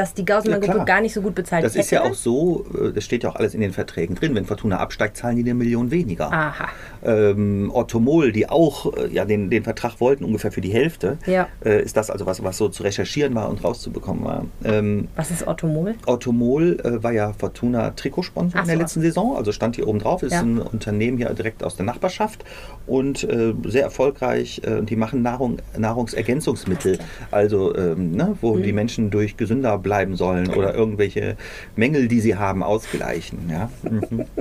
Dass 0.00 0.14
die 0.14 0.24
Gauselmann-Gruppe 0.24 0.72
klar. 0.74 0.84
gar 0.86 1.00
nicht 1.00 1.12
so 1.12 1.20
gut 1.22 1.34
bezahlt 1.34 1.64
Das 1.64 1.76
ist 1.76 1.90
ja 1.90 2.00
hätte? 2.00 2.10
auch 2.12 2.14
so, 2.14 2.64
äh, 2.82 2.92
das 2.92 3.04
steht 3.04 3.22
ja 3.24 3.30
auch 3.30 3.36
alles 3.36 3.54
in 3.54 3.60
den 3.60 3.72
Verträgen 3.72 4.14
drin. 4.14 4.34
Wenn 4.34 4.46
Fortuna 4.46 4.78
absteigt, 4.78 5.16
zahlen 5.16 5.36
die 5.36 5.42
eine 5.42 5.54
Million 5.54 5.90
weniger. 5.90 6.32
Aha. 6.32 6.68
Ähm, 7.02 7.70
Ottomol, 7.72 8.32
die 8.32 8.48
auch 8.48 8.92
äh, 8.96 9.08
ja, 9.12 9.24
den, 9.24 9.50
den 9.50 9.64
Vertrag 9.64 10.00
wollten, 10.00 10.24
ungefähr 10.24 10.52
für 10.52 10.60
die 10.60 10.72
Hälfte, 10.72 11.18
Ja. 11.26 11.48
äh, 11.64 11.82
ist 11.82 11.96
das 11.96 12.10
also 12.10 12.26
was, 12.26 12.42
was 12.42 12.56
so 12.56 12.68
zu 12.68 12.82
recherchieren 12.82 13.34
war 13.34 13.48
und 13.50 13.62
rauszubekommen 13.64 14.24
war. 14.24 14.44
Ähm, 14.64 15.08
Was 15.16 15.30
ist 15.30 15.46
Ottomol? 15.46 15.94
Ottomol 16.06 16.78
äh, 16.84 17.02
war 17.02 17.12
ja 17.12 17.32
Fortuna 17.32 17.90
Trikotsponsor 17.90 18.58
Ach 18.60 18.64
in 18.64 18.68
der 18.68 18.76
so. 18.76 18.82
letzten 18.82 19.00
Saison, 19.02 19.36
also 19.36 19.52
stand 19.52 19.76
hier 19.76 19.86
oben 19.88 19.98
drauf, 19.98 20.22
ist 20.22 20.32
Ja. 20.32 20.40
ein 20.40 20.58
Unternehmen 20.58 21.16
hier 21.18 21.30
direkt 21.34 21.62
aus 21.64 21.76
der 21.76 21.84
Nachbarschaft 21.86 22.44
und 22.86 23.24
äh, 23.24 23.54
sehr 23.64 23.82
erfolgreich. 23.84 24.60
Äh, 24.64 24.82
die 24.82 24.96
machen 24.96 25.22
Nahrung, 25.22 25.58
Nahrungsergänzungsmittel, 25.76 26.98
also 27.30 27.74
ähm, 27.76 28.12
ne, 28.12 28.36
wo 28.40 28.54
Mhm. 28.54 28.62
die 28.62 28.72
Menschen 28.72 29.10
durch 29.10 29.36
gesünder 29.36 29.78
bleiben 29.78 29.89
sollen 30.16 30.48
oder 30.54 30.74
irgendwelche 30.74 31.36
Mängel, 31.76 32.08
die 32.08 32.20
sie 32.20 32.36
haben, 32.36 32.62
ausgleichen. 32.62 33.50
Ja? 33.50 33.70
Mhm. 33.82 34.26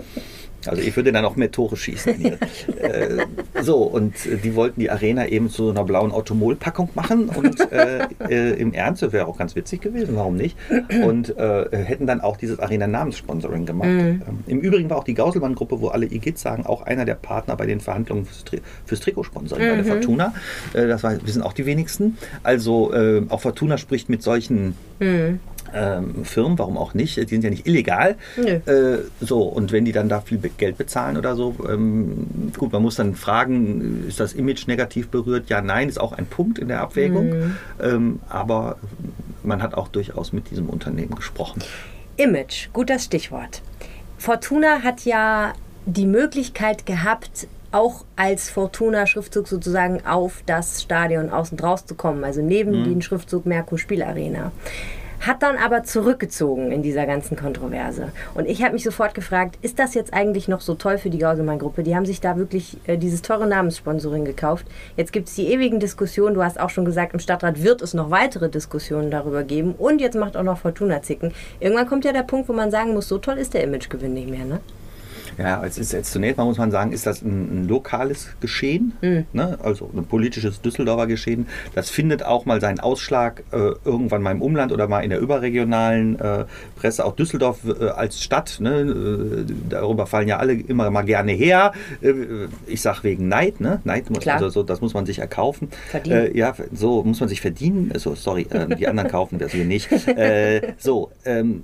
Also 0.66 0.82
ich 0.82 0.96
würde 0.96 1.12
dann 1.12 1.26
auch 1.26 1.36
mehr 1.36 1.52
Tore 1.52 1.78
schießen. 1.78 2.16
Hier. 2.16 2.34
äh, 2.82 3.26
so, 3.62 3.78
und 3.84 4.14
äh, 4.26 4.38
die 4.38 4.56
wollten 4.56 4.80
die 4.80 4.90
Arena 4.90 5.28
eben 5.28 5.50
zu 5.50 5.66
so 5.66 5.70
einer 5.72 5.84
blauen 5.84 6.12
Automol-Packung 6.12 6.90
machen 6.96 7.30
und 7.30 7.60
äh, 7.72 8.08
äh, 8.30 8.54
im 8.60 8.74
Ernst, 8.74 9.02
das 9.02 9.14
wäre 9.14 9.28
auch 9.28 9.38
ganz 9.38 9.56
witzig 9.56 9.82
gewesen, 9.82 10.16
warum 10.16 10.36
nicht? 10.36 10.58
Und 11.04 11.38
äh, 11.38 11.68
hätten 11.72 12.08
dann 12.08 12.22
auch 12.22 12.38
dieses 12.38 12.60
Arena-Namenssponsoring 12.60 13.66
gemacht. 13.66 13.90
Ähm, 13.90 14.22
Im 14.48 14.60
Übrigen 14.60 14.90
war 14.90 14.98
auch 14.98 15.04
die 15.04 15.14
Gauselmann-Gruppe, 15.14 15.82
wo 15.82 15.88
alle 15.90 16.06
Igitt 16.06 16.38
sagen, 16.38 16.66
auch 16.66 16.82
einer 16.82 17.06
der 17.06 17.16
Partner 17.16 17.56
bei 17.56 17.66
den 17.66 17.80
Verhandlungen 17.80 18.26
fürs, 18.26 18.44
Tri 18.44 18.62
fürs 18.86 19.00
Trikotsponsoring 19.02 19.70
bei 19.70 19.76
der 19.76 19.86
Fortuna. 19.86 20.34
Äh, 20.74 20.88
das 20.88 21.04
war, 21.04 21.14
wir 21.24 21.34
sind 21.34 21.44
auch 21.44 21.54
die 21.54 21.66
wenigsten. 21.66 22.18
Also 22.44 22.94
auch 23.30 23.42
Fortuna 23.42 23.78
spricht 23.78 24.10
mit 24.10 24.24
solchen 24.24 24.76
ähm, 25.74 26.26
Firmen, 26.26 26.58
warum 26.58 26.78
auch 26.78 26.94
nicht? 26.94 27.18
Die 27.18 27.26
sind 27.26 27.44
ja 27.44 27.50
nicht 27.50 27.68
illegal. 27.68 28.16
Nö. 28.38 28.48
Äh, 28.48 29.00
so, 29.22 29.44
und 29.44 29.72
wenn 29.72 29.86
die 29.86 29.92
dann 29.92 30.10
da 30.10 30.22
viel 30.22 30.38
Geld 30.38 30.78
bezahlen 30.78 31.18
oder 31.18 31.36
so, 31.36 31.56
ähm, 31.68 32.52
gut, 32.58 32.72
man 32.72 32.82
muss 32.82 32.96
dann 32.96 33.16
fragen, 33.16 34.06
ist 34.08 34.20
das 34.20 34.34
Image 34.34 34.68
negativ 34.68 35.10
berührt? 35.10 35.50
Ja, 35.50 35.62
nein, 35.62 35.90
ist 35.90 36.00
auch 36.00 36.14
ein 36.14 36.26
Punkt 36.26 36.60
in 36.60 36.68
der 36.68 36.82
Abwägung. 36.82 37.54
Ähm, 37.82 38.20
aber 38.30 38.78
man 39.44 39.62
hat 39.62 39.74
auch 39.74 39.88
durchaus 39.88 40.34
mit 40.34 40.52
diesem 40.52 40.70
Unternehmen 40.70 41.16
gesprochen. 41.16 41.64
Image, 42.18 42.70
gutes 42.74 43.06
Stichwort. 43.06 43.62
Fortuna 44.18 44.84
hat 44.84 45.06
ja 45.06 45.54
die 45.86 46.06
Möglichkeit 46.06 46.86
gehabt, 46.86 47.48
auch 47.72 48.04
als 48.16 48.50
Fortuna-Schriftzug 48.50 49.48
sozusagen 49.48 50.06
auf 50.06 50.44
das 50.46 50.82
Stadion 50.82 51.30
außen 51.30 51.58
draus 51.58 51.86
zu 51.86 51.96
kommen, 51.96 52.24
also 52.24 52.42
neben 52.42 52.84
den 52.84 53.02
Schriftzug 53.02 53.46
Merkur 53.46 53.78
Spielarena. 53.78 54.52
Hat 55.20 55.44
dann 55.44 55.58
aber 55.58 55.84
zurückgezogen 55.84 56.72
in 56.72 56.82
dieser 56.82 57.06
ganzen 57.06 57.36
Kontroverse. 57.36 58.12
Und 58.36 58.48
ich 58.48 58.64
habe 58.64 58.74
mich 58.74 58.84
sofort 58.84 59.14
gefragt, 59.14 59.58
ist 59.62 59.78
das 59.78 59.94
jetzt 59.94 60.14
eigentlich 60.14 60.48
noch 60.48 60.62
so 60.62 60.76
toll 60.76 60.98
für 60.98 61.10
die 61.10 61.18
Gauselmann-Gruppe? 61.18 61.84
Die 61.84 61.96
haben 61.96 62.06
sich 62.06 62.22
da 62.22 62.38
wirklich 62.38 62.78
äh, 62.88 62.98
dieses 62.98 63.22
teure 63.22 63.46
Namenssponsoring 63.46 64.24
gekauft. 64.24 64.66
Jetzt 64.96 65.12
gibt 65.12 65.28
es 65.28 65.36
die 65.36 65.48
ewigen 65.48 65.80
Diskussionen. 65.80 66.36
Du 66.36 66.44
hast 66.44 66.60
auch 66.60 66.70
schon 66.70 66.86
gesagt, 66.86 67.14
im 67.14 67.20
Stadtrat 67.20 67.62
wird 67.62 67.82
es 67.82 67.94
noch 67.94 68.12
weitere 68.12 68.50
Diskussionen 68.50 69.12
darüber 69.12 69.44
geben. 69.44 69.76
Und 69.78 70.00
jetzt 70.00 70.16
macht 70.16 70.38
auch 70.38 70.44
noch 70.44 70.60
Fortuna 70.60 71.02
zicken. 71.02 71.34
Irgendwann 71.60 71.88
kommt 71.88 72.06
ja 72.06 72.14
der 72.14 72.24
Punkt, 72.24 72.48
wo 72.48 72.54
man 72.54 72.72
sagen 72.72 72.94
muss, 72.94 73.08
so 73.08 73.18
toll 73.18 73.38
ist 73.38 73.54
der 73.54 73.64
Imagegewinn 73.64 74.14
nicht 74.14 74.30
mehr. 74.30 74.46
Ne? 74.46 74.60
Ja, 75.40 75.64
es 75.64 75.78
ist 75.78 75.94
jetzt 75.94 76.12
zunächst 76.12 76.38
mal 76.38 76.44
muss 76.44 76.58
man 76.58 76.70
sagen, 76.70 76.92
ist 76.92 77.06
das 77.06 77.22
ein, 77.22 77.64
ein 77.64 77.68
lokales 77.68 78.28
Geschehen, 78.42 78.92
ne? 79.32 79.58
also 79.64 79.90
ein 79.96 80.04
politisches 80.06 80.62
Düsseldorfer 80.62 81.08
Geschehen. 81.08 81.48
Das 81.74 81.90
findet 81.90 82.24
auch 82.24 82.46
mal 82.46 82.60
seinen 82.60 82.82
Ausschlag 82.82 83.44
äh, 83.52 83.72
irgendwann 83.86 84.22
mal 84.22 84.32
im 84.32 84.42
Umland 84.42 84.74
oder 84.74 84.90
mal 84.90 85.00
in 85.00 85.12
der 85.12 85.20
überregionalen 85.20 86.20
äh, 86.20 86.46
Presse. 86.76 87.06
Auch 87.06 87.16
Düsseldorf 87.16 87.60
äh, 87.66 87.86
als 87.86 88.22
Stadt, 88.22 88.58
ne? 88.60 88.82
äh, 88.82 89.46
darüber 89.70 90.08
fallen 90.08 90.28
ja 90.28 90.38
alle 90.38 90.54
immer 90.54 90.92
mal 90.92 91.04
gerne 91.04 91.32
her. 91.32 91.72
Äh, 92.02 92.14
ich 92.68 92.82
sag 92.82 93.04
wegen 93.04 93.30
Neid, 93.30 93.62
ne? 93.62 93.80
Neid 93.86 94.10
muss 94.10 94.20
Klar. 94.20 94.36
also 94.36 94.50
so, 94.50 94.64
das 94.64 94.82
muss 94.82 94.94
man 94.94 95.06
sich 95.06 95.20
erkaufen. 95.20 95.70
Verdienen. 95.90 96.34
Äh, 96.34 96.38
ja, 96.38 96.54
so 96.74 97.02
muss 97.04 97.22
man 97.22 97.30
sich 97.30 97.40
verdienen. 97.40 97.94
So, 97.96 98.14
sorry, 98.14 98.46
äh, 98.50 98.76
die 98.76 98.88
anderen 98.90 99.10
kaufen 99.10 99.40
das 99.40 99.54
hier 99.54 99.66
nicht. 99.66 99.90
So. 100.80 101.12
Ähm, 101.24 101.64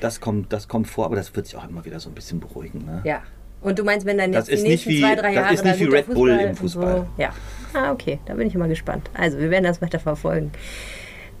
das 0.00 0.20
kommt, 0.20 0.52
das 0.52 0.68
kommt 0.68 0.86
vor, 0.88 1.06
aber 1.06 1.16
das 1.16 1.34
wird 1.34 1.46
sich 1.46 1.56
auch 1.56 1.68
immer 1.68 1.84
wieder 1.84 2.00
so 2.00 2.08
ein 2.10 2.14
bisschen 2.14 2.40
beruhigen. 2.40 2.84
Ne? 2.84 3.00
Ja. 3.04 3.22
Und 3.60 3.78
du 3.78 3.84
meinst, 3.84 4.04
wenn 4.06 4.18
dann 4.18 4.32
Das 4.32 4.48
jetzt 4.48 4.48
die 4.48 4.54
ist 4.54 4.62
nicht 4.62 4.70
nächsten 4.86 4.90
wie- 4.90 5.00
zwei, 5.00 5.14
drei 5.16 5.28
das 5.28 5.42
Jahre 5.42 5.54
ist 5.54 5.64
nicht 5.64 5.80
wie 5.80 5.84
Red 5.84 6.06
Bull 6.14 6.30
im 6.30 6.54
Fußball. 6.54 6.96
So. 7.16 7.22
Ja. 7.22 7.30
Ah, 7.72 7.92
okay. 7.92 8.18
Da 8.26 8.34
bin 8.34 8.46
ich 8.46 8.54
immer 8.54 8.68
gespannt. 8.68 9.10
Also, 9.14 9.38
wir 9.38 9.50
werden 9.50 9.64
das 9.64 9.80
weiter 9.80 9.98
verfolgen. 9.98 10.52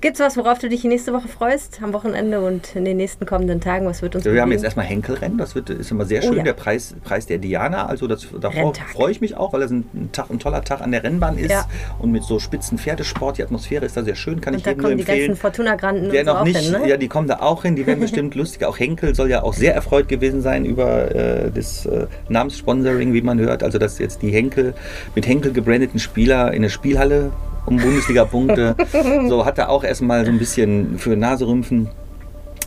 Gibt's 0.04 0.20
was, 0.20 0.36
worauf 0.36 0.58
du 0.58 0.68
dich 0.68 0.84
nächste 0.84 1.14
Woche 1.14 1.28
freust? 1.28 1.80
Am 1.82 1.94
Wochenende 1.94 2.42
und 2.42 2.76
in 2.76 2.84
den 2.84 2.98
nächsten 2.98 3.24
kommenden 3.24 3.62
Tagen? 3.62 3.86
Was 3.86 4.02
wird 4.02 4.14
uns 4.14 4.26
Wir 4.26 4.42
haben 4.42 4.52
jetzt 4.52 4.62
erstmal 4.62 4.84
Henkelrennen, 4.84 5.38
das 5.38 5.54
wird, 5.54 5.70
ist 5.70 5.90
immer 5.90 6.04
sehr 6.04 6.20
Oh 6.22 6.26
schön, 6.26 6.36
ja. 6.36 6.42
der 6.42 6.52
Preis, 6.52 6.94
Preis 7.02 7.24
der 7.24 7.38
Diana. 7.38 7.86
Also 7.86 8.06
das, 8.06 8.26
davor 8.38 8.74
freue 8.92 9.12
ich 9.12 9.22
mich 9.22 9.34
auch, 9.34 9.54
weil 9.54 9.60
das 9.60 9.70
ein, 9.70 10.10
Tag, 10.12 10.28
ein 10.28 10.38
toller 10.38 10.62
Tag 10.62 10.82
an 10.82 10.92
der 10.92 11.04
Rennbahn 11.04 11.38
ist 11.38 11.50
Ja. 11.50 11.64
und 11.98 12.10
mit 12.12 12.22
so 12.22 12.38
spitzen 12.38 12.76
Pferdesport. 12.76 13.38
Die 13.38 13.42
Atmosphäre 13.44 13.86
ist 13.86 13.96
da 13.96 14.04
sehr 14.04 14.14
schön, 14.14 14.42
kann 14.42 14.52
Und 14.52 14.60
ich 14.60 14.66
jedem 14.66 14.76
nur 14.82 14.90
kommen 14.90 14.98
die 14.98 15.04
empfehlen. 15.04 15.28
ganzen 15.28 15.40
Fortuna-Granden 15.40 16.10
Der 16.10 16.20
und 16.20 16.26
so 16.26 16.32
noch 16.34 16.44
nicht, 16.44 16.58
hin, 16.58 16.72
ne? 16.82 16.86
ja, 16.86 16.98
die 16.98 17.08
kommen 17.08 17.26
da 17.26 17.40
auch 17.40 17.62
hin, 17.62 17.74
die 17.74 17.86
werden 17.86 18.00
bestimmt 18.00 18.34
lustig. 18.34 18.66
Auch 18.66 18.78
Henkel 18.78 19.14
soll 19.14 19.30
ja 19.30 19.42
auch 19.42 19.54
sehr 19.54 19.74
erfreut 19.74 20.08
gewesen 20.08 20.42
sein 20.42 20.66
über 20.66 21.14
äh, 21.14 21.50
das 21.50 21.86
äh, 21.86 22.08
Namenssponsoring, 22.28 23.14
wie 23.14 23.22
man 23.22 23.38
hört. 23.38 23.62
Also, 23.62 23.78
dass 23.78 23.98
jetzt 23.98 24.20
die 24.20 24.28
Henkel 24.28 24.74
mit 25.14 25.26
Henkel 25.26 25.54
gebrandeten 25.54 25.98
Spieler 25.98 26.48
in 26.48 26.56
eine 26.56 26.68
Spielhalle 26.68 27.32
um 27.66 27.76
Bundesliga-Punkte. 27.78 28.76
so 29.28 29.44
hat 29.44 29.58
er 29.58 29.70
auch 29.70 29.84
erstmal 29.84 30.24
so 30.24 30.30
ein 30.30 30.38
bisschen 30.38 30.98
für 30.98 31.16
Naserümpfen 31.16 31.88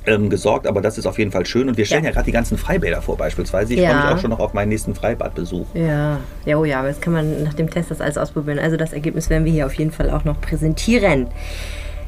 ähm, 0.06 0.30
gesorgt, 0.30 0.68
aber 0.68 0.82
das 0.82 0.98
ist 0.98 1.06
auf 1.06 1.18
jeden 1.20 1.32
Fall 1.32 1.46
schön. 1.46 1.68
Und 1.68 1.78
wir 1.78 1.86
stellen 1.86 2.04
Ja. 2.04 2.10
ja, 2.10 2.14
gerade 2.14 2.26
die 2.26 2.32
ganzen 2.32 2.58
Freibäder 2.58 3.02
vor, 3.02 3.18
beispielsweise. 3.18 3.74
Ich 3.74 3.82
Ja. 3.82 3.90
freue 3.90 4.02
mich 4.02 4.06
auch 4.16 4.20
schon 4.22 4.30
noch 4.30 4.40
auf 4.40 4.54
meinen 4.54 4.70
nächsten 4.70 4.96
Freibadbesuch. 4.96 5.66
Ja, 5.74 6.20
ja, 6.46 6.58
oh 6.58 6.64
ja, 6.66 6.80
aber 6.80 6.88
das 6.88 7.02
kann 7.02 7.14
man 7.14 7.44
nach 7.44 7.54
dem 7.54 7.70
Test 7.70 7.92
das 7.92 8.00
alles 8.02 8.18
ausprobieren. 8.18 8.58
Also 8.60 8.78
das 8.78 8.94
Ergebnis 8.94 9.30
werden 9.30 9.44
wir 9.46 9.52
hier 9.52 9.66
auf 9.66 9.74
jeden 9.74 9.92
Fall 9.92 10.10
auch 10.10 10.24
noch 10.24 10.40
präsentieren. 10.40 11.28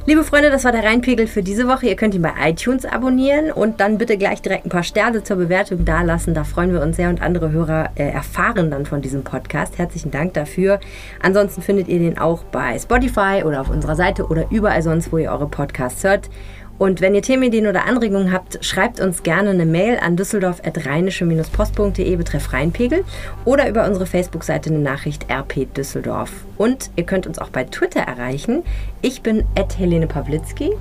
Liebe 0.10 0.24
Freunde, 0.24 0.50
das 0.50 0.63
war 0.63 0.72
der 0.72 0.84
Rheinpegel 0.84 1.28
für 1.28 1.43
diese 1.43 1.67
Woche. 1.67 1.86
Ihr 1.86 1.95
könnt 1.95 2.15
ihn 2.15 2.24
bei 2.24 2.34
iTunes 2.43 2.84
abonnieren 2.84 3.52
und 3.52 3.80
dann 3.80 4.00
bitte 4.00 4.17
gleich 4.17 4.41
direkt 4.41 4.65
ein 4.65 4.69
paar 4.69 4.82
Sterne 4.82 5.24
zur 5.24 5.38
Bewertung 5.38 5.86
dalassen. 5.86 6.34
Da 6.34 6.45
freuen 6.45 6.74
wir 6.74 6.82
uns 6.82 6.95
sehr 6.95 7.10
und 7.10 7.22
andere 7.22 7.52
Hörer 7.52 7.91
äh, 7.93 8.10
erfahren 8.10 8.72
dann 8.72 8.88
von 8.88 9.04
diesem 9.04 9.24
Podcast. 9.24 9.78
Herzlichen 9.78 10.10
Dank 10.10 10.34
dafür. 10.34 10.80
Ansonsten 11.22 11.62
findet 11.62 11.89
ihr 11.89 12.00
den 12.00 12.17
auch 12.17 12.43
bei 12.45 12.80
Spotify 12.80 13.43
oder 13.45 13.62
auf 13.62 13.69
unserer 13.69 13.95
Seite 13.95 14.26
oder 14.26 14.45
überall 14.50 14.82
sonst, 14.82 15.12
wo 15.12 15.19
ihr 15.19 15.30
eure 15.30 15.48
Podcasts 15.48 16.04
hört. 16.04 16.32
Und 16.79 17.01
wenn 17.01 17.13
ihr 17.13 17.21
Themenideen 17.21 17.67
oder 17.67 17.85
Anregungen 17.85 18.31
habt, 18.31 18.65
schreibt 18.65 18.99
uns 19.01 19.21
gerne 19.21 19.49
eine 19.49 19.65
Mail 19.65 19.99
an 20.01 20.15
düsseldorf.rheinische-post.de 20.15 22.15
betreff 22.15 22.53
Rheinpegel 22.53 23.03
oder 23.43 23.67
über 23.69 23.85
unsere 23.85 24.05
Facebook-Seite 24.05 24.69
eine 24.69 24.79
Nachricht 24.79 25.29
RP 25.29 25.67
Düsseldorf. 25.75 26.31
Und 26.57 26.89
ihr 26.95 27.03
könnt 27.03 27.27
uns 27.27 27.37
auch 27.37 27.49
bei 27.49 27.65
Twitter 27.65 27.99
erreichen. 27.99 28.63
Ich 29.01 29.21
bin 29.21 29.43
Helene 29.77 30.07
Pawlitzki. 30.07 30.71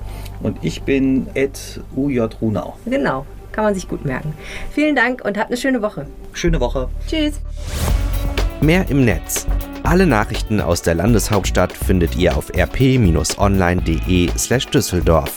Und 0.41 0.57
ich 0.61 0.83
bin 0.83 1.27
Ed 1.33 1.81
UJ 1.95 2.21
Runau. 2.41 2.77
Genau, 2.85 3.25
kann 3.51 3.65
man 3.65 3.75
sich 3.75 3.89
gut 3.89 4.05
merken. 4.05 4.33
Vielen 4.71 4.95
Dank 4.95 5.25
und 5.25 5.37
habt 5.37 5.49
eine 5.49 5.57
schöne 5.57 5.81
Woche. 5.81 6.07
Schöne 6.31 6.61
Woche. 6.61 6.87
Tschüss. 7.07 7.41
Mehr 8.61 8.85
im 8.89 9.03
Netz. 9.03 9.47
Alle 9.83 10.05
Nachrichten 10.05 10.61
aus 10.61 10.81
der 10.81 10.95
Landeshauptstadt 10.95 11.73
findet 11.73 12.15
ihr 12.15 12.37
auf 12.37 12.55
rp-online.de/düsseldorf. 12.55 15.35